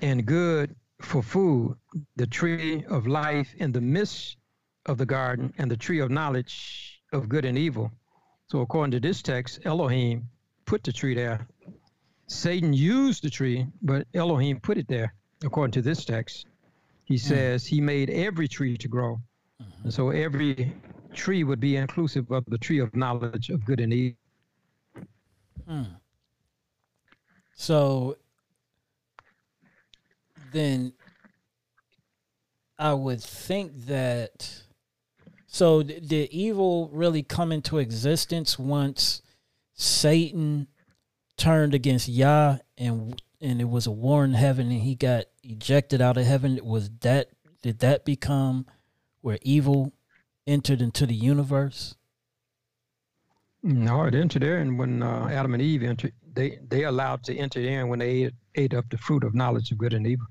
and 0.00 0.24
good 0.24 0.74
for 1.02 1.22
food, 1.22 1.76
the 2.16 2.26
tree 2.26 2.86
of 2.88 3.06
life 3.06 3.54
in 3.58 3.70
the 3.70 3.82
midst 3.82 4.38
of 4.86 4.96
the 4.96 5.04
garden, 5.04 5.52
and 5.58 5.70
the 5.70 5.76
tree 5.76 5.98
of 5.98 6.10
knowledge 6.10 7.02
of 7.12 7.28
good 7.28 7.44
and 7.44 7.58
evil. 7.58 7.92
So, 8.46 8.60
according 8.60 8.92
to 8.92 9.00
this 9.00 9.20
text, 9.20 9.60
Elohim 9.66 10.30
put 10.64 10.82
the 10.82 10.92
tree 10.92 11.14
there. 11.14 11.46
Satan 12.26 12.72
used 12.72 13.22
the 13.24 13.30
tree, 13.30 13.66
but 13.82 14.06
Elohim 14.14 14.58
put 14.58 14.78
it 14.78 14.88
there, 14.88 15.12
according 15.44 15.72
to 15.72 15.82
this 15.82 16.06
text. 16.06 16.46
He 17.04 17.16
hmm. 17.16 17.28
says 17.28 17.66
he 17.66 17.82
made 17.82 18.08
every 18.08 18.48
tree 18.48 18.78
to 18.78 18.88
grow. 18.88 19.20
And 19.82 19.92
so 19.92 20.08
every 20.08 20.72
tree 21.14 21.44
would 21.44 21.60
be 21.60 21.76
inclusive 21.76 22.30
of 22.30 22.44
the 22.46 22.58
tree 22.58 22.80
of 22.80 22.94
knowledge 22.94 23.50
of 23.50 23.64
good 23.64 23.80
and 23.80 23.92
evil. 23.92 24.18
Hmm. 25.66 25.82
So 27.54 28.16
then 30.52 30.92
I 32.78 32.92
would 32.92 33.22
think 33.22 33.72
that 33.86 34.62
so 35.46 35.82
did 35.82 36.12
evil 36.30 36.90
really 36.92 37.22
come 37.22 37.52
into 37.52 37.78
existence 37.78 38.58
once 38.58 39.22
Satan 39.74 40.66
turned 41.36 41.74
against 41.74 42.08
Yah 42.08 42.58
and 42.76 43.22
and 43.40 43.60
it 43.60 43.68
was 43.68 43.86
a 43.86 43.90
war 43.90 44.24
in 44.24 44.34
heaven 44.34 44.70
and 44.70 44.80
he 44.80 44.94
got 44.94 45.26
ejected 45.42 46.00
out 46.00 46.16
of 46.16 46.24
heaven 46.24 46.58
was 46.62 46.90
that 47.00 47.30
did 47.62 47.78
that 47.80 48.04
become 48.04 48.66
where 49.20 49.38
evil 49.42 49.92
entered 50.46 50.80
into 50.80 51.06
the 51.06 51.14
universe? 51.14 51.94
No, 53.62 54.04
it 54.04 54.14
entered 54.14 54.42
there, 54.42 54.58
and 54.58 54.78
when 54.78 55.02
uh, 55.02 55.28
Adam 55.30 55.54
and 55.54 55.62
Eve 55.62 55.82
entered, 55.82 56.12
they 56.34 56.58
they 56.68 56.84
allowed 56.84 57.22
to 57.24 57.36
enter 57.36 57.60
in 57.60 57.88
when 57.88 57.98
they 58.00 58.24
ate, 58.24 58.34
ate 58.56 58.74
up 58.74 58.84
the 58.90 58.98
fruit 58.98 59.24
of 59.24 59.34
knowledge 59.34 59.72
of 59.72 59.78
good 59.78 59.94
and 59.94 60.06
evil. 60.06 60.26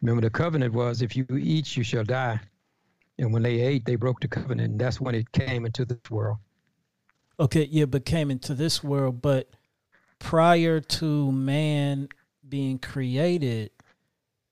Remember, 0.00 0.22
the 0.22 0.30
covenant 0.30 0.72
was, 0.72 1.02
if 1.02 1.16
you 1.16 1.26
eat, 1.30 1.76
you 1.76 1.82
shall 1.82 2.04
die. 2.04 2.40
And 3.18 3.32
when 3.32 3.42
they 3.42 3.60
ate, 3.60 3.84
they 3.84 3.96
broke 3.96 4.20
the 4.20 4.28
covenant, 4.28 4.70
and 4.70 4.80
that's 4.80 5.00
when 5.00 5.14
it 5.14 5.32
came 5.32 5.66
into 5.66 5.84
this 5.84 5.98
world. 6.08 6.38
Okay, 7.40 7.68
yeah, 7.70 7.84
but 7.84 8.04
came 8.04 8.30
into 8.30 8.54
this 8.54 8.82
world, 8.82 9.20
but 9.20 9.50
prior 10.18 10.80
to 10.80 11.32
man 11.32 12.08
being 12.48 12.78
created, 12.78 13.70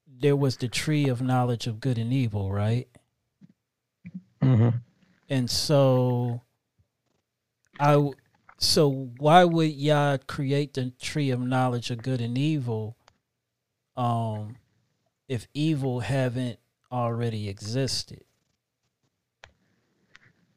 there 0.07 0.37
was 0.37 0.57
the 0.57 0.69
tree 0.69 1.09
of 1.09 1.23
knowledge 1.23 1.67
of 1.67 1.81
good 1.81 1.97
and 1.97 2.13
evil, 2.13 2.53
right? 2.53 2.89
Mm-hmm. 4.47 4.69
And 5.29 5.51
so 5.51 6.43
I 7.79 8.11
so 8.59 9.11
why 9.19 9.45
would 9.45 9.73
Yah 9.73 10.19
create 10.27 10.75
the 10.75 10.93
tree 11.01 11.31
of 11.31 11.41
knowledge 11.41 11.91
of 11.91 12.03
good 12.03 12.21
and 12.21 12.39
evil 12.39 12.97
um 13.97 14.57
if 15.29 15.47
evil 15.55 16.01
haven't 16.01 16.59
already 16.91 17.49
existed? 17.49 18.25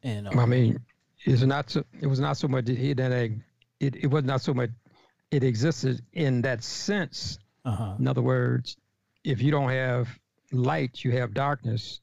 And 0.02 0.28
um, 0.28 0.38
I 0.38 0.46
mean, 0.46 0.78
it's 1.24 1.42
not 1.42 1.70
so, 1.70 1.84
it 2.00 2.06
was 2.06 2.20
not 2.20 2.36
so 2.36 2.48
much 2.48 2.64
that 2.66 3.30
it, 3.80 3.96
it 3.96 4.10
was 4.10 4.24
not 4.24 4.40
so 4.40 4.54
much 4.54 4.70
it 5.30 5.44
existed 5.44 6.02
in 6.12 6.42
that 6.42 6.62
sense. 6.62 7.38
Uh-huh. 7.64 7.94
In 7.98 8.08
other 8.08 8.22
words, 8.22 8.76
if 9.24 9.42
you 9.42 9.50
don't 9.50 9.68
have 9.68 10.08
light, 10.52 11.04
you 11.04 11.12
have 11.12 11.34
darkness. 11.34 12.00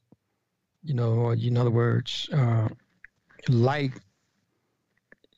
You 0.82 0.94
know, 0.94 1.30
in 1.30 1.56
other 1.56 1.70
words, 1.70 2.28
uh, 2.32 2.68
light. 3.48 3.92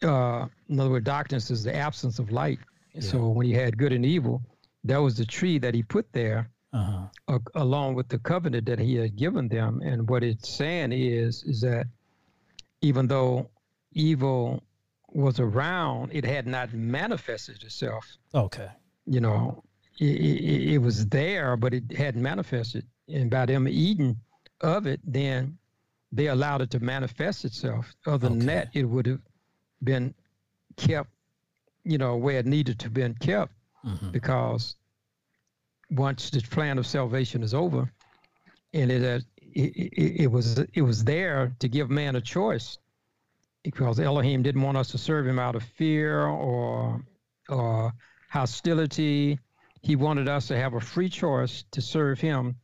Uh, 0.02 0.46
in 0.68 0.80
other 0.80 0.90
words, 0.90 1.04
darkness 1.04 1.50
is 1.50 1.62
the 1.64 1.74
absence 1.74 2.18
of 2.18 2.30
light. 2.30 2.58
Yeah. 2.94 3.00
So 3.02 3.28
when 3.28 3.46
he 3.46 3.52
had 3.52 3.76
good 3.76 3.92
and 3.92 4.04
evil, 4.04 4.42
that 4.84 4.98
was 4.98 5.16
the 5.16 5.26
tree 5.26 5.58
that 5.58 5.74
he 5.74 5.82
put 5.82 6.10
there, 6.12 6.50
uh-huh. 6.72 7.06
uh, 7.28 7.38
along 7.54 7.94
with 7.94 8.08
the 8.08 8.18
covenant 8.18 8.66
that 8.66 8.78
he 8.78 8.94
had 8.96 9.16
given 9.16 9.48
them. 9.48 9.82
And 9.84 10.08
what 10.08 10.22
it's 10.22 10.48
saying 10.48 10.92
is, 10.92 11.42
is 11.44 11.60
that 11.60 11.86
even 12.80 13.06
though 13.06 13.50
evil 13.92 14.62
was 15.08 15.40
around, 15.40 16.10
it 16.12 16.24
had 16.24 16.46
not 16.46 16.72
manifested 16.72 17.62
itself. 17.62 18.06
Okay. 18.34 18.68
You 19.06 19.20
know, 19.20 19.62
it, 19.98 20.04
it, 20.04 20.72
it 20.74 20.78
was 20.78 21.06
there, 21.08 21.56
but 21.56 21.74
it 21.74 21.92
hadn't 21.92 22.22
manifested. 22.22 22.86
And 23.08 23.30
by 23.30 23.46
them 23.46 23.68
eating 23.68 24.16
of 24.60 24.86
it, 24.86 25.00
then 25.04 25.58
they 26.12 26.26
allowed 26.26 26.62
it 26.62 26.70
to 26.70 26.80
manifest 26.80 27.44
itself. 27.44 27.94
Other 28.06 28.28
than 28.28 28.46
that, 28.46 28.68
it 28.74 28.84
would 28.84 29.06
have 29.06 29.20
been 29.82 30.14
kept, 30.76 31.10
you 31.84 31.98
know, 31.98 32.16
where 32.16 32.38
it 32.38 32.46
needed 32.46 32.78
to 32.80 32.86
have 32.86 32.94
been 32.94 33.14
kept, 33.14 33.52
mm-hmm. 33.84 34.10
because 34.10 34.76
once 35.90 36.30
the 36.30 36.40
plan 36.40 36.78
of 36.78 36.86
salvation 36.86 37.42
is 37.42 37.54
over, 37.54 37.90
and 38.72 38.90
it, 38.90 39.02
it, 39.02 39.24
it, 39.54 40.20
it 40.22 40.26
was 40.30 40.58
it 40.74 40.82
was 40.82 41.04
there 41.04 41.52
to 41.58 41.68
give 41.68 41.90
man 41.90 42.16
a 42.16 42.20
choice 42.20 42.78
because 43.62 44.00
Elohim 44.00 44.42
didn't 44.42 44.62
want 44.62 44.76
us 44.76 44.88
to 44.88 44.98
serve 44.98 45.26
him 45.26 45.38
out 45.38 45.54
of 45.54 45.62
fear 45.62 46.26
or 46.26 47.04
or 47.48 47.92
hostility. 48.28 49.38
He 49.82 49.96
wanted 49.96 50.28
us 50.28 50.48
to 50.48 50.56
have 50.56 50.74
a 50.74 50.80
free 50.80 51.08
choice 51.08 51.64
to 51.72 51.80
serve 51.80 52.20
him 52.20 52.56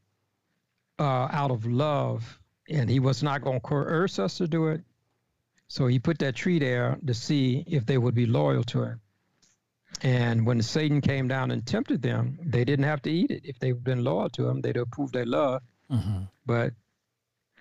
uh, 0.99 1.29
out 1.31 1.51
of 1.51 1.67
love, 1.67 2.39
and 2.69 2.89
he 2.89 3.01
was 3.01 3.23
not 3.23 3.43
going 3.43 3.61
to 3.61 3.67
coerce 3.67 4.19
us 4.19 4.39
to 4.39 4.49
do 4.49 4.69
it. 4.69 4.83
So 5.69 5.87
he 5.87 5.99
put 5.99 6.19
that 6.21 6.37
tree 6.37 6.59
there 6.59 6.99
to 7.07 7.15
see 7.15 7.65
if 7.67 7.87
they 7.87 7.99
would 7.99 8.15
be 8.15 8.27
loyal 8.27 8.65
to 8.65 8.83
him. 8.83 9.01
And 10.03 10.47
when 10.47 10.63
Satan 10.63 11.01
came 11.01 11.29
down 11.29 11.51
and 11.51 11.67
tempted 11.67 12.03
them, 12.03 12.39
they 12.43 12.65
didn't 12.65 12.85
have 12.85 13.03
to 13.03 13.11
eat 13.11 13.31
it. 13.31 13.43
If 13.45 13.59
they'd 13.59 13.83
been 13.83 14.05
loyal 14.05 14.29
to 14.31 14.49
him, 14.49 14.61
they'd 14.61 14.77
have 14.77 14.91
proved 14.91 15.15
their 15.15 15.27
love. 15.27 15.63
Mm-hmm. 15.91 16.25
But 16.45 16.75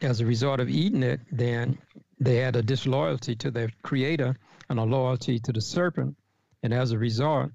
as 0.01 0.19
a 0.19 0.25
result 0.25 0.59
of 0.59 0.69
eating 0.69 1.03
it, 1.03 1.21
then 1.31 1.77
they 2.19 2.37
had 2.37 2.55
a 2.55 2.61
disloyalty 2.61 3.35
to 3.37 3.51
their 3.51 3.69
creator 3.83 4.35
and 4.69 4.79
a 4.79 4.83
loyalty 4.83 5.39
to 5.39 5.51
the 5.53 5.61
serpent. 5.61 6.17
And 6.61 6.73
as 6.73 6.91
a 6.91 6.97
result, 6.97 7.51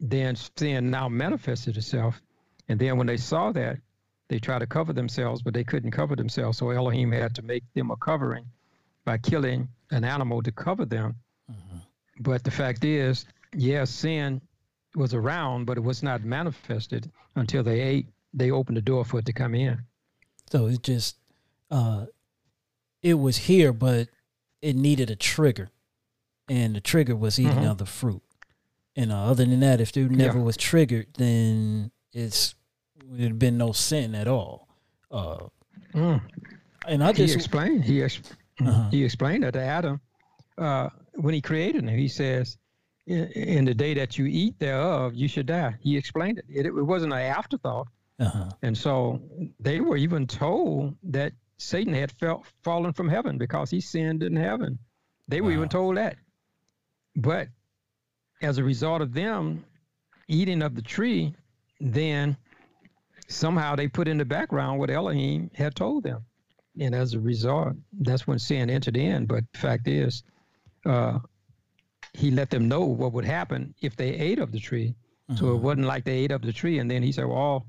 then 0.00 0.36
sin 0.36 0.90
now 0.90 1.08
manifested 1.08 1.76
itself. 1.76 2.20
And 2.68 2.80
then 2.80 2.96
when 2.96 3.06
they 3.06 3.18
saw 3.18 3.52
that, 3.52 3.78
they 4.28 4.38
tried 4.38 4.60
to 4.60 4.66
cover 4.66 4.92
themselves, 4.92 5.42
but 5.42 5.54
they 5.54 5.64
couldn't 5.64 5.90
cover 5.90 6.16
themselves. 6.16 6.58
So 6.58 6.70
Elohim 6.70 7.12
had 7.12 7.34
to 7.36 7.42
make 7.42 7.64
them 7.74 7.90
a 7.90 7.96
covering 7.96 8.46
by 9.04 9.18
killing 9.18 9.68
an 9.90 10.04
animal 10.04 10.42
to 10.42 10.52
cover 10.52 10.84
them. 10.84 11.16
Mm-hmm. 11.50 11.78
But 12.20 12.44
the 12.44 12.50
fact 12.50 12.84
is, 12.84 13.26
yes, 13.54 13.90
sin 13.90 14.40
was 14.94 15.12
around, 15.14 15.66
but 15.66 15.76
it 15.76 15.82
was 15.82 16.02
not 16.02 16.24
manifested 16.24 17.10
until 17.36 17.62
they 17.62 17.80
ate. 17.80 18.06
They 18.32 18.50
opened 18.50 18.76
the 18.76 18.82
door 18.82 19.04
for 19.04 19.18
it 19.18 19.26
to 19.26 19.32
come 19.32 19.54
in. 19.54 19.80
So 20.50 20.66
it 20.66 20.82
just 20.82 21.16
uh, 21.70 22.06
it 23.02 23.14
was 23.14 23.36
here, 23.36 23.72
but 23.72 24.08
it 24.62 24.76
needed 24.76 25.10
a 25.10 25.16
trigger, 25.16 25.70
and 26.48 26.74
the 26.74 26.80
trigger 26.80 27.16
was 27.16 27.38
eating 27.38 27.52
mm-hmm. 27.52 27.70
other 27.70 27.84
fruit. 27.84 28.22
And 28.96 29.12
uh, 29.12 29.24
other 29.24 29.44
than 29.44 29.60
that, 29.60 29.80
if 29.80 29.92
there 29.92 30.08
never 30.08 30.38
yeah. 30.38 30.44
was 30.44 30.56
triggered, 30.56 31.08
then 31.18 31.90
it's 32.12 32.54
there'd 33.10 33.38
been 33.38 33.58
no 33.58 33.72
sin 33.72 34.14
at 34.14 34.28
all. 34.28 34.68
Uh, 35.10 35.46
mm. 35.94 36.20
And 36.86 37.02
I 37.02 37.12
just 37.12 37.34
he 37.34 37.38
explained 37.38 37.84
he 37.84 38.02
ex- 38.02 38.20
uh-huh. 38.60 38.90
he 38.90 39.04
explained 39.04 39.44
that 39.44 39.52
to 39.52 39.62
Adam 39.62 40.00
uh, 40.58 40.88
when 41.14 41.34
he 41.34 41.40
created 41.40 41.84
him. 41.84 41.96
He 41.96 42.08
says, 42.08 42.58
in, 43.06 43.26
"In 43.32 43.64
the 43.64 43.74
day 43.74 43.94
that 43.94 44.18
you 44.18 44.26
eat 44.26 44.58
thereof, 44.58 45.14
you 45.14 45.28
should 45.28 45.46
die." 45.46 45.74
He 45.80 45.96
explained 45.96 46.38
it. 46.38 46.44
It, 46.48 46.66
it 46.66 46.72
wasn't 46.72 47.12
an 47.12 47.20
afterthought. 47.20 47.88
Uh-huh. 48.20 48.50
And 48.62 48.76
so 48.76 49.20
they 49.58 49.80
were 49.80 49.96
even 49.96 50.26
told 50.26 50.96
that 51.04 51.32
Satan 51.56 51.94
had 51.94 52.12
fell, 52.12 52.44
fallen 52.62 52.92
from 52.92 53.08
heaven 53.08 53.38
because 53.38 53.70
he 53.70 53.80
sinned 53.80 54.22
in 54.22 54.36
heaven. 54.36 54.78
They 55.28 55.40
wow. 55.40 55.46
were 55.46 55.52
even 55.52 55.68
told 55.68 55.96
that. 55.96 56.16
But 57.16 57.48
as 58.42 58.58
a 58.58 58.64
result 58.64 59.02
of 59.02 59.14
them 59.14 59.64
eating 60.28 60.62
of 60.62 60.74
the 60.74 60.82
tree, 60.82 61.34
then 61.80 62.36
somehow 63.28 63.76
they 63.76 63.88
put 63.88 64.08
in 64.08 64.18
the 64.18 64.24
background 64.24 64.78
what 64.78 64.90
Elohim 64.90 65.50
had 65.54 65.74
told 65.74 66.04
them. 66.04 66.24
And 66.78 66.94
as 66.94 67.14
a 67.14 67.20
result, 67.20 67.74
that's 67.92 68.26
when 68.26 68.38
sin 68.38 68.68
entered 68.68 68.96
in. 68.96 69.26
But 69.26 69.44
fact 69.54 69.86
is, 69.86 70.22
uh, 70.84 71.20
he 72.12 72.30
let 72.30 72.50
them 72.50 72.68
know 72.68 72.84
what 72.84 73.12
would 73.12 73.24
happen 73.24 73.74
if 73.80 73.96
they 73.96 74.10
ate 74.10 74.38
of 74.38 74.52
the 74.52 74.60
tree. 74.60 74.94
Mm-hmm. 75.30 75.36
So 75.36 75.46
it 75.46 75.54
mm-hmm. 75.54 75.64
wasn't 75.64 75.86
like 75.86 76.04
they 76.04 76.18
ate 76.18 76.32
of 76.32 76.42
the 76.42 76.52
tree 76.52 76.78
and 76.78 76.90
then 76.90 77.02
he 77.02 77.12
said, 77.12 77.26
Well, 77.26 77.66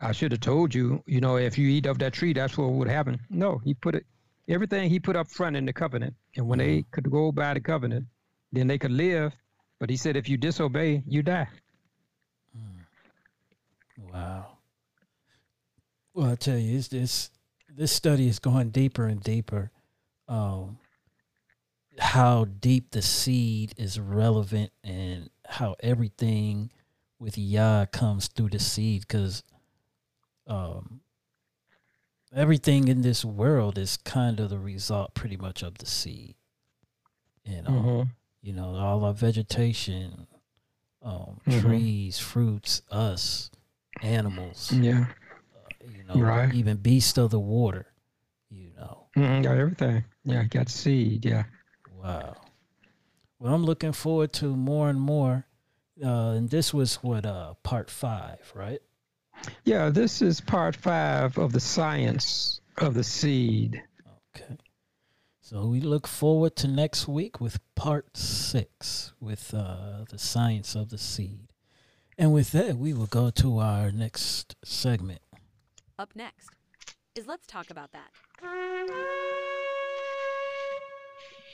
I 0.00 0.12
should 0.12 0.32
have 0.32 0.40
told 0.40 0.74
you, 0.74 1.02
you 1.06 1.20
know, 1.20 1.36
if 1.36 1.56
you 1.56 1.68
eat 1.68 1.86
of 1.86 1.98
that 2.00 2.12
tree, 2.12 2.32
that's 2.32 2.58
what 2.58 2.70
would 2.70 2.88
happen. 2.88 3.20
No, 3.30 3.58
he 3.64 3.74
put 3.74 3.94
it, 3.94 4.04
everything 4.48 4.90
he 4.90 5.00
put 5.00 5.16
up 5.16 5.28
front 5.28 5.56
in 5.56 5.64
the 5.64 5.72
covenant. 5.72 6.14
And 6.36 6.46
when 6.48 6.58
they 6.58 6.84
could 6.90 7.10
go 7.10 7.32
by 7.32 7.54
the 7.54 7.60
covenant, 7.60 8.06
then 8.52 8.66
they 8.66 8.78
could 8.78 8.90
live. 8.90 9.32
But 9.78 9.90
he 9.90 9.96
said, 9.96 10.16
if 10.16 10.28
you 10.28 10.36
disobey, 10.36 11.02
you 11.06 11.22
die. 11.22 11.48
Mm. 12.56 14.12
Wow. 14.12 14.55
Well, 16.16 16.30
I 16.30 16.34
tell 16.34 16.56
you, 16.56 16.78
it's 16.78 16.88
this 16.88 17.30
this 17.68 17.92
study 17.92 18.26
is 18.26 18.38
going 18.38 18.70
deeper 18.70 19.04
and 19.04 19.22
deeper. 19.22 19.70
Um, 20.26 20.78
how 21.98 22.46
deep 22.46 22.90
the 22.90 23.02
seed 23.02 23.74
is 23.76 24.00
relevant 24.00 24.72
and 24.82 25.28
how 25.46 25.76
everything 25.80 26.70
with 27.18 27.36
Yah 27.36 27.84
comes 27.92 28.28
through 28.28 28.48
the 28.48 28.58
seed 28.58 29.02
because 29.06 29.44
um, 30.46 31.00
everything 32.34 32.88
in 32.88 33.02
this 33.02 33.22
world 33.22 33.76
is 33.76 33.98
kind 33.98 34.40
of 34.40 34.48
the 34.48 34.58
result 34.58 35.12
pretty 35.12 35.36
much 35.36 35.62
of 35.62 35.76
the 35.76 35.86
seed. 35.86 36.34
You 37.44 37.60
know, 37.60 37.70
mm-hmm. 37.70 38.02
you 38.40 38.54
know, 38.54 38.74
all 38.74 39.04
our 39.04 39.12
vegetation, 39.12 40.26
um, 41.02 41.42
mm-hmm. 41.46 41.60
trees, 41.60 42.18
fruits, 42.18 42.80
us, 42.90 43.50
animals. 44.00 44.72
Yeah. 44.72 45.08
You 45.88 46.04
know, 46.04 46.20
right. 46.20 46.52
even 46.54 46.76
beast 46.78 47.18
of 47.18 47.30
the 47.30 47.40
water, 47.40 47.86
you 48.50 48.70
know. 48.76 49.06
Mm-hmm, 49.16 49.42
got 49.42 49.56
everything. 49.56 50.04
Yeah, 50.24 50.44
got 50.44 50.68
seed. 50.68 51.24
Yeah. 51.24 51.44
Wow. 51.94 52.36
Well, 53.38 53.54
I'm 53.54 53.64
looking 53.64 53.92
forward 53.92 54.32
to 54.34 54.56
more 54.56 54.88
and 54.88 55.00
more. 55.00 55.46
Uh, 56.02 56.32
and 56.32 56.50
this 56.50 56.74
was 56.74 56.96
what 56.96 57.24
uh, 57.24 57.54
part 57.62 57.90
five, 57.90 58.52
right? 58.54 58.80
Yeah, 59.64 59.90
this 59.90 60.22
is 60.22 60.40
part 60.40 60.76
five 60.76 61.38
of 61.38 61.52
the 61.52 61.60
science 61.60 62.60
of 62.78 62.94
the 62.94 63.04
seed. 63.04 63.82
Okay. 64.36 64.56
So 65.40 65.66
we 65.66 65.80
look 65.80 66.06
forward 66.06 66.56
to 66.56 66.68
next 66.68 67.06
week 67.06 67.40
with 67.40 67.60
part 67.74 68.16
six 68.16 69.12
with 69.20 69.54
uh, 69.54 70.04
the 70.10 70.18
science 70.18 70.74
of 70.74 70.90
the 70.90 70.98
seed. 70.98 71.48
And 72.18 72.32
with 72.32 72.52
that, 72.52 72.76
we 72.76 72.92
will 72.92 73.06
go 73.06 73.30
to 73.30 73.58
our 73.58 73.92
next 73.92 74.56
segment. 74.64 75.20
Up 75.98 76.14
next 76.14 76.50
is 77.14 77.26
Let's 77.26 77.46
Talk 77.46 77.70
About 77.70 77.90
That. 77.92 78.10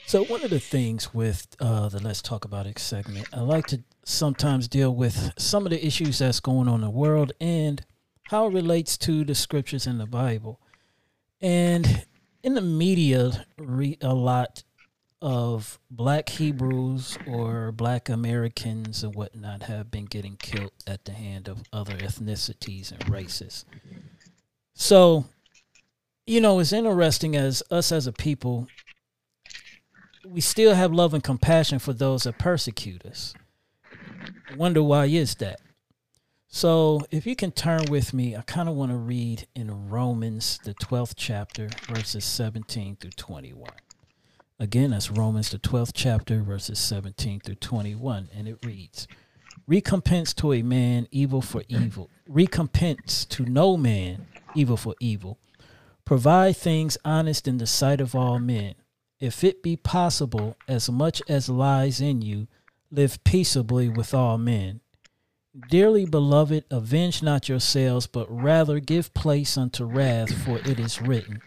So, 0.05 0.25
one 0.25 0.43
of 0.43 0.49
the 0.49 0.59
things 0.59 1.13
with 1.13 1.47
uh, 1.61 1.87
the 1.87 2.03
Let's 2.03 2.21
Talk 2.21 2.43
About 2.43 2.67
It 2.67 2.77
segment, 2.77 3.29
I 3.31 3.39
like 3.39 3.67
to 3.67 3.81
sometimes 4.03 4.67
deal 4.67 4.93
with 4.93 5.31
some 5.37 5.65
of 5.65 5.69
the 5.69 5.85
issues 5.85 6.19
that's 6.19 6.41
going 6.41 6.67
on 6.67 6.75
in 6.75 6.81
the 6.81 6.89
world 6.89 7.31
and 7.39 7.85
how 8.23 8.47
it 8.47 8.53
relates 8.53 8.97
to 8.97 9.23
the 9.23 9.33
scriptures 9.33 9.87
in 9.87 9.97
the 9.97 10.05
Bible. 10.05 10.59
And 11.39 12.05
in 12.43 12.53
the 12.53 12.61
media, 12.61 13.45
read 13.57 14.03
a 14.03 14.13
lot 14.13 14.63
of 15.21 15.79
black 15.89 16.27
Hebrews 16.27 17.17
or 17.25 17.71
black 17.71 18.09
Americans 18.09 19.05
and 19.05 19.15
whatnot 19.15 19.63
have 19.63 19.89
been 19.89 20.03
getting 20.03 20.35
killed 20.35 20.73
at 20.85 21.05
the 21.05 21.13
hand 21.13 21.47
of 21.47 21.63
other 21.71 21.95
ethnicities 21.95 22.91
and 22.91 23.09
races. 23.09 23.63
So, 24.73 25.25
you 26.25 26.41
know, 26.41 26.59
it's 26.59 26.73
interesting 26.73 27.35
as 27.35 27.63
us 27.69 27.91
as 27.91 28.07
a 28.07 28.11
people, 28.11 28.67
we 30.25 30.41
still 30.41 30.73
have 30.73 30.91
love 30.91 31.13
and 31.13 31.23
compassion 31.23 31.79
for 31.79 31.93
those 31.93 32.23
that 32.23 32.37
persecute 32.37 33.05
us. 33.05 33.33
Wonder 34.57 34.81
why 34.81 35.05
is 35.05 35.35
that? 35.35 35.59
So, 36.47 37.01
if 37.09 37.25
you 37.25 37.35
can 37.35 37.51
turn 37.51 37.85
with 37.89 38.13
me, 38.13 38.35
I 38.35 38.41
kind 38.43 38.69
of 38.69 38.75
want 38.75 38.91
to 38.91 38.97
read 38.97 39.47
in 39.55 39.89
Romans, 39.89 40.59
the 40.63 40.75
12th 40.75 41.13
chapter, 41.15 41.69
verses 41.87 42.23
17 42.25 42.97
through 42.97 43.09
21. 43.11 43.71
Again, 44.59 44.91
that's 44.91 45.09
Romans, 45.09 45.49
the 45.49 45.57
12th 45.57 45.93
chapter, 45.95 46.43
verses 46.43 46.77
17 46.77 47.39
through 47.39 47.55
21. 47.55 48.29
And 48.35 48.47
it 48.47 48.63
reads 48.63 49.07
Recompense 49.65 50.33
to 50.35 50.53
a 50.53 50.61
man 50.61 51.07
evil 51.09 51.41
for 51.41 51.63
evil, 51.67 52.09
recompense 52.27 53.25
to 53.25 53.45
no 53.45 53.75
man 53.75 54.27
evil 54.55 54.77
for 54.77 54.95
evil. 54.99 55.39
Provide 56.05 56.57
things 56.57 56.97
honest 57.05 57.47
in 57.47 57.57
the 57.57 57.67
sight 57.67 58.01
of 58.01 58.15
all 58.15 58.39
men. 58.39 58.75
If 59.19 59.43
it 59.43 59.63
be 59.63 59.75
possible, 59.75 60.57
as 60.67 60.89
much 60.89 61.21
as 61.29 61.47
lies 61.47 62.01
in 62.01 62.21
you, 62.21 62.47
live 62.91 63.23
peaceably 63.23 63.89
with 63.89 64.13
all 64.13 64.37
men. 64.37 64.81
Dearly 65.69 66.05
beloved, 66.05 66.65
avenge 66.71 67.21
not 67.21 67.47
yourselves, 67.47 68.07
but 68.07 68.25
rather 68.29 68.79
give 68.79 69.13
place 69.13 69.57
unto 69.57 69.85
wrath, 69.85 70.33
for 70.43 70.57
it 70.59 70.79
is 70.79 71.01
written, 71.01 71.41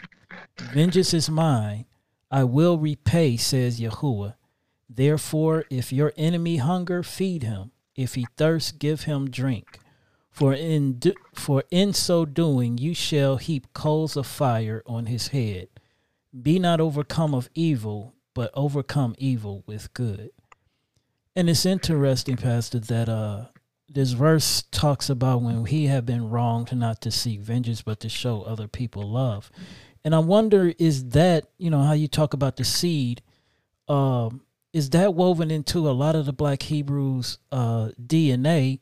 Vengeance 0.72 1.12
is 1.12 1.28
mine, 1.28 1.86
I 2.30 2.44
will 2.44 2.78
repay, 2.78 3.36
says 3.36 3.80
Yahuwah. 3.80 4.34
Therefore, 4.88 5.64
if 5.70 5.92
your 5.92 6.12
enemy 6.16 6.58
hunger, 6.58 7.02
feed 7.02 7.42
him. 7.42 7.72
If 7.94 8.14
he 8.14 8.26
thirst, 8.36 8.78
give 8.78 9.02
him 9.02 9.30
drink. 9.30 9.80
For 10.36 10.52
in 10.52 10.98
do, 10.98 11.14
for 11.34 11.64
in 11.70 11.94
so 11.94 12.26
doing, 12.26 12.76
you 12.76 12.92
shall 12.92 13.38
heap 13.38 13.72
coals 13.72 14.18
of 14.18 14.26
fire 14.26 14.82
on 14.84 15.06
his 15.06 15.28
head. 15.28 15.68
Be 16.42 16.58
not 16.58 16.78
overcome 16.78 17.32
of 17.34 17.48
evil, 17.54 18.12
but 18.34 18.50
overcome 18.52 19.14
evil 19.16 19.64
with 19.66 19.94
good. 19.94 20.28
And 21.34 21.48
it's 21.48 21.64
interesting, 21.64 22.36
Pastor, 22.36 22.78
that 22.80 23.08
uh 23.08 23.46
this 23.88 24.12
verse 24.12 24.64
talks 24.70 25.08
about 25.08 25.40
when 25.40 25.64
he 25.64 25.86
had 25.86 26.04
been 26.04 26.28
wronged 26.28 26.76
not 26.76 27.00
to 27.00 27.10
seek 27.10 27.40
vengeance 27.40 27.80
but 27.80 28.00
to 28.00 28.08
show 28.10 28.42
other 28.42 28.66
people 28.66 29.08
love 29.08 29.48
and 30.04 30.12
i 30.12 30.18
wonder 30.18 30.74
is 30.76 31.10
that 31.10 31.46
you 31.56 31.70
know 31.70 31.80
how 31.80 31.92
you 31.92 32.08
talk 32.08 32.34
about 32.34 32.56
the 32.56 32.64
seed 32.64 33.22
um, 33.88 34.42
is 34.72 34.90
that 34.90 35.14
woven 35.14 35.52
into 35.52 35.88
a 35.88 35.92
lot 35.92 36.16
of 36.16 36.26
the 36.26 36.32
black 36.32 36.62
hebrews 36.62 37.38
uh, 37.52 37.90
dna 38.04 38.80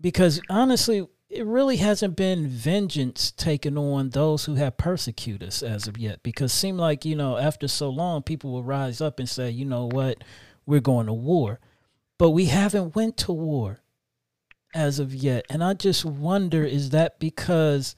because 0.00 0.40
honestly 0.48 1.06
it 1.28 1.44
really 1.44 1.78
hasn't 1.78 2.16
been 2.16 2.46
vengeance 2.46 3.32
taken 3.32 3.76
on 3.76 4.10
those 4.10 4.44
who 4.44 4.54
have 4.54 4.76
persecuted 4.76 5.48
us 5.48 5.62
as 5.62 5.88
of 5.88 5.98
yet 5.98 6.22
because 6.22 6.52
it 6.52 6.56
seemed 6.56 6.78
like 6.78 7.04
you 7.04 7.16
know 7.16 7.36
after 7.36 7.66
so 7.66 7.88
long 7.88 8.22
people 8.22 8.52
will 8.52 8.62
rise 8.62 9.00
up 9.00 9.18
and 9.18 9.28
say 9.28 9.50
you 9.50 9.64
know 9.64 9.86
what 9.86 10.22
we're 10.66 10.80
going 10.80 11.06
to 11.06 11.12
war 11.12 11.58
but 12.18 12.30
we 12.30 12.46
haven't 12.46 12.94
went 12.94 13.16
to 13.18 13.32
war 13.32 13.80
as 14.76 14.98
of 14.98 15.14
yet. 15.14 15.46
And 15.48 15.64
I 15.64 15.74
just 15.74 16.04
wonder 16.04 16.64
is 16.64 16.90
that 16.90 17.18
because 17.18 17.96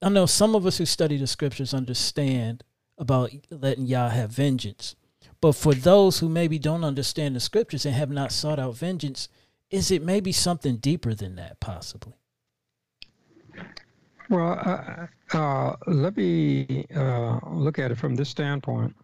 I 0.00 0.08
know 0.08 0.26
some 0.26 0.54
of 0.54 0.66
us 0.66 0.78
who 0.78 0.86
study 0.86 1.16
the 1.16 1.26
scriptures 1.26 1.74
understand 1.74 2.62
about 2.96 3.32
letting 3.50 3.86
Yah 3.86 4.10
have 4.10 4.30
vengeance. 4.30 4.94
But 5.40 5.52
for 5.52 5.74
those 5.74 6.20
who 6.20 6.28
maybe 6.28 6.58
don't 6.58 6.84
understand 6.84 7.36
the 7.36 7.40
scriptures 7.40 7.84
and 7.84 7.94
have 7.94 8.10
not 8.10 8.32
sought 8.32 8.58
out 8.58 8.76
vengeance, 8.76 9.28
is 9.70 9.90
it 9.90 10.02
maybe 10.02 10.32
something 10.32 10.76
deeper 10.76 11.14
than 11.14 11.36
that, 11.36 11.60
possibly? 11.60 12.14
Well, 14.30 14.58
uh, 15.32 15.36
uh, 15.36 15.76
let 15.86 16.16
me 16.16 16.86
uh, 16.94 17.38
look 17.46 17.78
at 17.78 17.90
it 17.90 17.98
from 17.98 18.14
this 18.14 18.28
standpoint. 18.28 18.94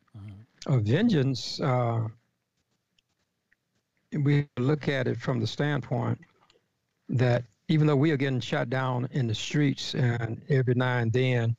Of 0.67 0.83
vengeance, 0.83 1.59
uh, 1.61 2.07
we 4.13 4.47
look 4.59 4.89
at 4.89 5.09
it 5.09 5.19
from 5.19 5.41
the 5.41 5.47
standpoint 5.47 6.19
that 7.09 7.45
even 7.69 7.87
though 7.87 7.97
we 7.97 8.11
are 8.11 8.17
getting 8.17 8.41
shot 8.41 8.69
down 8.69 9.09
in 9.13 9.27
the 9.27 9.35
streets 9.35 9.95
and 9.95 10.43
every 10.51 10.75
now 10.75 10.99
and 10.99 11.13
then 11.13 11.57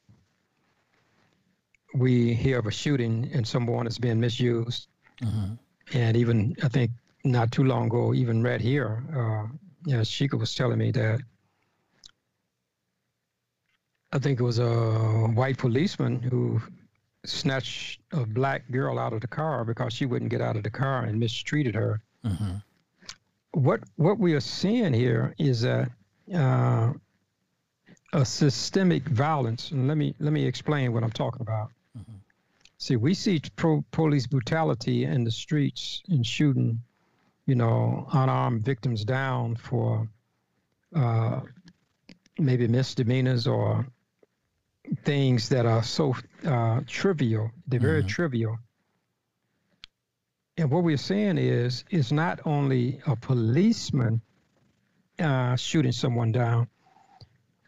we 1.96 2.34
hear 2.34 2.60
of 2.60 2.68
a 2.68 2.72
shooting 2.72 3.30
and 3.34 3.48
someone 3.48 3.88
is 3.88 3.98
being 3.98 4.20
misused. 4.20 4.88
Mm-hmm. 5.22 5.54
And 5.98 6.18
even, 6.18 6.56
I 6.64 6.68
think, 6.68 6.92
not 7.24 7.52
too 7.52 7.64
long 7.64 7.88
ago, 7.88 8.14
even 8.14 8.44
right 8.44 8.62
here, 8.62 9.04
uh, 9.12 9.48
you 9.86 9.96
know, 9.96 10.02
Sheikah 10.02 10.40
was 10.40 10.56
telling 10.56 10.78
me 10.78 10.92
that 10.92 11.20
I 14.12 14.20
think 14.20 14.40
it 14.40 14.44
was 14.44 14.60
a 14.60 14.70
white 15.34 15.58
policeman 15.58 16.22
who 16.22 16.62
snatched 17.26 18.02
a 18.12 18.26
black 18.26 18.70
girl 18.72 19.00
out 19.00 19.14
of 19.14 19.22
the 19.22 19.28
car 19.28 19.64
because 19.64 19.94
she 19.94 20.06
wouldn't 20.06 20.32
get 20.32 20.42
out 20.42 20.58
of 20.58 20.64
the 20.64 20.70
car 20.70 21.04
and 21.04 21.20
mistreated 21.20 21.76
her. 21.76 22.02
Mm-hmm 22.26 22.58
what 23.54 23.82
what 23.98 24.18
we 24.18 24.34
are 24.34 24.42
seeing 24.42 24.94
here 24.94 25.36
is 25.38 25.64
a 25.64 25.90
uh, 26.34 26.94
a 28.14 28.26
systemic 28.26 29.04
violence, 29.04 29.72
and 29.72 29.88
let 29.88 29.98
me 29.98 30.16
let 30.20 30.34
me 30.34 30.46
explain 30.46 30.94
what 30.94 31.04
I'm 31.04 31.12
talking 31.12 31.42
about. 31.42 31.70
Mm-hmm. 31.98 32.18
See, 32.78 32.96
we 32.96 33.14
see 33.14 33.42
pro- 33.56 33.86
police 33.92 34.28
brutality 34.28 35.06
in 35.06 35.24
the 35.24 35.32
streets 35.32 36.02
and 36.10 36.26
shooting, 36.26 36.82
you 37.46 37.56
know, 37.56 38.08
unarmed 38.14 38.64
victims 38.64 39.04
down 39.04 39.56
for 39.56 40.08
uh, 40.96 41.42
maybe 42.38 42.68
misdemeanors 42.68 43.48
or 43.48 43.86
things 45.04 45.50
that 45.50 45.66
are 45.66 45.84
so 45.84 46.16
uh, 46.46 46.82
trivial. 46.88 47.52
They're 47.68 47.80
very 47.80 48.02
mm-hmm. 48.02 48.08
trivial 48.08 48.58
and 50.58 50.70
what 50.70 50.84
we're 50.84 50.98
saying 50.98 51.38
is, 51.38 51.84
it's 51.90 52.12
not 52.12 52.42
only 52.46 53.02
a 53.08 53.16
policeman 53.16 54.22
uh, 55.18 55.56
shooting 55.56 55.92
someone 55.92 56.32
down, 56.32 56.68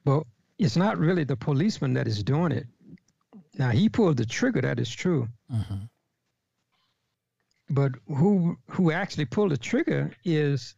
but 0.06 0.24
it's 0.60 0.76
not 0.76 0.98
really 0.98 1.24
the 1.24 1.36
policeman 1.36 1.94
that 1.94 2.08
is 2.08 2.24
doing 2.24 2.52
it. 2.52 2.68
Now 3.58 3.70
he 3.70 3.90
pulled 3.90 4.18
the 4.18 4.26
trigger. 4.26 4.62
That 4.62 4.80
is 4.80 4.94
true. 4.94 5.28
Mm-hmm. 5.52 5.86
But 7.74 7.94
who 8.08 8.58
who 8.70 8.92
actually 8.92 9.26
pulled 9.26 9.52
the 9.52 9.58
trigger 9.58 10.12
is 10.24 10.76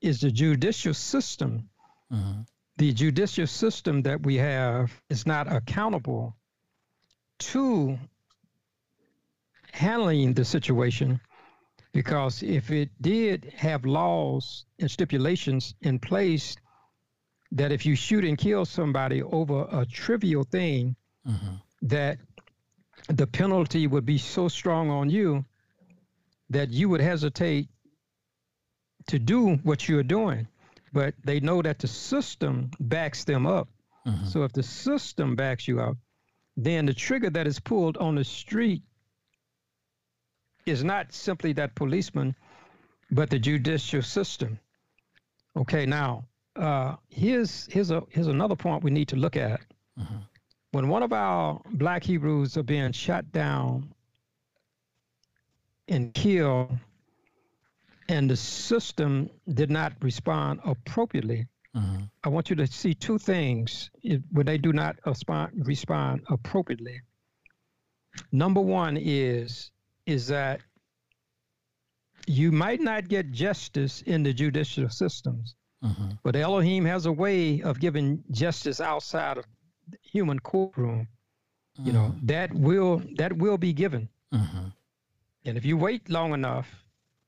is 0.00 0.20
the 0.20 0.30
judicial 0.30 0.94
system. 0.94 1.68
Mm-hmm. 2.12 2.42
The 2.76 2.92
judicial 2.92 3.48
system 3.48 4.02
that 4.02 4.22
we 4.22 4.36
have 4.36 4.92
is 5.08 5.26
not 5.26 5.52
accountable 5.52 6.36
to 7.50 7.98
handling 9.72 10.34
the 10.34 10.44
situation 10.44 11.20
because 11.92 12.42
if 12.42 12.70
it 12.70 12.90
did 13.00 13.52
have 13.56 13.84
laws 13.84 14.66
and 14.78 14.90
stipulations 14.90 15.74
in 15.82 15.98
place 15.98 16.56
that 17.52 17.72
if 17.72 17.84
you 17.84 17.96
shoot 17.96 18.24
and 18.24 18.38
kill 18.38 18.64
somebody 18.64 19.22
over 19.22 19.66
a 19.72 19.84
trivial 19.84 20.44
thing 20.44 20.94
mm-hmm. 21.26 21.54
that 21.82 22.18
the 23.08 23.26
penalty 23.26 23.88
would 23.88 24.06
be 24.06 24.18
so 24.18 24.48
strong 24.48 24.88
on 24.90 25.10
you 25.10 25.44
that 26.50 26.70
you 26.70 26.88
would 26.88 27.00
hesitate 27.00 27.68
to 29.06 29.18
do 29.18 29.56
what 29.62 29.88
you're 29.88 30.02
doing 30.02 30.46
but 30.92 31.14
they 31.24 31.40
know 31.40 31.62
that 31.62 31.78
the 31.78 31.86
system 31.86 32.70
backs 32.80 33.24
them 33.24 33.46
up 33.46 33.68
mm-hmm. 34.06 34.26
so 34.26 34.42
if 34.42 34.52
the 34.52 34.62
system 34.62 35.36
backs 35.36 35.66
you 35.66 35.80
up 35.80 35.96
then 36.56 36.86
the 36.86 36.94
trigger 36.94 37.30
that 37.30 37.46
is 37.46 37.58
pulled 37.60 37.96
on 37.96 38.14
the 38.14 38.24
street 38.24 38.82
is 40.66 40.84
not 40.84 41.12
simply 41.12 41.52
that 41.54 41.74
policeman, 41.74 42.34
but 43.10 43.30
the 43.30 43.38
judicial 43.38 44.02
system. 44.02 44.58
Okay, 45.56 45.86
now 45.86 46.24
uh, 46.56 46.96
here's 47.08 47.66
here's 47.66 47.90
a 47.90 48.02
here's 48.10 48.28
another 48.28 48.56
point 48.56 48.84
we 48.84 48.90
need 48.90 49.08
to 49.08 49.16
look 49.16 49.36
at. 49.36 49.60
Mm-hmm. 49.98 50.16
When 50.72 50.88
one 50.88 51.02
of 51.02 51.12
our 51.12 51.60
black 51.72 52.04
Hebrews 52.04 52.56
are 52.56 52.62
being 52.62 52.92
shot 52.92 53.32
down 53.32 53.92
and 55.90 56.14
kill, 56.14 56.70
and 58.08 58.30
the 58.30 58.36
system 58.36 59.30
did 59.52 59.70
not 59.70 59.92
respond 60.00 60.60
appropriately, 60.64 61.46
mm-hmm. 61.76 62.04
I 62.24 62.28
want 62.28 62.50
you 62.50 62.56
to 62.56 62.66
see 62.66 62.94
two 62.94 63.18
things 63.18 63.90
when 64.32 64.46
they 64.46 64.58
do 64.58 64.72
not 64.72 64.96
respond, 65.04 65.52
respond 65.66 66.22
appropriately. 66.28 67.00
Number 68.32 68.60
one 68.60 68.96
is 68.96 69.70
is 70.06 70.26
that 70.28 70.60
you 72.26 72.50
might 72.52 72.80
not 72.80 73.08
get 73.08 73.30
justice 73.30 74.02
in 74.02 74.22
the 74.22 74.32
judicial 74.32 74.88
systems, 74.88 75.54
mm-hmm. 75.84 76.10
but 76.22 76.36
Elohim 76.36 76.84
has 76.84 77.06
a 77.06 77.12
way 77.12 77.62
of 77.62 77.78
giving 77.78 78.22
justice 78.30 78.80
outside 78.80 79.38
of 79.38 79.44
human 80.02 80.38
courtroom. 80.38 81.06
Mm-hmm. 81.78 81.86
You 81.86 81.92
know 81.92 82.08
mm-hmm. 82.08 82.26
that 82.26 82.52
will 82.52 83.02
that 83.16 83.32
will 83.32 83.58
be 83.58 83.72
given, 83.72 84.08
mm-hmm. 84.34 84.68
And 85.44 85.56
if 85.56 85.64
you 85.64 85.76
wait 85.76 86.08
long 86.08 86.32
enough, 86.32 86.68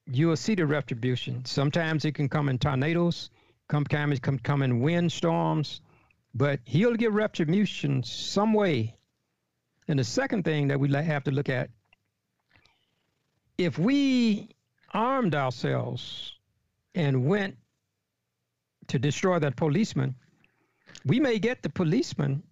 you 0.06 0.28
will 0.28 0.36
see 0.36 0.54
the 0.54 0.66
retribution. 0.66 1.44
Sometimes 1.44 2.04
it 2.04 2.14
can 2.14 2.28
come 2.28 2.48
in 2.48 2.58
tornadoes, 2.58 3.30
sometimes 3.70 4.18
it 4.18 4.22
can 4.22 4.38
come 4.38 4.62
in 4.62 4.80
windstorms, 4.80 5.80
but 6.34 6.60
he'll 6.64 6.96
get 6.96 7.12
retribution 7.12 8.02
some 8.02 8.52
way. 8.52 8.96
And 9.88 9.98
the 9.98 10.04
second 10.04 10.44
thing 10.44 10.68
that 10.68 10.80
we 10.80 10.92
have 10.92 11.24
to 11.24 11.30
look 11.30 11.48
at 11.48 11.70
if 13.58 13.78
we 13.78 14.48
armed 14.92 15.34
ourselves 15.34 16.34
and 16.94 17.26
went 17.26 17.56
to 18.88 18.98
destroy 18.98 19.38
that 19.38 19.56
policeman, 19.56 20.14
we 21.04 21.20
may 21.20 21.38
get 21.38 21.62
the 21.62 21.68
policeman, 21.68 22.42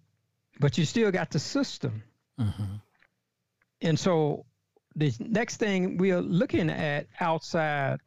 but 0.59 0.77
you 0.77 0.85
still 0.85 1.11
got 1.11 1.31
the 1.31 1.39
system. 1.39 2.03
Mm-hmm. 2.39 2.75
And 3.81 3.99
so 3.99 4.45
the 4.95 5.13
next 5.19 5.57
thing 5.57 5.97
we 5.97 6.11
are 6.11 6.21
looking 6.21 6.69
at 6.69 7.07
outside 7.19 7.99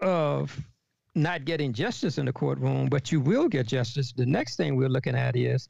of 0.00 0.58
not 1.14 1.44
getting 1.44 1.72
justice 1.72 2.18
in 2.18 2.26
the 2.26 2.32
courtroom, 2.32 2.88
but 2.88 3.12
you 3.12 3.20
will 3.20 3.48
get 3.48 3.66
justice. 3.66 4.12
The 4.12 4.26
next 4.26 4.56
thing 4.56 4.76
we're 4.76 4.88
looking 4.88 5.14
at 5.14 5.36
is 5.36 5.68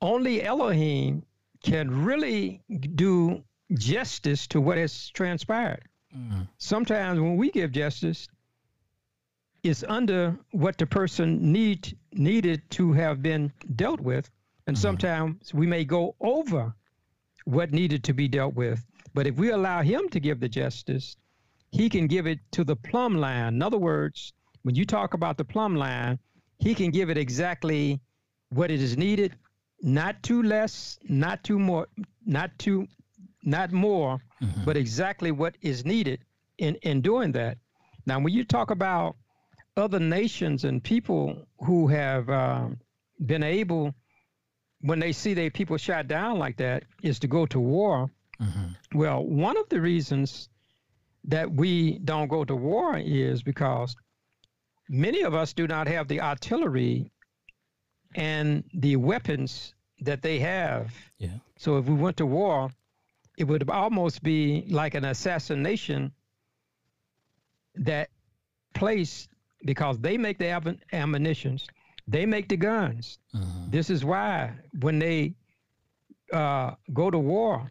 only 0.00 0.42
Elohim 0.42 1.24
can 1.62 2.04
really 2.04 2.62
do 2.94 3.42
justice 3.72 4.46
to 4.48 4.60
what 4.60 4.78
has 4.78 5.10
transpired. 5.10 5.82
Mm. 6.16 6.46
Sometimes 6.58 7.18
when 7.18 7.36
we 7.36 7.50
give 7.50 7.72
justice, 7.72 8.28
it's 9.62 9.82
under 9.88 10.38
what 10.52 10.78
the 10.78 10.86
person 10.86 11.52
need 11.52 11.96
needed 12.12 12.62
to 12.70 12.92
have 12.92 13.22
been 13.22 13.50
dealt 13.74 14.00
with, 14.00 14.30
and 14.66 14.76
mm. 14.76 14.80
sometimes 14.80 15.52
we 15.54 15.66
may 15.66 15.84
go 15.84 16.14
over 16.20 16.74
what 17.44 17.72
needed 17.72 18.04
to 18.04 18.12
be 18.12 18.28
dealt 18.28 18.54
with. 18.54 18.84
But 19.14 19.26
if 19.26 19.36
we 19.36 19.50
allow 19.50 19.82
him 19.82 20.08
to 20.10 20.20
give 20.20 20.40
the 20.40 20.48
justice, 20.48 21.16
he 21.70 21.88
can 21.88 22.06
give 22.06 22.26
it 22.26 22.40
to 22.52 22.64
the 22.64 22.76
plumb 22.76 23.16
line. 23.16 23.54
In 23.54 23.62
other 23.62 23.78
words, 23.78 24.32
when 24.62 24.74
you 24.74 24.84
talk 24.84 25.14
about 25.14 25.36
the 25.36 25.44
plumb 25.44 25.76
line, 25.76 26.18
he 26.58 26.74
can 26.74 26.90
give 26.90 27.10
it 27.10 27.18
exactly 27.18 28.00
what 28.50 28.70
it 28.70 28.80
is 28.80 28.96
needed, 28.96 29.36
not 29.80 30.22
too 30.22 30.42
less, 30.42 30.98
not 31.08 31.44
too 31.44 31.58
more, 31.58 31.88
not 32.24 32.58
too, 32.58 32.86
not 33.42 33.72
more, 33.72 34.18
mm-hmm. 34.42 34.64
but 34.64 34.76
exactly 34.76 35.30
what 35.32 35.56
is 35.60 35.84
needed 35.84 36.20
in 36.58 36.76
in 36.76 37.00
doing 37.00 37.32
that. 37.32 37.58
Now, 38.06 38.20
when 38.20 38.32
you 38.32 38.44
talk 38.44 38.70
about 38.70 39.16
other 39.76 39.98
nations 39.98 40.64
and 40.64 40.82
people 40.82 41.46
who 41.58 41.88
have 41.88 42.28
uh, 42.30 42.68
been 43.26 43.42
able, 43.42 43.94
when 44.80 44.98
they 44.98 45.12
see 45.12 45.34
their 45.34 45.50
people 45.50 45.76
shot 45.76 46.06
down 46.08 46.38
like 46.38 46.56
that, 46.58 46.84
is 47.02 47.18
to 47.20 47.26
go 47.26 47.46
to 47.46 47.60
war. 47.60 48.10
Mm-hmm. 48.40 48.98
Well, 48.98 49.24
one 49.24 49.56
of 49.56 49.68
the 49.68 49.80
reasons 49.80 50.48
that 51.24 51.50
we 51.50 51.98
don't 51.98 52.28
go 52.28 52.44
to 52.44 52.54
war 52.54 52.98
is 52.98 53.42
because 53.42 53.96
many 54.88 55.22
of 55.22 55.34
us 55.34 55.52
do 55.52 55.66
not 55.66 55.88
have 55.88 56.08
the 56.08 56.20
artillery 56.20 57.10
and 58.14 58.64
the 58.74 58.96
weapons 58.96 59.74
that 60.00 60.22
they 60.22 60.38
have. 60.40 60.92
Yeah. 61.18 61.38
So 61.56 61.78
if 61.78 61.86
we 61.86 61.94
went 61.94 62.18
to 62.18 62.26
war, 62.26 62.70
it 63.38 63.44
would 63.44 63.68
almost 63.70 64.22
be 64.22 64.64
like 64.68 64.94
an 64.94 65.04
assassination 65.04 66.12
that 67.76 68.10
place 68.74 69.28
because 69.64 69.98
they 69.98 70.18
make 70.18 70.38
the 70.38 70.48
am- 70.48 70.78
ammunitions, 70.92 71.66
they 72.06 72.26
make 72.26 72.48
the 72.48 72.56
guns. 72.56 73.18
Uh-huh. 73.34 73.66
This 73.70 73.90
is 73.90 74.04
why 74.04 74.52
when 74.80 74.98
they 74.98 75.34
uh, 76.32 76.72
go 76.92 77.10
to 77.10 77.18
war, 77.18 77.70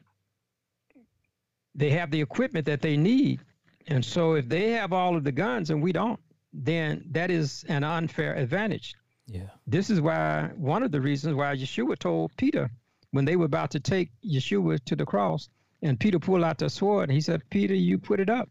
they 1.75 1.91
have 1.91 2.11
the 2.11 2.21
equipment 2.21 2.65
that 2.65 2.81
they 2.81 2.97
need. 2.97 3.41
And 3.87 4.03
so 4.03 4.33
if 4.33 4.47
they 4.47 4.71
have 4.71 4.93
all 4.93 5.15
of 5.15 5.23
the 5.23 5.31
guns 5.31 5.69
and 5.69 5.81
we 5.81 5.91
don't, 5.91 6.19
then 6.53 7.05
that 7.11 7.31
is 7.31 7.65
an 7.67 7.83
unfair 7.83 8.35
advantage. 8.35 8.95
Yeah. 9.27 9.49
This 9.65 9.89
is 9.89 10.01
why 10.01 10.51
one 10.55 10.83
of 10.83 10.91
the 10.91 11.01
reasons 11.01 11.35
why 11.35 11.55
Yeshua 11.55 11.97
told 11.97 12.35
Peter 12.37 12.69
when 13.11 13.25
they 13.25 13.35
were 13.35 13.45
about 13.45 13.71
to 13.71 13.79
take 13.79 14.11
Yeshua 14.23 14.83
to 14.85 14.95
the 14.95 15.05
cross, 15.05 15.49
and 15.81 15.99
Peter 15.99 16.19
pulled 16.19 16.43
out 16.43 16.57
the 16.57 16.69
sword, 16.69 17.09
and 17.09 17.11
he 17.11 17.21
said, 17.21 17.41
Peter, 17.49 17.75
you 17.75 17.97
put 17.97 18.19
it 18.19 18.29
up. 18.29 18.49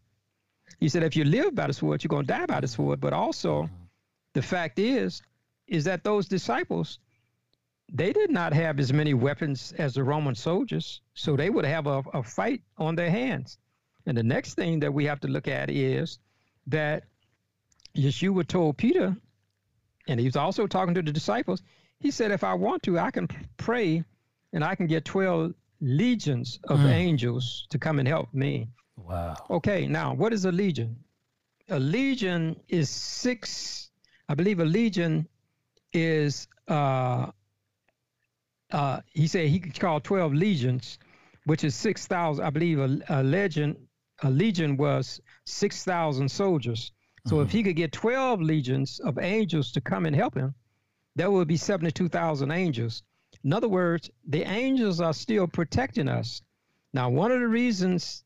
He 0.79 0.87
said, 0.89 1.03
if 1.03 1.15
you 1.15 1.23
live 1.25 1.55
by 1.55 1.67
the 1.67 1.73
sword, 1.73 2.03
you're 2.03 2.09
going 2.09 2.25
to 2.25 2.33
die 2.33 2.45
by 2.45 2.61
the 2.61 2.67
sword. 2.67 2.99
But 2.99 3.13
also, 3.13 3.63
mm-hmm. 3.63 3.75
the 4.33 4.41
fact 4.41 4.79
is, 4.79 5.21
is 5.67 5.83
that 5.85 6.03
those 6.03 6.27
disciples, 6.27 6.99
they 7.93 8.11
did 8.11 8.31
not 8.31 8.53
have 8.53 8.79
as 8.79 8.91
many 8.91 9.13
weapons 9.13 9.71
as 9.77 9.93
the 9.93 10.03
Roman 10.03 10.33
soldiers, 10.33 11.01
so 11.13 11.35
they 11.35 11.51
would 11.51 11.65
have 11.65 11.85
a, 11.85 12.03
a 12.13 12.23
fight 12.23 12.61
on 12.77 12.95
their 12.95 13.11
hands. 13.11 13.59
And 14.07 14.17
the 14.17 14.23
next 14.23 14.55
thing 14.55 14.79
that 14.79 14.93
we 14.93 15.05
have 15.05 15.19
to 15.21 15.27
look 15.27 15.47
at 15.47 15.69
is 15.69 16.17
that 16.67 17.03
Yeshua 17.95 18.47
told 18.47 18.77
Peter, 18.77 19.15
and 20.07 20.19
he 20.19 20.25
was 20.25 20.35
also 20.35 20.65
talking 20.65 20.95
to 20.95 21.03
the 21.03 21.11
disciples, 21.11 21.61
he 21.99 22.09
said, 22.09 22.31
If 22.31 22.43
I 22.43 22.55
want 22.55 22.81
to, 22.83 22.97
I 22.97 23.11
can 23.11 23.27
pray 23.57 24.03
and 24.51 24.63
I 24.63 24.75
can 24.75 24.87
get 24.87 25.05
12 25.05 25.53
legions 25.79 26.59
of 26.65 26.79
mm. 26.79 26.89
angels 26.89 27.67
to 27.69 27.77
come 27.77 27.99
and 27.99 28.07
help 28.07 28.33
me. 28.33 28.69
Wow. 28.97 29.35
Okay, 29.49 29.87
now 29.87 30.13
what 30.13 30.33
is 30.33 30.45
a 30.45 30.51
legion? 30.51 30.95
A 31.69 31.79
legion 31.79 32.59
is 32.67 32.89
six, 32.89 33.91
I 34.27 34.33
believe 34.33 34.59
a 34.59 34.65
legion 34.65 35.27
is, 35.93 36.47
uh, 36.67 37.27
uh, 38.73 39.01
he 39.13 39.27
said 39.27 39.47
he 39.47 39.59
could 39.59 39.79
call 39.79 39.99
12 39.99 40.33
legions, 40.33 40.97
which 41.45 41.63
is 41.63 41.75
6,000. 41.75 42.43
I 42.43 42.49
believe 42.49 42.79
a, 42.79 42.99
a 43.09 43.23
legion, 43.23 43.77
a 44.23 44.29
legion 44.29 44.77
was 44.77 45.21
6,000 45.45 46.29
soldiers. 46.29 46.91
So 47.27 47.35
mm-hmm. 47.35 47.45
if 47.45 47.51
he 47.51 47.63
could 47.63 47.75
get 47.75 47.91
12 47.91 48.41
legions 48.41 48.99
of 48.99 49.19
angels 49.19 49.71
to 49.73 49.81
come 49.81 50.05
and 50.05 50.15
help 50.15 50.35
him, 50.35 50.55
that 51.15 51.31
would 51.31 51.47
be 51.47 51.57
72,000 51.57 52.51
angels. 52.51 53.03
In 53.43 53.53
other 53.53 53.69
words, 53.69 54.09
the 54.27 54.43
angels 54.43 54.99
are 54.99 55.13
still 55.13 55.47
protecting 55.47 56.09
us. 56.09 56.41
Now, 56.93 57.09
one 57.09 57.31
of 57.31 57.39
the 57.39 57.47
reasons 57.47 58.23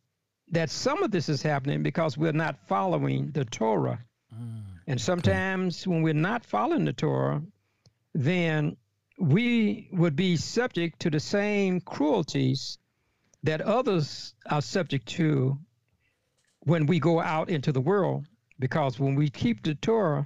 that 0.51 0.69
some 0.69 1.03
of 1.03 1.11
this 1.11 1.27
is 1.27 1.41
happening 1.41 1.83
because 1.83 2.17
we're 2.17 2.31
not 2.31 2.57
following 2.67 3.31
the 3.31 3.43
Torah. 3.43 3.99
Mm, 4.33 4.63
and 4.87 5.01
sometimes 5.01 5.83
okay. 5.83 5.89
when 5.89 6.01
we're 6.03 6.13
not 6.13 6.45
following 6.45 6.85
the 6.85 6.93
Torah, 6.93 7.41
then 8.13 8.77
we 9.17 9.89
would 9.91 10.15
be 10.15 10.37
subject 10.37 10.99
to 11.01 11.09
the 11.09 11.19
same 11.19 11.81
cruelties 11.81 12.77
that 13.43 13.61
others 13.61 14.33
are 14.49 14.61
subject 14.61 15.07
to 15.07 15.57
when 16.61 16.85
we 16.85 16.99
go 16.99 17.19
out 17.19 17.49
into 17.49 17.71
the 17.71 17.81
world. 17.81 18.27
Because 18.59 18.99
when 18.99 19.15
we 19.15 19.29
keep 19.29 19.63
the 19.63 19.75
Torah, 19.75 20.25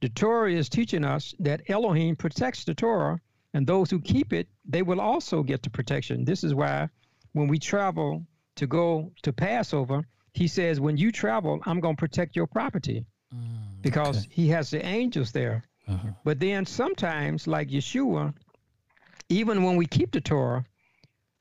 the 0.00 0.08
Torah 0.08 0.52
is 0.52 0.68
teaching 0.68 1.04
us 1.04 1.34
that 1.40 1.68
Elohim 1.68 2.16
protects 2.16 2.64
the 2.64 2.74
Torah, 2.74 3.20
and 3.52 3.66
those 3.66 3.90
who 3.90 4.00
keep 4.00 4.32
it, 4.32 4.48
they 4.64 4.82
will 4.82 5.00
also 5.00 5.42
get 5.42 5.62
the 5.62 5.70
protection. 5.70 6.24
This 6.24 6.44
is 6.44 6.54
why 6.54 6.88
when 7.32 7.48
we 7.48 7.58
travel 7.58 8.26
to 8.56 8.66
go 8.66 9.12
to 9.22 9.32
Passover, 9.32 10.06
he 10.32 10.48
says, 10.48 10.80
When 10.80 10.96
you 10.96 11.12
travel, 11.12 11.60
I'm 11.64 11.80
going 11.80 11.96
to 11.96 12.00
protect 12.00 12.36
your 12.36 12.46
property 12.46 13.04
mm, 13.34 13.82
because 13.82 14.18
okay. 14.18 14.28
he 14.30 14.48
has 14.48 14.70
the 14.70 14.84
angels 14.84 15.32
there. 15.32 15.67
Uh-huh. 15.88 16.08
But 16.24 16.40
then 16.40 16.66
sometimes, 16.66 17.46
like 17.46 17.68
Yeshua, 17.68 18.34
even 19.28 19.62
when 19.62 19.76
we 19.76 19.86
keep 19.86 20.12
the 20.12 20.20
Torah, 20.20 20.64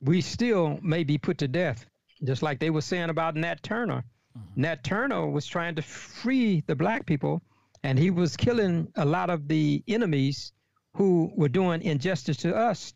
we 0.02 0.22
still 0.22 0.80
may 0.82 1.04
be 1.04 1.18
put 1.18 1.40
to 1.40 1.48
death, 1.48 1.86
just 2.24 2.42
like 2.42 2.60
they 2.60 2.70
were 2.70 2.82
saying 2.82 3.10
about 3.10 3.36
Nat 3.36 3.62
Turner. 3.64 4.04
Uh-huh. 4.36 4.46
Nat 4.56 4.84
Turner 4.84 5.28
was 5.28 5.46
trying 5.46 5.76
to 5.76 5.82
free 5.82 6.64
the 6.68 6.76
black 6.76 7.06
people, 7.06 7.42
and 7.84 8.00
he 8.00 8.10
was 8.10 8.38
killing 8.38 8.88
a 8.96 9.06
lot 9.06 9.30
of 9.30 9.48
the 9.48 9.84
enemies 9.88 10.54
who 10.94 11.32
were 11.36 11.50
doing 11.50 11.82
injustice 11.82 12.38
to 12.38 12.56
us. 12.56 12.94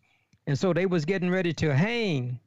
And 0.48 0.58
so 0.58 0.74
they 0.74 0.86
was 0.86 1.06
getting 1.06 1.30
ready 1.30 1.54
to 1.54 1.76
hang 1.76 2.40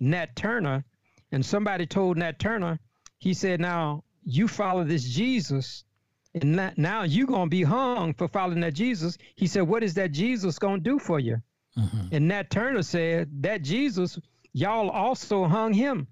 Nat 0.00 0.34
Turner 0.34 0.84
and 1.30 1.44
somebody 1.44 1.86
told 1.86 2.16
Nat 2.16 2.38
Turner, 2.38 2.78
he 3.18 3.34
said, 3.34 3.60
now 3.60 4.04
you 4.24 4.48
follow 4.48 4.84
this 4.84 5.04
Jesus, 5.04 5.84
and 6.34 6.72
now 6.76 7.02
you're 7.02 7.26
going 7.26 7.46
to 7.46 7.50
be 7.50 7.62
hung 7.62 8.14
for 8.14 8.28
following 8.28 8.60
that 8.60 8.74
Jesus. 8.74 9.18
He 9.36 9.46
said, 9.46 9.62
what 9.62 9.82
is 9.82 9.94
that 9.94 10.12
Jesus 10.12 10.58
going 10.58 10.82
to 10.82 10.90
do 10.90 10.98
for 10.98 11.18
you? 11.18 11.40
Mm-hmm. 11.76 12.08
And 12.12 12.28
Nat 12.28 12.50
Turner 12.50 12.82
said, 12.82 13.30
that 13.42 13.62
Jesus, 13.62 14.18
y'all 14.52 14.90
also 14.90 15.44
hung 15.44 15.72
him. 15.72 16.06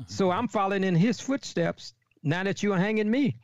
Mm-hmm. 0.00 0.12
So 0.12 0.30
I'm 0.30 0.48
following 0.48 0.84
in 0.84 0.94
his 0.94 1.20
footsteps 1.20 1.94
now 2.22 2.44
that 2.44 2.62
you're 2.62 2.76
hanging 2.76 3.10
me. 3.10 3.38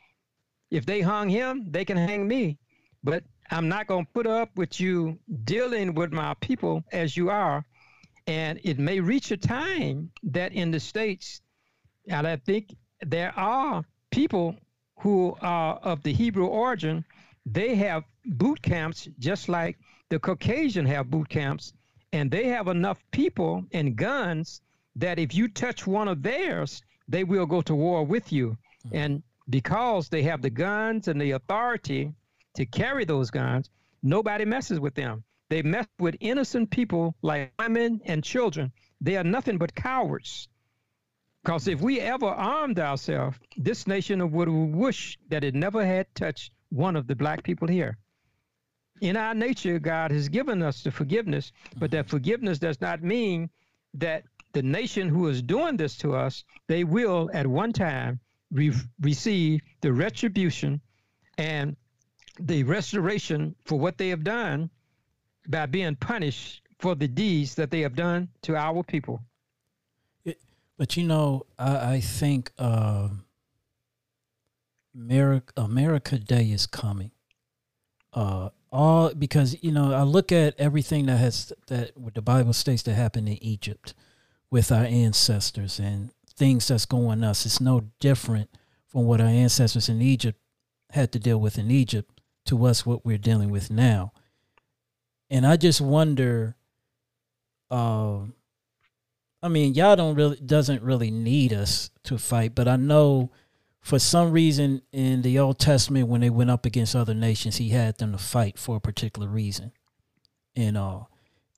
If 0.70 0.86
they 0.86 1.00
hung 1.00 1.28
him, 1.28 1.66
they 1.70 1.84
can 1.84 1.96
hang 1.96 2.26
me. 2.26 2.58
But 3.02 3.24
I'm 3.50 3.68
not 3.68 3.86
going 3.86 4.06
to 4.06 4.12
put 4.12 4.26
up 4.26 4.50
with 4.56 4.80
you 4.80 5.18
dealing 5.44 5.94
with 5.94 6.12
my 6.12 6.34
people 6.40 6.84
as 6.92 7.16
you 7.16 7.30
are 7.30 7.64
and 8.26 8.60
it 8.62 8.78
may 8.78 9.00
reach 9.00 9.30
a 9.30 9.36
time 9.36 10.10
that 10.22 10.52
in 10.52 10.70
the 10.70 10.80
States, 10.80 11.40
and 12.08 12.26
I 12.26 12.36
think 12.36 12.74
there 13.00 13.32
are 13.36 13.84
people 14.10 14.56
who 15.02 15.36
are 15.40 15.74
of 15.82 16.02
the 16.02 16.12
Hebrew 16.12 16.46
origin, 16.46 17.04
they 17.44 17.74
have 17.74 18.04
boot 18.24 18.62
camps 18.62 19.08
just 19.18 19.48
like 19.48 19.76
the 20.10 20.18
Caucasian 20.18 20.86
have 20.86 21.10
boot 21.10 21.28
camps, 21.28 21.72
and 22.12 22.30
they 22.30 22.48
have 22.48 22.68
enough 22.68 23.02
people 23.10 23.64
and 23.72 23.96
guns 23.96 24.60
that 24.96 25.18
if 25.18 25.34
you 25.34 25.48
touch 25.48 25.86
one 25.86 26.06
of 26.06 26.22
theirs, 26.22 26.82
they 27.08 27.24
will 27.24 27.46
go 27.46 27.62
to 27.62 27.74
war 27.74 28.04
with 28.04 28.32
you. 28.32 28.56
Mm-hmm. 28.86 28.96
And 28.96 29.22
because 29.48 30.08
they 30.08 30.22
have 30.22 30.40
the 30.42 30.50
guns 30.50 31.08
and 31.08 31.20
the 31.20 31.32
authority 31.32 32.12
to 32.54 32.66
carry 32.66 33.04
those 33.04 33.30
guns, 33.30 33.70
nobody 34.02 34.44
messes 34.44 34.78
with 34.78 34.94
them. 34.94 35.24
They 35.48 35.62
mess 35.62 35.86
with 35.98 36.16
innocent 36.20 36.70
people 36.70 37.14
like 37.22 37.52
women 37.58 38.00
and 38.04 38.22
children. 38.22 38.72
They 39.00 39.16
are 39.16 39.24
nothing 39.24 39.58
but 39.58 39.74
cowards. 39.74 40.48
Because 41.42 41.66
if 41.66 41.80
we 41.80 41.98
ever 41.98 42.26
armed 42.26 42.78
ourselves, 42.78 43.36
this 43.56 43.86
nation 43.86 44.30
would 44.30 44.48
wish 44.48 45.18
that 45.28 45.42
it 45.42 45.54
never 45.54 45.84
had 45.84 46.14
touched 46.14 46.52
one 46.70 46.94
of 46.94 47.06
the 47.06 47.16
black 47.16 47.42
people 47.42 47.66
here. 47.66 47.98
In 49.00 49.16
our 49.16 49.34
nature, 49.34 49.80
God 49.80 50.12
has 50.12 50.28
given 50.28 50.62
us 50.62 50.84
the 50.84 50.92
forgiveness, 50.92 51.50
but 51.76 51.90
that 51.90 52.06
mm-hmm. 52.06 52.10
forgiveness 52.10 52.60
does 52.60 52.80
not 52.80 53.02
mean 53.02 53.50
that 53.94 54.22
the 54.52 54.62
nation 54.62 55.08
who 55.08 55.26
is 55.26 55.42
doing 55.42 55.76
this 55.76 55.96
to 55.98 56.14
us, 56.14 56.44
they 56.68 56.84
will 56.84 57.28
at 57.34 57.46
one 57.46 57.72
time 57.72 58.20
re- 58.52 58.72
receive 59.00 59.60
the 59.80 59.92
retribution 59.92 60.80
and 61.38 61.76
the 62.38 62.62
restoration 62.62 63.56
for 63.64 63.78
what 63.78 63.98
they 63.98 64.10
have 64.10 64.22
done 64.22 64.70
by 65.48 65.66
being 65.66 65.96
punished 65.96 66.62
for 66.78 66.94
the 66.94 67.08
deeds 67.08 67.56
that 67.56 67.70
they 67.70 67.80
have 67.80 67.96
done 67.96 68.28
to 68.42 68.54
our 68.54 68.84
people. 68.84 69.20
But 70.82 70.96
you 70.96 71.04
know, 71.04 71.46
I, 71.60 71.92
I 71.92 72.00
think 72.00 72.50
uh, 72.58 73.08
America, 74.96 75.52
America 75.56 76.18
Day 76.18 76.46
is 76.46 76.66
coming. 76.66 77.12
Uh, 78.12 78.48
all 78.72 79.14
because 79.14 79.62
you 79.62 79.70
know 79.70 79.94
I 79.94 80.02
look 80.02 80.32
at 80.32 80.58
everything 80.58 81.06
that 81.06 81.18
has 81.18 81.52
that 81.68 81.96
what 81.96 82.14
the 82.14 82.20
Bible 82.20 82.52
states 82.52 82.82
that 82.82 82.94
happened 82.94 83.28
in 83.28 83.40
Egypt 83.44 83.94
with 84.50 84.72
our 84.72 84.82
ancestors 84.82 85.78
and 85.78 86.10
things 86.36 86.66
that's 86.66 86.84
going 86.84 87.22
us. 87.22 87.46
It's 87.46 87.60
no 87.60 87.84
different 88.00 88.50
from 88.88 89.04
what 89.04 89.20
our 89.20 89.28
ancestors 89.28 89.88
in 89.88 90.02
Egypt 90.02 90.40
had 90.90 91.12
to 91.12 91.20
deal 91.20 91.38
with 91.38 91.58
in 91.58 91.70
Egypt 91.70 92.20
to 92.46 92.66
us 92.66 92.84
what 92.84 93.06
we're 93.06 93.18
dealing 93.18 93.52
with 93.52 93.70
now. 93.70 94.10
And 95.30 95.46
I 95.46 95.56
just 95.56 95.80
wonder. 95.80 96.56
Uh, 97.70 98.22
I 99.42 99.48
mean, 99.48 99.74
y'all 99.74 99.96
don't 99.96 100.14
really 100.14 100.36
doesn't 100.36 100.82
really 100.82 101.10
need 101.10 101.52
us 101.52 101.90
to 102.04 102.16
fight, 102.16 102.54
but 102.54 102.68
I 102.68 102.76
know 102.76 103.30
for 103.80 103.98
some 103.98 104.30
reason 104.30 104.82
in 104.92 105.22
the 105.22 105.40
Old 105.40 105.58
Testament 105.58 106.06
when 106.06 106.20
they 106.20 106.30
went 106.30 106.50
up 106.50 106.64
against 106.64 106.94
other 106.94 107.14
nations, 107.14 107.56
he 107.56 107.70
had 107.70 107.98
them 107.98 108.12
to 108.12 108.18
fight 108.18 108.56
for 108.58 108.76
a 108.76 108.80
particular 108.80 109.26
reason. 109.26 109.72
And 110.54 110.76
uh 110.76 111.00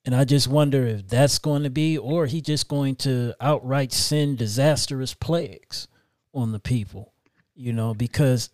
and 0.03 0.15
I 0.15 0.23
just 0.23 0.47
wonder 0.47 0.85
if 0.85 1.07
that's 1.07 1.39
going 1.39 1.63
to 1.63 1.69
be 1.69 1.97
or 1.97 2.27
he 2.27 2.39
just 2.39 2.67
going 2.67 2.95
to 2.97 3.33
outright 3.41 3.91
send 3.91 4.37
disastrous 4.37 5.15
plagues 5.15 5.87
on 6.33 6.51
the 6.51 6.59
people, 6.59 7.13
you 7.55 7.73
know, 7.73 7.93
because 7.95 8.49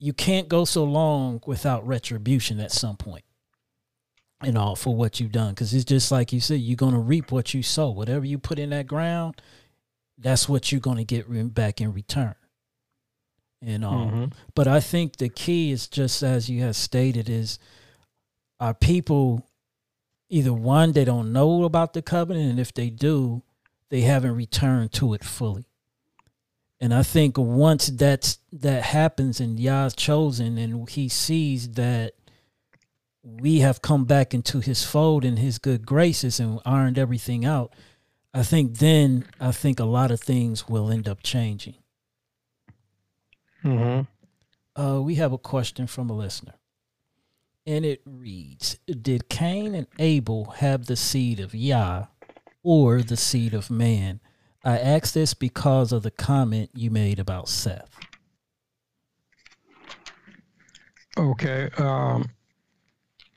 you 0.00 0.12
can't 0.12 0.48
go 0.48 0.64
so 0.64 0.82
long 0.82 1.40
without 1.46 1.86
retribution 1.86 2.58
at 2.58 2.72
some 2.72 2.96
point 2.96 3.24
and 4.42 4.56
all 4.56 4.76
for 4.76 4.94
what 4.94 5.20
you've 5.20 5.32
done. 5.32 5.50
Because 5.50 5.74
it's 5.74 5.84
just 5.84 6.10
like 6.10 6.32
you 6.32 6.40
said, 6.40 6.60
you're 6.60 6.76
going 6.76 6.94
to 6.94 6.98
reap 6.98 7.32
what 7.32 7.54
you 7.54 7.62
sow. 7.62 7.90
Whatever 7.90 8.24
you 8.24 8.38
put 8.38 8.58
in 8.58 8.70
that 8.70 8.86
ground, 8.86 9.40
that's 10.18 10.48
what 10.48 10.70
you're 10.70 10.80
going 10.80 10.98
to 10.98 11.04
get 11.04 11.26
back 11.54 11.80
in 11.80 11.92
return. 11.92 12.34
And 13.62 13.84
all. 13.84 14.06
Mm-hmm. 14.06 14.24
But 14.54 14.68
I 14.68 14.80
think 14.80 15.16
the 15.16 15.28
key 15.28 15.70
is 15.70 15.86
just 15.86 16.22
as 16.22 16.48
you 16.48 16.62
have 16.62 16.76
stated 16.76 17.28
is 17.28 17.58
our 18.58 18.72
people 18.72 19.46
either 20.30 20.52
one 20.52 20.92
they 20.92 21.04
don't 21.04 21.32
know 21.32 21.64
about 21.64 21.92
the 21.92 22.00
covenant, 22.00 22.50
and 22.50 22.60
if 22.60 22.72
they 22.72 22.88
do, 22.88 23.42
they 23.90 24.02
haven't 24.02 24.36
returned 24.36 24.92
to 24.92 25.12
it 25.12 25.24
fully. 25.24 25.66
And 26.80 26.94
I 26.94 27.02
think 27.02 27.36
once 27.36 27.88
that's 27.88 28.38
that 28.52 28.84
happens 28.84 29.38
and 29.38 29.60
Yah's 29.60 29.94
chosen 29.94 30.56
and 30.56 30.88
he 30.88 31.10
sees 31.10 31.72
that 31.72 32.14
we 33.22 33.60
have 33.60 33.82
come 33.82 34.04
back 34.04 34.32
into 34.32 34.60
his 34.60 34.84
fold 34.84 35.24
and 35.24 35.38
his 35.38 35.58
good 35.58 35.86
graces 35.86 36.40
and 36.40 36.60
ironed 36.64 36.98
everything 36.98 37.44
out, 37.44 37.74
I 38.32 38.42
think 38.42 38.78
then 38.78 39.26
I 39.40 39.52
think 39.52 39.80
a 39.80 39.84
lot 39.84 40.10
of 40.10 40.20
things 40.20 40.68
will 40.68 40.90
end 40.90 41.08
up 41.08 41.22
changing. 41.22 41.74
Mm-hmm. 43.64 44.80
Uh, 44.80 45.00
we 45.00 45.16
have 45.16 45.32
a 45.32 45.38
question 45.38 45.86
from 45.86 46.08
a 46.08 46.14
listener. 46.14 46.54
And 47.66 47.84
it 47.84 48.00
reads 48.06 48.78
Did 48.86 49.28
Cain 49.28 49.74
and 49.74 49.86
Abel 49.98 50.54
have 50.56 50.86
the 50.86 50.96
seed 50.96 51.40
of 51.40 51.54
Yah 51.54 52.06
or 52.62 53.02
the 53.02 53.16
seed 53.16 53.52
of 53.52 53.70
man? 53.70 54.20
I 54.64 54.78
ask 54.78 55.12
this 55.12 55.34
because 55.34 55.92
of 55.92 56.02
the 56.02 56.10
comment 56.10 56.70
you 56.74 56.90
made 56.90 57.18
about 57.18 57.48
Seth. 57.48 57.98
Okay. 61.18 61.68
Um, 61.76 62.30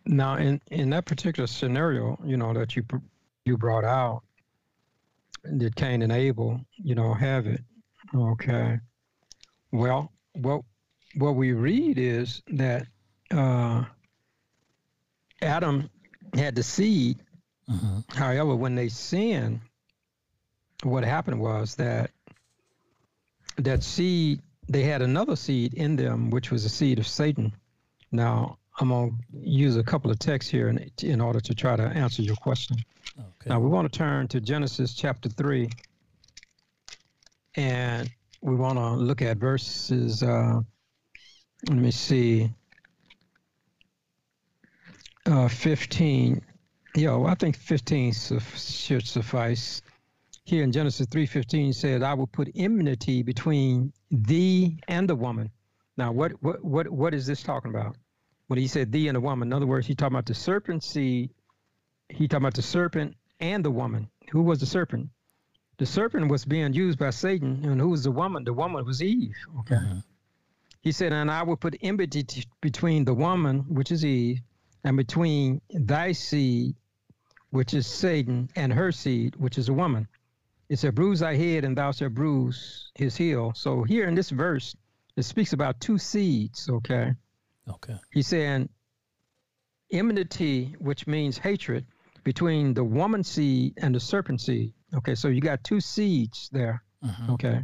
now, 0.05 0.35
in, 0.35 0.61
in 0.69 0.89
that 0.91 1.05
particular 1.05 1.47
scenario, 1.47 2.19
you 2.25 2.37
know, 2.37 2.53
that 2.53 2.75
you 2.75 2.83
you 3.45 3.57
brought 3.57 3.83
out, 3.83 4.23
did 5.57 5.75
Cain 5.75 6.01
and 6.01 6.11
Abel, 6.11 6.61
you 6.75 6.95
know, 6.95 7.13
have 7.13 7.47
it? 7.47 7.61
Okay. 8.13 8.79
Well, 9.71 10.11
what 10.33 10.61
what 11.15 11.35
we 11.35 11.53
read 11.53 11.97
is 11.97 12.41
that 12.47 12.87
uh, 13.31 13.85
Adam 15.41 15.89
had 16.33 16.55
the 16.55 16.63
seed. 16.63 17.19
Mm-hmm. 17.69 17.99
However, 18.17 18.55
when 18.55 18.75
they 18.75 18.89
sinned, 18.89 19.61
what 20.83 21.03
happened 21.03 21.39
was 21.39 21.75
that 21.75 22.11
that 23.57 23.83
seed 23.83 24.41
they 24.67 24.83
had 24.83 25.01
another 25.01 25.35
seed 25.35 25.73
in 25.73 25.95
them, 25.95 26.29
which 26.29 26.51
was 26.51 26.63
the 26.63 26.69
seed 26.69 26.99
of 26.99 27.07
Satan. 27.07 27.53
Now, 28.11 28.57
I'm 28.79 28.89
going 28.89 29.11
to 29.11 29.39
use 29.39 29.77
a 29.77 29.83
couple 29.83 30.09
of 30.09 30.19
texts 30.19 30.51
here 30.51 30.69
in, 30.69 30.89
in 31.03 31.21
order 31.21 31.39
to 31.39 31.53
try 31.53 31.75
to 31.75 31.83
answer 31.83 32.21
your 32.21 32.35
question. 32.35 32.77
Okay. 33.17 33.49
Now, 33.49 33.59
we 33.59 33.69
want 33.69 33.91
to 33.91 33.97
turn 33.97 34.27
to 34.29 34.41
Genesis 34.41 34.95
chapter 34.95 35.29
3, 35.29 35.69
and 37.55 38.09
we 38.41 38.55
want 38.55 38.79
to 38.79 38.89
look 38.91 39.21
at 39.21 39.37
verses, 39.37 40.23
uh, 40.23 40.59
let 41.67 41.77
me 41.77 41.91
see, 41.91 42.49
uh, 45.27 45.47
15. 45.47 46.41
Yeah, 46.95 47.15
well, 47.15 47.27
I 47.27 47.35
think 47.35 47.55
15 47.55 48.13
su- 48.13 48.39
should 48.39 49.05
suffice. 49.07 49.81
Here 50.45 50.63
in 50.63 50.71
Genesis 50.71 51.07
3:15 51.07 51.73
says, 51.73 52.01
"I 52.01 52.13
will 52.13 52.27
put 52.27 52.51
enmity 52.53 53.23
between 53.23 53.93
thee 54.11 54.77
and 54.89 55.09
the 55.09 55.15
woman." 55.15 55.49
Now, 55.95 56.11
what 56.11 56.33
what 56.43 56.63
what 56.63 56.89
what 56.89 57.13
is 57.13 57.25
this 57.25 57.41
talking 57.41 57.71
about? 57.71 57.95
When 58.53 58.61
he 58.61 58.67
said 58.67 58.91
thee 58.91 59.07
and 59.07 59.15
the 59.15 59.19
woman, 59.19 59.47
in 59.47 59.53
other 59.53 59.65
words, 59.65 59.87
he 59.87 59.95
talking 59.95 60.13
about 60.13 60.27
the 60.27 60.35
serpent 60.35 60.83
seed. 60.83 61.31
He 62.07 62.27
talking 62.27 62.43
about 62.43 62.53
the 62.53 62.61
serpent 62.61 63.17
and 63.39 63.65
the 63.65 63.71
woman. 63.71 64.11
Who 64.29 64.43
was 64.43 64.59
the 64.59 64.67
serpent? 64.67 65.09
The 65.79 65.87
serpent 65.87 66.29
was 66.29 66.45
being 66.45 66.71
used 66.71 66.99
by 66.99 67.09
Satan, 67.09 67.65
and 67.65 67.81
who 67.81 67.89
was 67.89 68.03
the 68.03 68.11
woman? 68.11 68.43
The 68.43 68.53
woman 68.53 68.85
was 68.85 69.01
Eve. 69.01 69.33
Okay. 69.61 69.73
Mm-hmm. 69.73 69.99
He 70.81 70.91
said, 70.91 71.13
and 71.13 71.31
I 71.31 71.41
will 71.41 71.55
put 71.55 71.75
enmity 71.81 72.21
t- 72.21 72.43
between 72.61 73.05
the 73.05 73.15
woman, 73.15 73.65
which 73.69 73.91
is 73.91 74.05
Eve, 74.05 74.39
and 74.83 74.97
between 74.97 75.59
thy 75.71 76.11
seed, 76.11 76.75
which 77.49 77.73
is 77.73 77.87
Satan, 77.87 78.51
and 78.55 78.71
her 78.71 78.91
seed, 78.91 79.35
which 79.35 79.57
is 79.57 79.69
a 79.69 79.73
woman. 79.73 80.07
It 80.69 80.77
said, 80.77 80.93
bruise 80.93 81.21
thy 81.21 81.37
head, 81.37 81.65
and 81.65 81.75
thou 81.75 81.91
shalt 81.91 82.13
bruise 82.13 82.91
his 82.93 83.17
heel. 83.17 83.53
So 83.55 83.81
here 83.81 84.07
in 84.07 84.13
this 84.13 84.29
verse, 84.29 84.75
it 85.15 85.23
speaks 85.23 85.53
about 85.53 85.79
two 85.79 85.97
seeds. 85.97 86.69
Okay. 86.69 87.15
Okay. 87.69 87.95
He's 88.11 88.27
saying 88.27 88.69
enmity, 89.91 90.75
which 90.79 91.07
means 91.07 91.37
hatred, 91.37 91.85
between 92.23 92.73
the 92.73 92.83
woman 92.83 93.23
seed 93.23 93.73
and 93.77 93.93
the 93.93 93.99
serpent 93.99 94.41
seed. 94.41 94.73
Okay, 94.93 95.15
so 95.15 95.27
you 95.27 95.41
got 95.41 95.63
two 95.63 95.79
seeds 95.79 96.49
there. 96.51 96.83
Mm-hmm. 97.03 97.33
Okay. 97.33 97.61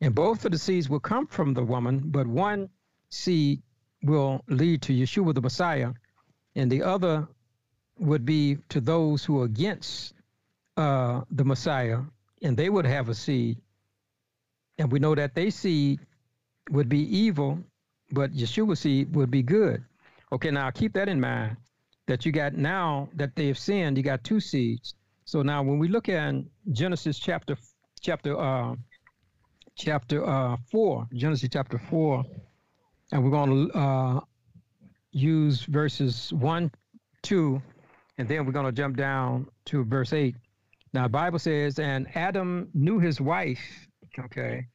And 0.00 0.14
both 0.14 0.44
of 0.44 0.52
the 0.52 0.58
seeds 0.58 0.88
will 0.88 1.00
come 1.00 1.26
from 1.26 1.54
the 1.54 1.64
woman, 1.64 2.02
but 2.04 2.26
one 2.26 2.68
seed 3.08 3.62
will 4.02 4.42
lead 4.48 4.82
to 4.82 4.92
Yeshua 4.92 5.34
the 5.34 5.40
Messiah, 5.40 5.92
and 6.54 6.70
the 6.70 6.82
other 6.82 7.26
would 7.98 8.24
be 8.24 8.58
to 8.68 8.80
those 8.80 9.24
who 9.24 9.40
are 9.40 9.46
against 9.46 10.12
uh, 10.76 11.22
the 11.30 11.44
Messiah, 11.44 12.00
and 12.42 12.56
they 12.56 12.68
would 12.68 12.86
have 12.86 13.08
a 13.08 13.14
seed. 13.14 13.58
And 14.78 14.92
we 14.92 14.98
know 14.98 15.14
that 15.14 15.34
they 15.34 15.50
seed 15.50 16.00
would 16.70 16.88
be 16.88 17.18
evil, 17.18 17.64
but 18.10 18.32
Yeshua 18.32 18.76
seed 18.76 19.14
would 19.14 19.30
be 19.30 19.42
good. 19.42 19.84
Okay, 20.32 20.50
now 20.50 20.70
keep 20.70 20.92
that 20.94 21.08
in 21.08 21.20
mind 21.20 21.56
that 22.06 22.24
you 22.24 22.32
got 22.32 22.54
now 22.54 23.08
that 23.14 23.34
they 23.36 23.48
have 23.48 23.58
sinned, 23.58 23.96
you 23.96 24.02
got 24.02 24.22
two 24.24 24.40
seeds. 24.40 24.94
So 25.24 25.42
now 25.42 25.62
when 25.62 25.78
we 25.78 25.88
look 25.88 26.08
at 26.08 26.34
Genesis 26.72 27.18
chapter 27.18 27.56
chapter 28.00 28.38
uh, 28.38 28.74
chapter 29.76 30.26
uh, 30.26 30.56
four, 30.70 31.06
Genesis 31.14 31.48
chapter 31.52 31.78
four, 31.78 32.24
and 33.12 33.24
we're 33.24 33.30
going 33.30 33.68
to 33.68 33.78
uh, 33.78 34.20
use 35.12 35.62
verses 35.62 36.32
one, 36.32 36.70
two, 37.22 37.60
and 38.18 38.28
then 38.28 38.46
we're 38.46 38.52
going 38.52 38.66
to 38.66 38.72
jump 38.72 38.96
down 38.96 39.46
to 39.66 39.84
verse 39.84 40.12
eight. 40.12 40.36
Now, 40.92 41.08
Bible 41.08 41.38
says, 41.38 41.78
and 41.78 42.06
Adam 42.16 42.68
knew 42.72 42.98
his 42.98 43.20
wife, 43.20 43.88
okay, 44.18 44.66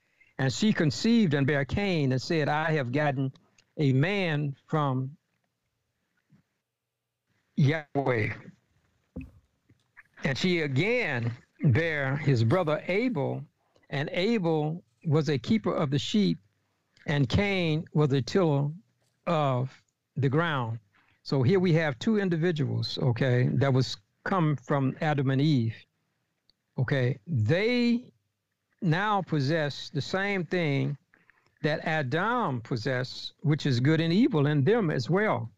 and 0.42 0.52
she 0.52 0.74
conceived 0.74 1.36
and 1.36 1.46
bare 1.46 1.66
Cain 1.66 2.12
and 2.14 2.20
said, 2.20 2.50
I 2.50 2.72
have 2.72 2.92
gotten 2.92 3.32
a 3.78 3.94
man 3.94 4.56
from 4.66 5.16
Yahweh. 7.58 8.30
And 10.24 10.36
she 10.36 10.62
again 10.62 11.32
bare 11.66 12.18
his 12.18 12.44
brother 12.44 12.84
Abel 12.88 13.44
and 13.92 14.10
Abel 14.14 14.84
was 15.06 15.30
a 15.30 15.38
keeper 15.38 15.76
of 15.76 15.92
the 15.92 16.00
sheep, 16.00 16.40
and 17.06 17.30
Cain 17.30 17.86
was 17.94 18.12
a 18.12 18.22
tiller 18.22 18.72
of 19.28 19.70
the 20.18 20.30
ground. 20.30 20.80
So 21.22 21.44
here 21.44 21.60
we 21.60 21.74
have 21.74 22.00
two 22.00 22.18
individuals, 22.18 22.98
okay, 23.00 23.48
that 23.54 23.72
was 23.72 23.96
come 24.24 24.56
from 24.56 24.96
Adam 25.02 25.30
and 25.30 25.42
Eve. 25.42 25.76
Okay, 26.80 27.20
they 27.28 28.12
now 28.82 29.22
possess 29.22 29.90
the 29.90 30.02
same 30.02 30.44
thing 30.46 30.98
that 31.62 31.86
Adam 31.86 32.62
possessed, 32.62 33.34
which 33.42 33.66
is 33.66 33.80
good 33.80 34.02
and 34.02 34.12
evil 34.12 34.48
in 34.48 34.64
them 34.64 34.90
as 34.90 35.10
well. 35.10 35.52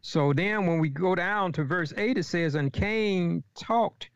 So 0.00 0.32
then 0.32 0.66
when 0.66 0.80
we 0.80 0.88
go 0.88 1.14
down 1.14 1.52
to 1.52 1.64
verse 1.64 1.92
8, 1.96 2.18
it 2.18 2.24
says, 2.24 2.54
And 2.54 2.72
Cain 2.72 3.42
talked 3.54 4.10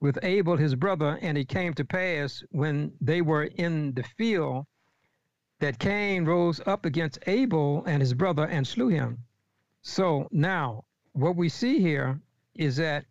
with 0.00 0.18
Abel 0.22 0.56
his 0.56 0.74
brother, 0.74 1.18
and 1.22 1.38
it 1.38 1.48
came 1.48 1.74
to 1.74 1.84
pass 1.84 2.42
when 2.50 2.92
they 3.00 3.22
were 3.22 3.44
in 3.44 3.94
the 3.94 4.02
field 4.02 4.66
that 5.60 5.78
Cain 5.78 6.24
rose 6.24 6.60
up 6.66 6.84
against 6.84 7.18
Abel 7.26 7.84
and 7.86 8.02
his 8.02 8.12
brother 8.12 8.44
and 8.44 8.66
slew 8.66 8.88
him. 8.88 9.18
So 9.82 10.28
now 10.30 10.84
what 11.12 11.36
we 11.36 11.48
see 11.48 11.80
here 11.80 12.20
is 12.54 12.76
that 12.76 13.06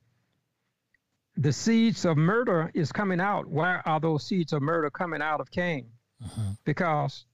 the 1.37 1.53
seeds 1.53 2.05
of 2.05 2.17
murder 2.17 2.71
is 2.73 2.91
coming 2.91 3.19
out. 3.19 3.47
Why 3.47 3.81
are 3.85 3.99
those 3.99 4.25
seeds 4.25 4.53
of 4.53 4.61
murder 4.61 4.89
coming 4.89 5.21
out 5.21 5.41
of 5.41 5.49
Cain? 5.49 5.87
Uh-huh. 6.23 6.41
Because 6.63 7.25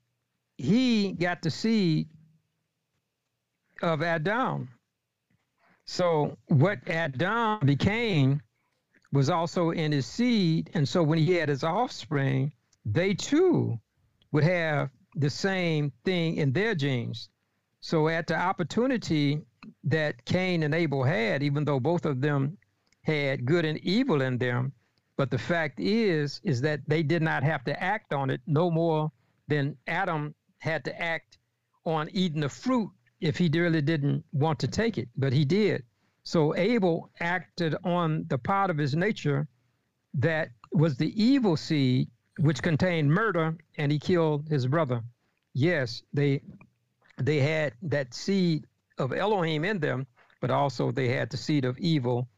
he 0.58 1.12
got 1.12 1.41
the 1.41 1.52
seed 1.52 2.08
of 3.82 4.02
Adam. 4.02 4.70
So 5.86 6.38
what 6.47 6.88
Adam 6.88 7.60
became 7.66 8.41
was 9.12 9.30
also 9.30 9.72
in 9.72 9.91
his 9.91 10.06
seed. 10.06 10.70
And 10.74 10.88
so 10.88 11.02
when 11.04 11.18
he 11.18 11.34
had 11.34 11.50
his 11.50 11.64
offspring, 11.64 12.54
they 12.86 13.14
too 13.14 13.80
would 14.32 14.43
have 14.43 14.89
the 15.16 15.30
same 15.30 15.91
thing 16.06 16.38
in 16.38 16.54
their 16.54 16.76
genes. 16.76 17.30
So 17.82 18.08
at 18.08 18.28
the 18.28 18.36
opportunity 18.36 19.41
that 19.86 20.24
Cain 20.26 20.64
and 20.64 20.76
Abel 20.76 21.04
had, 21.04 21.41
even 21.41 21.66
though 21.66 21.80
both 21.80 22.06
of 22.06 22.22
them 22.22 22.58
had 23.10 23.45
good 23.45 23.66
and 23.66 23.80
evil 23.80 24.22
in 24.22 24.38
them. 24.38 24.72
But 25.18 25.32
the 25.32 25.38
fact 25.38 25.80
is, 25.80 26.39
is 26.43 26.62
that 26.62 26.82
they 26.88 27.03
did 27.03 27.22
not 27.22 27.43
have 27.43 27.64
to 27.66 27.84
act 27.84 28.14
on 28.14 28.30
it 28.30 28.41
no 28.47 28.72
more 28.72 29.12
than 29.47 29.76
Adam 29.88 30.34
had 30.60 30.86
to 30.86 31.01
act 31.01 31.38
on 31.86 32.10
eating 32.14 32.41
the 32.41 32.49
fruit 32.49 32.89
if 33.20 33.38
he 33.38 33.49
really 33.53 33.82
didn't 33.82 34.24
want 34.32 34.60
to 34.60 34.68
take 34.68 34.97
it, 34.97 35.10
but 35.18 35.34
he 35.34 35.43
did. 35.43 35.84
So 36.24 36.55
Abel 36.55 37.10
acted 37.20 37.76
on 37.84 38.26
the 38.30 38.38
part 38.38 38.70
of 38.70 38.78
his 38.78 38.95
nature 38.95 39.47
that 40.14 40.49
was 40.72 40.95
the 40.95 41.12
evil 41.22 41.57
seed, 41.57 42.10
which 42.38 42.62
contained 42.62 43.12
murder, 43.12 43.57
and 43.78 43.91
he 43.91 43.99
killed 43.99 44.47
his 44.47 44.68
brother. 44.68 45.01
Yes, 45.53 46.03
they 46.14 46.41
they 47.18 47.39
had 47.39 47.74
that 47.82 48.14
seed 48.14 48.66
of 48.97 49.12
Elohim 49.12 49.66
in 49.66 49.80
them, 49.80 50.07
but 50.39 50.51
also 50.51 50.91
they 50.91 51.10
had 51.10 51.30
the 51.30 51.38
seed 51.38 51.66
of 51.66 51.78
evil 51.80 52.30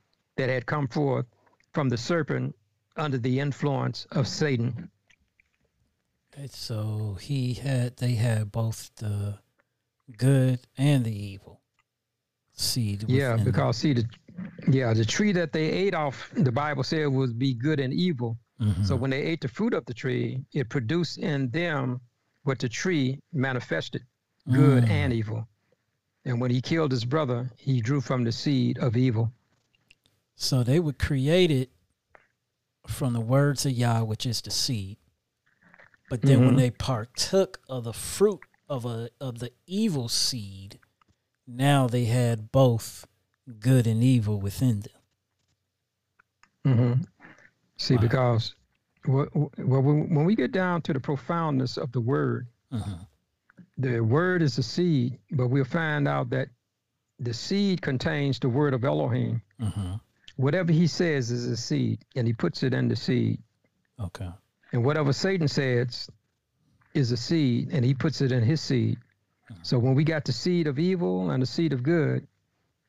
that 0.42 0.50
had 0.50 0.66
come 0.66 0.88
forth 0.88 1.28
from 1.72 1.88
the 1.88 1.98
serpent 1.98 2.56
under 2.98 3.18
the 3.18 3.40
influence 3.40 4.08
of 4.12 4.28
Satan. 4.28 4.90
So 6.50 7.18
he 7.20 7.54
had 7.54 7.98
they 7.98 8.16
had 8.16 8.52
both 8.52 8.90
the 8.96 9.38
good 10.18 10.60
and 10.78 11.06
the 11.06 11.16
evil 11.16 11.62
seed. 12.54 13.06
Yeah, 13.08 13.38
because 13.38 13.82
them. 13.82 13.94
see 13.94 13.94
the 13.94 14.06
yeah, 14.68 14.94
the 14.94 15.06
tree 15.06 15.32
that 15.34 15.54
they 15.54 15.66
ate 15.66 15.94
off, 15.94 16.32
the 16.34 16.52
Bible 16.52 16.84
said 16.84 17.08
was 17.08 17.34
be 17.34 17.54
good 17.54 17.80
and 17.80 17.94
evil. 17.94 18.38
Mm-hmm. 18.60 18.84
So 18.84 18.96
when 18.96 19.12
they 19.12 19.22
ate 19.22 19.42
the 19.42 19.48
fruit 19.48 19.74
of 19.74 19.86
the 19.86 19.94
tree, 19.94 20.44
it 20.54 20.70
produced 20.70 21.20
in 21.20 21.50
them 21.52 22.02
what 22.44 22.60
the 22.60 22.70
tree 22.70 23.20
manifested, 23.34 24.04
good 24.52 24.86
mm. 24.86 24.90
and 24.90 25.14
evil. 25.14 25.48
And 26.26 26.40
when 26.42 26.52
he 26.52 26.62
killed 26.62 26.92
his 26.92 27.06
brother, 27.06 27.52
he 27.58 27.82
drew 27.82 28.02
from 28.02 28.24
the 28.24 28.32
seed 28.32 28.78
of 28.80 28.96
evil. 28.96 29.32
So 30.36 30.64
they 30.64 30.80
were 30.80 30.94
created 30.94 31.70
from 32.88 33.14
the 33.14 33.22
words 33.22 33.66
of 33.66 33.72
Yah, 33.72 34.04
which 34.04 34.26
is 34.26 34.42
the 34.42 34.52
seed. 34.52 34.98
But 36.10 36.22
then 36.22 36.38
mm-hmm. 36.38 36.46
when 36.48 36.56
they 36.58 36.72
partook 36.72 37.60
of 37.70 37.86
the 37.86 37.94
fruit 37.94 38.42
of 38.68 38.86
a 38.86 39.10
of 39.20 39.40
the 39.40 39.52
evil 39.66 40.10
seed, 40.10 40.80
now 41.48 41.88
they 41.88 42.06
had 42.06 42.52
both 42.52 43.06
good 43.60 43.88
and 43.88 44.04
evil 44.04 44.40
within 44.40 44.82
them. 44.82 44.94
Mm-hmm. 46.68 47.02
See, 47.78 47.96
wow. 47.96 48.02
because 48.02 48.56
well, 49.08 49.26
when 49.34 50.26
we 50.26 50.36
get 50.36 50.52
down 50.52 50.82
to 50.84 50.94
the 50.94 51.00
profoundness 51.00 51.78
of 51.78 51.92
the 51.92 52.02
word, 52.02 52.48
uh-huh. 52.72 53.06
the 53.78 54.02
word 54.02 54.42
is 54.42 54.58
the 54.58 54.64
seed, 54.64 55.18
but 55.32 55.48
we'll 55.48 55.64
find 55.64 56.08
out 56.08 56.30
that 56.32 56.50
the 57.20 57.34
seed 57.34 57.82
contains 57.82 58.38
the 58.38 58.50
word 58.50 58.74
of 58.74 58.84
Elohim. 58.84 59.42
Uh-huh 59.62 59.98
whatever 60.42 60.72
he 60.72 60.88
says 60.88 61.32
is 61.32 61.46
a 61.46 61.58
seed, 61.58 62.04
and 62.16 62.28
he 62.28 62.34
puts 62.34 62.64
it 62.64 62.74
in 62.74 62.88
the 62.88 62.96
seed. 62.96 63.40
Okay. 64.00 64.30
And 64.72 64.84
whatever 64.86 65.14
Satan 65.14 65.48
says 65.48 66.10
is 66.94 67.12
a 67.12 67.18
seed, 67.18 67.70
and 67.72 67.86
he 67.86 67.94
puts 67.94 68.22
it 68.22 68.32
in 68.32 68.44
his 68.44 68.62
seed. 68.62 68.98
Mm-hmm. 69.52 69.62
So 69.64 69.80
when 69.80 69.96
we 69.96 70.04
got 70.04 70.26
the 70.26 70.32
seed 70.32 70.68
of 70.68 70.80
evil 70.80 71.32
and 71.32 71.42
the 71.42 71.48
seed 71.48 71.74
of 71.74 71.84
good, 71.84 72.28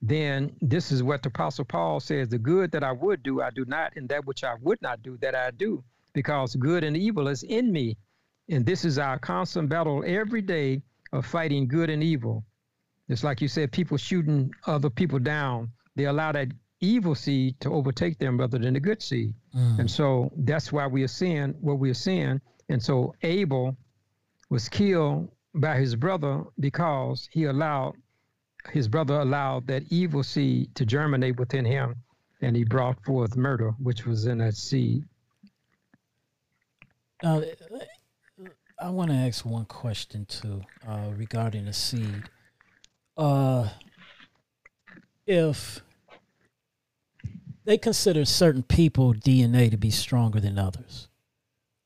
then 0.01 0.57
this 0.61 0.91
is 0.91 1.03
what 1.03 1.23
the 1.23 1.29
Apostle 1.29 1.65
Paul 1.65 2.01
says 2.01 2.29
the 2.29 2.39
good 2.39 2.73
that 2.73 2.83
I 2.83 2.91
would 2.91 3.23
do, 3.23 3.41
I 3.41 3.51
do 3.51 3.65
not, 3.65 3.93
and 3.97 4.09
that 4.09 4.25
which 4.25 4.43
I 4.43 4.55
would 4.61 4.83
not 4.83 5.03
do, 5.03 5.17
that 5.19 5.35
I 5.37 5.53
do, 5.53 5.85
because 6.13 6.57
good 6.57 6.83
and 6.83 6.97
evil 6.97 7.29
is 7.29 7.45
in 7.45 7.73
me. 7.73 7.97
And 8.49 8.67
this 8.67 8.85
is 8.85 8.99
our 8.99 9.19
constant 9.19 9.69
battle 9.69 10.03
every 10.05 10.43
day 10.43 10.83
of 11.13 11.25
fighting 11.25 11.69
good 11.69 11.89
and 11.89 12.03
evil. 12.03 12.45
It's 13.09 13.23
like 13.23 13.41
you 13.41 13.49
said, 13.49 13.71
people 13.71 13.97
shooting 13.97 14.53
other 14.67 14.91
people 14.91 15.21
down. 15.21 15.71
They 15.95 16.07
allow 16.07 16.33
that 16.33 16.49
evil 16.83 17.15
seed 17.15 17.59
to 17.61 17.71
overtake 17.71 18.19
them 18.19 18.39
rather 18.39 18.59
than 18.59 18.75
the 18.75 18.81
good 18.81 19.01
seed. 19.01 19.35
Mm. 19.57 19.79
And 19.79 19.91
so 19.91 20.31
that's 20.37 20.71
why 20.71 20.87
we 20.87 21.03
are 21.05 21.09
seeing 21.09 21.55
what 21.61 21.79
we 21.79 21.89
are 21.91 21.95
seeing. 21.95 22.41
And 22.69 22.83
so 22.83 23.15
Abel 23.23 23.77
was 24.51 24.69
killed 24.69 25.31
by 25.55 25.77
his 25.79 25.95
brother 25.95 26.45
because 26.61 27.29
he 27.33 27.45
allowed 27.45 27.95
his 28.71 28.87
brother 28.87 29.15
allowed 29.21 29.67
that 29.67 29.83
evil 29.91 30.23
seed 30.23 30.73
to 30.77 30.87
germinate 30.87 31.37
within 31.37 31.65
him 31.65 31.97
and 32.43 32.55
he 32.55 32.65
brought 32.65 33.03
forth 33.05 33.37
murder 33.37 33.73
which 33.79 34.07
was 34.07 34.27
in 34.27 34.39
that 34.39 34.55
seed. 34.55 35.05
Now, 37.23 37.43
I 38.81 38.91
want 38.91 39.11
to 39.11 39.17
ask 39.17 39.45
one 39.45 39.65
question 39.65 40.27
too 40.27 40.63
uh, 40.87 41.11
regarding 41.17 41.67
the 41.67 41.73
seed. 41.73 42.25
Uh, 43.17 43.69
if 45.27 45.83
they 47.65 47.79
consider 47.79 48.25
certain 48.25 48.63
people 48.63 49.15
DNA 49.15 49.71
to 49.71 49.77
be 49.77 49.91
stronger 49.91 50.41
than 50.41 50.59
others. 50.59 51.09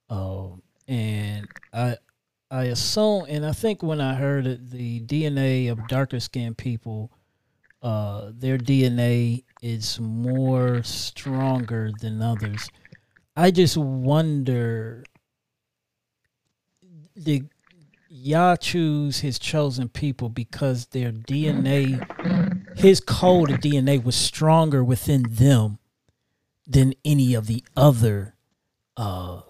Um, 0.08 0.62
and 0.88 1.48
I 1.72 1.96
I 2.50 2.64
assume, 2.64 3.26
and 3.28 3.44
I 3.44 3.52
think 3.52 3.82
when 3.82 4.00
I 4.00 4.14
heard 4.14 4.46
it, 4.46 4.70
the 4.70 5.00
DNA 5.00 5.70
of 5.70 5.88
darker 5.88 6.20
skinned 6.20 6.56
people, 6.56 7.10
uh, 7.82 8.30
their 8.32 8.56
DNA 8.56 9.42
is 9.62 9.98
more 9.98 10.82
stronger 10.84 11.90
than 12.00 12.22
others. 12.22 12.70
I 13.34 13.50
just 13.50 13.76
wonder 13.76 15.04
did 17.20 17.48
Yah 18.08 18.56
choose 18.56 19.20
his 19.20 19.38
chosen 19.38 19.88
people 19.88 20.28
because 20.28 20.86
their 20.86 21.12
DNA 21.12 22.00
his 22.76 23.00
code 23.00 23.50
of 23.50 23.60
DNA 23.60 24.02
was 24.02 24.14
stronger 24.14 24.84
within 24.84 25.24
them 25.28 25.78
than 26.66 26.94
any 27.04 27.34
of 27.34 27.46
the 27.46 27.64
other 27.76 28.34
uh 28.96 29.40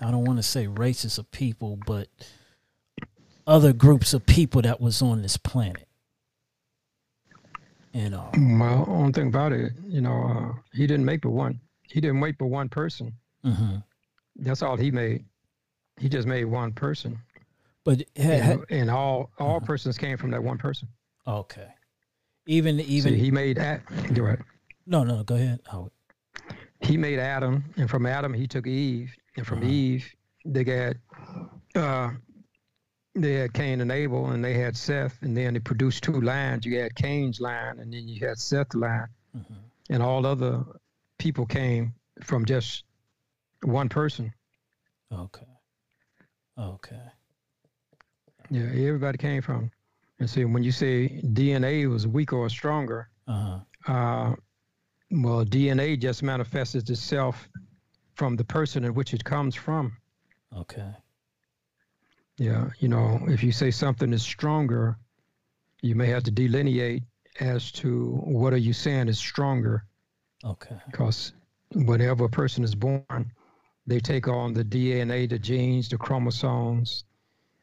I 0.00 0.10
don't 0.10 0.24
want 0.24 0.38
to 0.38 0.42
say 0.42 0.66
races 0.66 1.18
of 1.18 1.30
people, 1.30 1.78
but 1.86 2.08
other 3.46 3.72
groups 3.72 4.14
of 4.14 4.26
people 4.26 4.62
that 4.62 4.80
was 4.80 5.02
on 5.02 5.22
this 5.22 5.36
planet. 5.36 5.88
You 7.92 8.10
know. 8.10 8.30
Well, 8.36 8.84
one 8.84 9.12
thing 9.12 9.28
about 9.28 9.52
it, 9.52 9.72
you 9.86 10.00
know, 10.00 10.22
uh, 10.22 10.60
he 10.72 10.86
didn't 10.86 11.04
make 11.04 11.22
but 11.22 11.30
one. 11.30 11.58
He 11.82 12.00
didn't 12.00 12.20
wait 12.20 12.36
but 12.38 12.46
one 12.46 12.68
person. 12.68 13.12
Mm-hmm. 13.44 13.76
That's 14.36 14.62
all 14.62 14.76
he 14.76 14.90
made. 14.90 15.24
He 15.98 16.08
just 16.08 16.28
made 16.28 16.44
one 16.44 16.72
person. 16.72 17.18
But 17.84 18.02
ha- 18.16 18.22
and, 18.22 18.64
and, 18.68 18.90
all 18.90 19.30
all 19.38 19.56
uh-huh. 19.56 19.66
persons 19.66 19.96
came 19.96 20.16
from 20.16 20.30
that 20.32 20.42
one 20.42 20.58
person. 20.58 20.88
Okay. 21.28 21.68
Even 22.46 22.80
even 22.80 23.12
See, 23.12 23.18
he 23.18 23.30
made. 23.30 23.56
Go. 24.14 24.36
No, 24.86 25.04
no, 25.04 25.22
go 25.22 25.34
ahead. 25.34 25.60
Oh. 25.72 25.90
He 26.80 26.96
made 26.96 27.18
Adam, 27.18 27.64
and 27.76 27.90
from 27.90 28.06
Adam 28.06 28.32
he 28.32 28.46
took 28.46 28.66
Eve, 28.66 29.14
and 29.36 29.46
from 29.46 29.58
uh-huh. 29.58 29.68
Eve 29.68 30.14
they 30.46 30.64
got 30.64 30.96
uh, 31.74 32.10
they 33.14 33.34
had 33.34 33.52
Cain 33.52 33.82
and 33.82 33.92
Abel, 33.92 34.30
and 34.30 34.42
they 34.42 34.54
had 34.54 34.76
Seth, 34.76 35.20
and 35.20 35.36
then 35.36 35.54
they 35.54 35.60
produced 35.60 36.02
two 36.02 36.20
lines. 36.20 36.64
You 36.64 36.80
had 36.80 36.94
Cain's 36.94 37.40
line, 37.40 37.78
and 37.78 37.92
then 37.92 38.08
you 38.08 38.26
had 38.26 38.38
Seth's 38.38 38.74
line, 38.74 39.08
uh-huh. 39.36 39.54
and 39.90 40.02
all 40.02 40.24
other 40.24 40.64
people 41.18 41.44
came 41.44 41.94
from 42.22 42.46
just 42.46 42.84
one 43.62 43.90
person. 43.90 44.32
Okay. 45.12 45.46
Okay. 46.58 47.02
Yeah, 48.50 48.62
everybody 48.62 49.18
came 49.18 49.42
from. 49.42 49.70
And 50.20 50.28
see, 50.28 50.44
when 50.44 50.62
you 50.62 50.72
say 50.72 51.20
DNA 51.24 51.88
was 51.88 52.06
weaker 52.06 52.36
or 52.36 52.48
stronger, 52.48 53.08
Uh 53.26 53.62
huh. 53.86 53.92
uh, 53.92 54.34
well, 55.10 55.44
DNA 55.44 55.98
just 55.98 56.22
manifests 56.22 56.74
itself 56.74 57.48
from 58.14 58.36
the 58.36 58.44
person 58.44 58.84
in 58.84 58.94
which 58.94 59.14
it 59.14 59.24
comes 59.24 59.54
from. 59.54 59.96
Okay. 60.56 60.92
Yeah, 62.38 62.70
you 62.78 62.88
know, 62.88 63.20
if 63.28 63.42
you 63.42 63.52
say 63.52 63.70
something 63.70 64.12
is 64.12 64.22
stronger, 64.22 64.96
you 65.82 65.94
may 65.94 66.06
have 66.06 66.24
to 66.24 66.30
delineate 66.30 67.02
as 67.40 67.70
to 67.72 68.16
what 68.24 68.52
are 68.52 68.56
you 68.68 68.72
saying 68.72 69.08
is 69.08 69.18
stronger, 69.18 69.84
Okay. 70.44 70.76
because 70.86 71.32
whenever 71.74 72.24
a 72.24 72.28
person 72.28 72.64
is 72.64 72.74
born, 72.74 73.32
they 73.86 74.00
take 74.00 74.28
on 74.28 74.52
the 74.52 74.64
DNA, 74.64 75.28
the 75.28 75.38
genes, 75.38 75.88
the 75.88 75.96
chromosomes, 75.98 77.04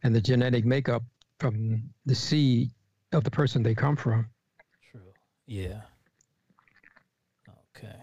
and 0.03 0.15
the 0.15 0.21
genetic 0.21 0.65
makeup 0.65 1.03
from 1.39 1.89
the 2.05 2.15
seed 2.15 2.71
of 3.11 3.23
the 3.23 3.31
person 3.31 3.63
they 3.63 3.75
come 3.75 3.95
from. 3.95 4.27
True. 4.91 5.01
Yeah. 5.45 5.81
Okay. 7.75 7.95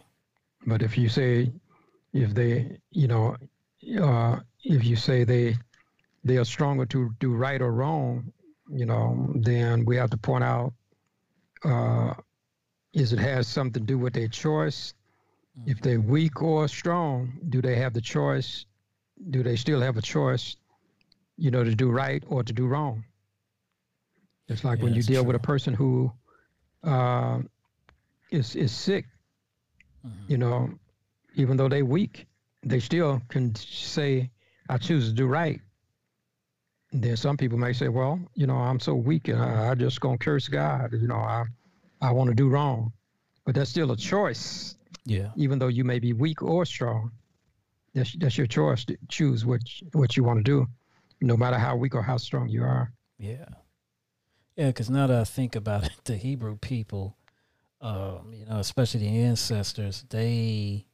But 0.66 0.82
if 0.82 0.96
you 0.96 1.08
say, 1.08 1.52
if 2.12 2.34
they, 2.34 2.78
you 2.90 3.08
know, 3.08 3.36
uh, 4.00 4.40
if 4.62 4.84
you 4.84 4.96
say 4.96 5.24
they, 5.24 5.56
they 6.24 6.36
are 6.36 6.44
stronger 6.44 6.86
to 6.86 7.10
do 7.18 7.34
right 7.34 7.60
or 7.60 7.72
wrong, 7.72 8.32
you 8.70 8.86
know, 8.86 9.32
then 9.34 9.84
we 9.84 9.96
have 9.96 10.10
to 10.10 10.16
point 10.16 10.44
out, 10.44 10.72
uh, 11.64 12.14
is 12.92 13.12
it 13.12 13.18
has 13.18 13.48
something 13.48 13.82
to 13.82 13.86
do 13.86 13.98
with 13.98 14.12
their 14.12 14.28
choice? 14.28 14.94
If 15.66 15.80
they're 15.82 16.00
weak 16.00 16.42
or 16.42 16.66
strong, 16.66 17.38
do 17.50 17.60
they 17.60 17.76
have 17.76 17.92
the 17.92 18.00
choice? 18.00 18.64
Do 19.30 19.42
they 19.42 19.56
still 19.56 19.80
have 19.80 19.96
a 19.96 20.02
choice, 20.02 20.56
you 21.36 21.50
know, 21.50 21.62
to 21.62 21.74
do 21.74 21.90
right 21.90 22.24
or 22.26 22.42
to 22.42 22.52
do 22.52 22.66
wrong? 22.66 23.04
It's 24.52 24.64
like 24.64 24.78
Yeah, 24.78 24.84
when 24.84 24.94
you 24.94 25.02
deal 25.02 25.24
with 25.24 25.36
a 25.36 25.40
person 25.40 25.74
who 25.74 26.12
uh, 26.84 27.40
is 28.30 28.54
is 28.56 28.72
sick, 28.72 29.06
Mhm. 30.06 30.30
you 30.30 30.36
know, 30.38 30.70
even 31.34 31.56
though 31.56 31.68
they're 31.68 31.84
weak, 31.84 32.26
they 32.62 32.80
still 32.80 33.20
can 33.28 33.54
say, 33.54 34.30
I 34.68 34.78
choose 34.78 35.08
to 35.08 35.12
do 35.14 35.26
right. 35.26 35.60
And 36.92 37.02
then 37.02 37.16
some 37.16 37.36
people 37.36 37.58
may 37.58 37.72
say, 37.72 37.88
well, 37.88 38.20
you 38.34 38.46
know, 38.46 38.56
I'm 38.56 38.80
so 38.80 38.94
weak 38.94 39.28
and 39.28 39.40
I, 39.40 39.70
I 39.70 39.74
just 39.74 40.00
gonna 40.00 40.18
curse 40.18 40.48
God. 40.48 40.92
You 40.92 41.06
know, 41.08 41.16
I, 41.16 41.44
I 42.00 42.10
want 42.12 42.28
to 42.28 42.34
do 42.34 42.48
wrong. 42.48 42.92
But 43.44 43.54
that's 43.54 43.70
still 43.70 43.90
a 43.92 43.96
choice, 43.96 44.76
Yeah. 45.04 45.30
even 45.36 45.58
though 45.58 45.68
you 45.68 45.84
may 45.84 45.98
be 45.98 46.12
weak 46.12 46.42
or 46.42 46.64
strong. 46.66 47.12
That's, 47.94 48.12
that's 48.16 48.38
your 48.38 48.46
choice 48.46 48.84
to 48.86 48.96
choose 49.08 49.44
what, 49.44 49.60
what 49.92 50.16
you 50.16 50.24
want 50.24 50.38
to 50.38 50.42
do, 50.44 50.66
no 51.20 51.36
matter 51.36 51.58
how 51.58 51.76
weak 51.76 51.94
or 51.94 52.02
how 52.02 52.16
strong 52.18 52.48
you 52.48 52.62
are. 52.64 52.92
Yeah. 53.18 53.46
Yeah, 54.56 54.66
because 54.68 54.90
now 54.90 55.06
that 55.06 55.18
I 55.20 55.24
think 55.24 55.56
about 55.56 55.84
it, 55.84 55.92
the 56.04 56.16
Hebrew 56.16 56.56
people, 56.56 57.16
um, 57.80 58.32
you 58.34 58.44
know, 58.46 58.58
especially 58.58 59.00
the 59.00 59.18
ancestors, 59.22 60.04
they 60.10 60.86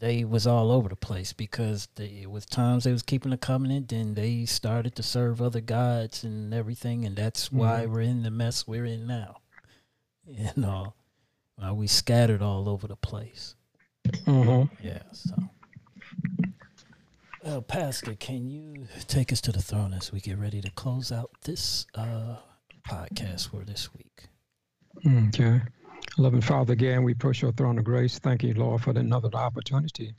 they 0.00 0.24
was 0.24 0.46
all 0.46 0.70
over 0.70 0.88
the 0.88 0.94
place 0.96 1.32
because 1.32 1.88
they 1.96 2.24
with 2.24 2.48
times 2.48 2.84
they 2.84 2.92
was 2.92 3.02
keeping 3.02 3.30
the 3.30 3.36
covenant, 3.36 3.88
then 3.88 4.14
they 4.14 4.44
started 4.44 4.94
to 4.94 5.02
serve 5.02 5.42
other 5.42 5.60
gods 5.60 6.22
and 6.22 6.54
everything, 6.54 7.04
and 7.04 7.16
that's 7.16 7.50
why 7.50 7.84
Mhm. 7.84 7.90
we're 7.90 8.00
in 8.02 8.22
the 8.22 8.30
mess 8.30 8.66
we're 8.66 8.84
in 8.86 9.06
now. 9.06 9.38
You 10.30 10.50
know, 10.56 10.92
uh, 11.60 11.74
we 11.74 11.86
scattered 11.86 12.42
all 12.42 12.68
over 12.68 12.86
the 12.86 12.96
place. 12.96 13.56
Mm-hmm. 14.04 14.86
Yeah. 14.86 15.02
So, 15.12 15.34
well, 17.48 17.62
Pastor, 17.62 18.14
can 18.14 18.50
you 18.50 18.86
take 19.06 19.32
us 19.32 19.40
to 19.40 19.50
the 19.50 19.62
throne 19.62 19.94
as 19.94 20.12
we 20.12 20.20
get 20.20 20.36
ready 20.36 20.60
to 20.60 20.70
close 20.72 21.10
out 21.10 21.30
this 21.44 21.86
uh, 21.94 22.36
podcast 22.86 23.48
for 23.48 23.64
this 23.64 23.88
week? 23.94 24.28
Okay. 25.28 25.62
Loving 26.18 26.42
Father, 26.42 26.74
again, 26.74 27.04
we 27.04 27.14
push 27.14 27.40
your 27.40 27.52
throne 27.52 27.78
of 27.78 27.84
grace. 27.84 28.18
Thank 28.18 28.42
you, 28.42 28.52
Lord, 28.52 28.82
for 28.82 28.90
another 28.90 29.30
opportunity 29.32 30.12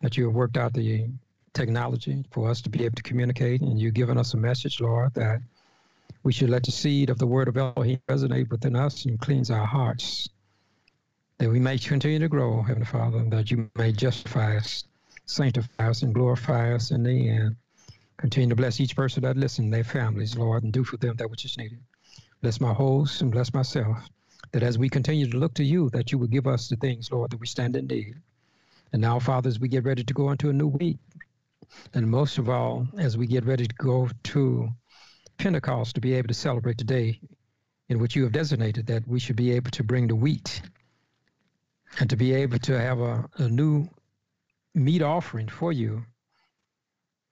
that 0.00 0.16
you 0.16 0.24
have 0.24 0.34
worked 0.34 0.56
out 0.56 0.72
the 0.72 1.08
technology 1.54 2.24
for 2.32 2.50
us 2.50 2.60
to 2.62 2.68
be 2.68 2.84
able 2.84 2.96
to 2.96 3.02
communicate. 3.04 3.60
And 3.60 3.78
you've 3.78 3.94
given 3.94 4.18
us 4.18 4.34
a 4.34 4.36
message, 4.36 4.80
Lord, 4.80 5.14
that 5.14 5.40
we 6.24 6.32
should 6.32 6.50
let 6.50 6.64
the 6.64 6.72
seed 6.72 7.10
of 7.10 7.18
the 7.18 7.28
word 7.28 7.46
of 7.46 7.56
Elohim 7.56 8.00
resonate 8.08 8.50
within 8.50 8.74
us 8.74 9.04
and 9.04 9.20
cleanse 9.20 9.52
our 9.52 9.66
hearts, 9.66 10.28
that 11.38 11.48
we 11.48 11.60
may 11.60 11.78
continue 11.78 12.18
to 12.18 12.28
grow, 12.28 12.60
Heavenly 12.60 12.86
Father, 12.86 13.18
and 13.18 13.32
that 13.32 13.52
you 13.52 13.70
may 13.76 13.92
justify 13.92 14.56
us, 14.56 14.82
sanctify 15.30 15.88
us, 15.88 16.02
and 16.02 16.14
glorify 16.14 16.74
us 16.74 16.90
in 16.90 17.02
the 17.02 17.28
end. 17.28 17.56
Continue 18.16 18.50
to 18.50 18.56
bless 18.56 18.80
each 18.80 18.94
person 18.94 19.22
that 19.22 19.36
listens, 19.36 19.70
their 19.70 19.84
families, 19.84 20.36
Lord, 20.36 20.62
and 20.62 20.72
do 20.72 20.84
for 20.84 20.96
them 20.98 21.16
that 21.16 21.30
which 21.30 21.44
is 21.44 21.56
needed. 21.56 21.80
Bless 22.42 22.60
my 22.60 22.72
host 22.72 23.22
and 23.22 23.30
bless 23.30 23.54
myself 23.54 23.98
that 24.52 24.62
as 24.62 24.78
we 24.78 24.88
continue 24.88 25.30
to 25.30 25.38
look 25.38 25.54
to 25.54 25.64
you, 25.64 25.90
that 25.90 26.10
you 26.10 26.18
would 26.18 26.30
give 26.30 26.46
us 26.46 26.68
the 26.68 26.76
things, 26.76 27.10
Lord, 27.10 27.30
that 27.30 27.40
we 27.40 27.46
stand 27.46 27.76
in 27.76 27.86
need. 27.86 28.14
And 28.92 29.00
now, 29.00 29.18
Father, 29.18 29.48
as 29.48 29.60
we 29.60 29.68
get 29.68 29.84
ready 29.84 30.02
to 30.02 30.14
go 30.14 30.30
into 30.30 30.50
a 30.50 30.52
new 30.52 30.66
week, 30.66 30.98
and 31.94 32.10
most 32.10 32.38
of 32.38 32.48
all, 32.48 32.88
as 32.98 33.16
we 33.16 33.26
get 33.26 33.44
ready 33.44 33.66
to 33.66 33.74
go 33.76 34.08
to 34.24 34.68
Pentecost 35.38 35.94
to 35.94 36.00
be 36.00 36.14
able 36.14 36.28
to 36.28 36.34
celebrate 36.34 36.78
the 36.78 36.84
day 36.84 37.20
in 37.88 37.98
which 37.98 38.16
you 38.16 38.24
have 38.24 38.32
designated 38.32 38.86
that 38.86 39.06
we 39.06 39.20
should 39.20 39.36
be 39.36 39.52
able 39.52 39.70
to 39.70 39.84
bring 39.84 40.08
the 40.08 40.14
wheat 40.14 40.62
and 41.98 42.10
to 42.10 42.16
be 42.16 42.32
able 42.32 42.58
to 42.58 42.78
have 42.78 43.00
a, 43.00 43.28
a 43.38 43.48
new 43.48 43.88
meat 44.74 45.02
offering 45.02 45.48
for 45.48 45.72
you. 45.72 46.04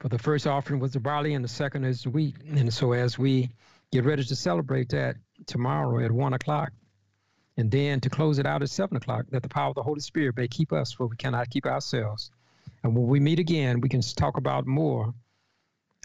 For 0.00 0.08
the 0.08 0.18
first 0.18 0.46
offering 0.46 0.80
was 0.80 0.92
the 0.92 1.00
barley, 1.00 1.34
and 1.34 1.44
the 1.44 1.48
second 1.48 1.84
is 1.84 2.02
the 2.02 2.10
wheat. 2.10 2.36
And 2.46 2.72
so, 2.72 2.92
as 2.92 3.18
we 3.18 3.50
get 3.90 4.04
ready 4.04 4.22
to 4.24 4.36
celebrate 4.36 4.90
that 4.90 5.16
tomorrow 5.46 6.04
at 6.04 6.12
one 6.12 6.34
o'clock, 6.34 6.72
and 7.56 7.70
then 7.70 8.00
to 8.00 8.10
close 8.10 8.38
it 8.38 8.46
out 8.46 8.62
at 8.62 8.70
seven 8.70 8.96
o'clock, 8.96 9.26
that 9.30 9.42
the 9.42 9.48
power 9.48 9.68
of 9.68 9.74
the 9.74 9.82
Holy 9.82 10.00
Spirit 10.00 10.36
may 10.36 10.46
keep 10.46 10.72
us, 10.72 10.92
for 10.92 11.06
we 11.06 11.16
cannot 11.16 11.50
keep 11.50 11.66
ourselves. 11.66 12.30
And 12.84 12.94
when 12.94 13.08
we 13.08 13.18
meet 13.18 13.40
again, 13.40 13.80
we 13.80 13.88
can 13.88 14.00
talk 14.00 14.36
about 14.36 14.66
more 14.66 15.12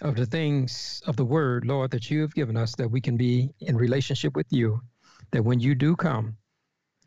of 0.01 0.15
the 0.15 0.26
things 0.26 1.03
of 1.05 1.15
the 1.15 1.26
Word, 1.26 1.65
Lord, 1.65 1.91
that 1.91 2.10
you 2.10 2.22
have 2.22 2.34
given 2.34 2.57
us, 2.57 2.76
that 2.76 2.89
we 2.89 2.99
can 2.99 3.15
be 3.15 3.53
in 3.60 3.77
relationship 3.77 4.35
with 4.35 4.47
you. 4.49 4.81
That 5.31 5.43
when 5.43 5.60
you 5.60 5.76
do 5.76 5.95
come, 5.95 6.38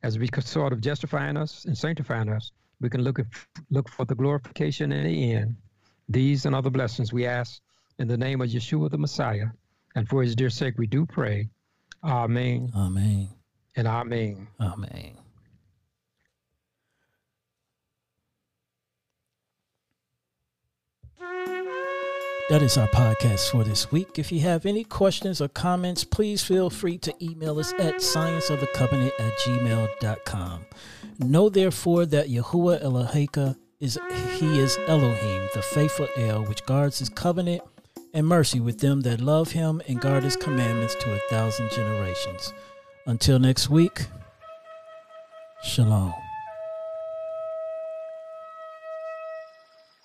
as 0.02 0.18
we 0.18 0.28
sort 0.40 0.72
of 0.72 0.80
justifying 0.80 1.36
us 1.36 1.64
and 1.64 1.76
sanctifying 1.76 2.28
us, 2.28 2.52
we 2.80 2.88
can 2.88 3.02
look 3.02 3.18
at, 3.18 3.26
look 3.70 3.88
for 3.88 4.04
the 4.04 4.14
glorification 4.14 4.92
in 4.92 5.04
the 5.04 5.32
end. 5.34 5.56
These 6.08 6.46
and 6.46 6.54
other 6.54 6.70
blessings 6.70 7.12
we 7.12 7.26
ask 7.26 7.60
in 7.98 8.08
the 8.08 8.16
name 8.16 8.40
of 8.40 8.48
Yeshua 8.48 8.90
the 8.90 8.98
Messiah, 8.98 9.46
and 9.94 10.08
for 10.08 10.22
His 10.22 10.36
dear 10.36 10.50
sake, 10.50 10.74
we 10.78 10.86
do 10.86 11.06
pray. 11.06 11.48
Amen 12.04 12.70
Amen. 12.76 13.28
and 13.76 13.88
Amen. 13.88 14.46
Amen. 14.60 15.16
That 22.48 22.62
is 22.62 22.78
our 22.78 22.86
podcast 22.86 23.50
for 23.50 23.64
this 23.64 23.90
week. 23.90 24.20
If 24.20 24.30
you 24.30 24.38
have 24.40 24.66
any 24.66 24.84
questions 24.84 25.40
or 25.40 25.48
comments, 25.48 26.04
please 26.04 26.44
feel 26.44 26.70
free 26.70 26.96
to 26.98 27.12
email 27.20 27.58
us 27.58 27.72
at 27.72 27.96
scienceofthecovenant 27.96 29.10
at 29.18 29.32
gmail.com. 29.40 30.64
Know 31.18 31.48
therefore 31.48 32.06
that 32.06 32.28
Yahuwah 32.28 32.82
Eloheka 32.82 33.56
is 33.80 33.98
he 34.38 34.58
is 34.58 34.78
Elohim, 34.86 35.48
the 35.54 35.62
faithful 35.62 36.08
El, 36.16 36.44
which 36.44 36.64
guards 36.66 36.98
his 36.98 37.08
covenant 37.08 37.62
and 38.12 38.26
mercy 38.26 38.60
with 38.60 38.80
them 38.80 39.00
that 39.02 39.20
love 39.20 39.52
him 39.52 39.80
and 39.88 40.00
guard 40.00 40.24
his 40.24 40.36
commandments 40.36 40.94
to 41.00 41.14
a 41.14 41.18
thousand 41.30 41.70
generations. 41.70 42.52
Until 43.06 43.38
next 43.38 43.70
week, 43.70 44.06
Shalom. 45.62 46.25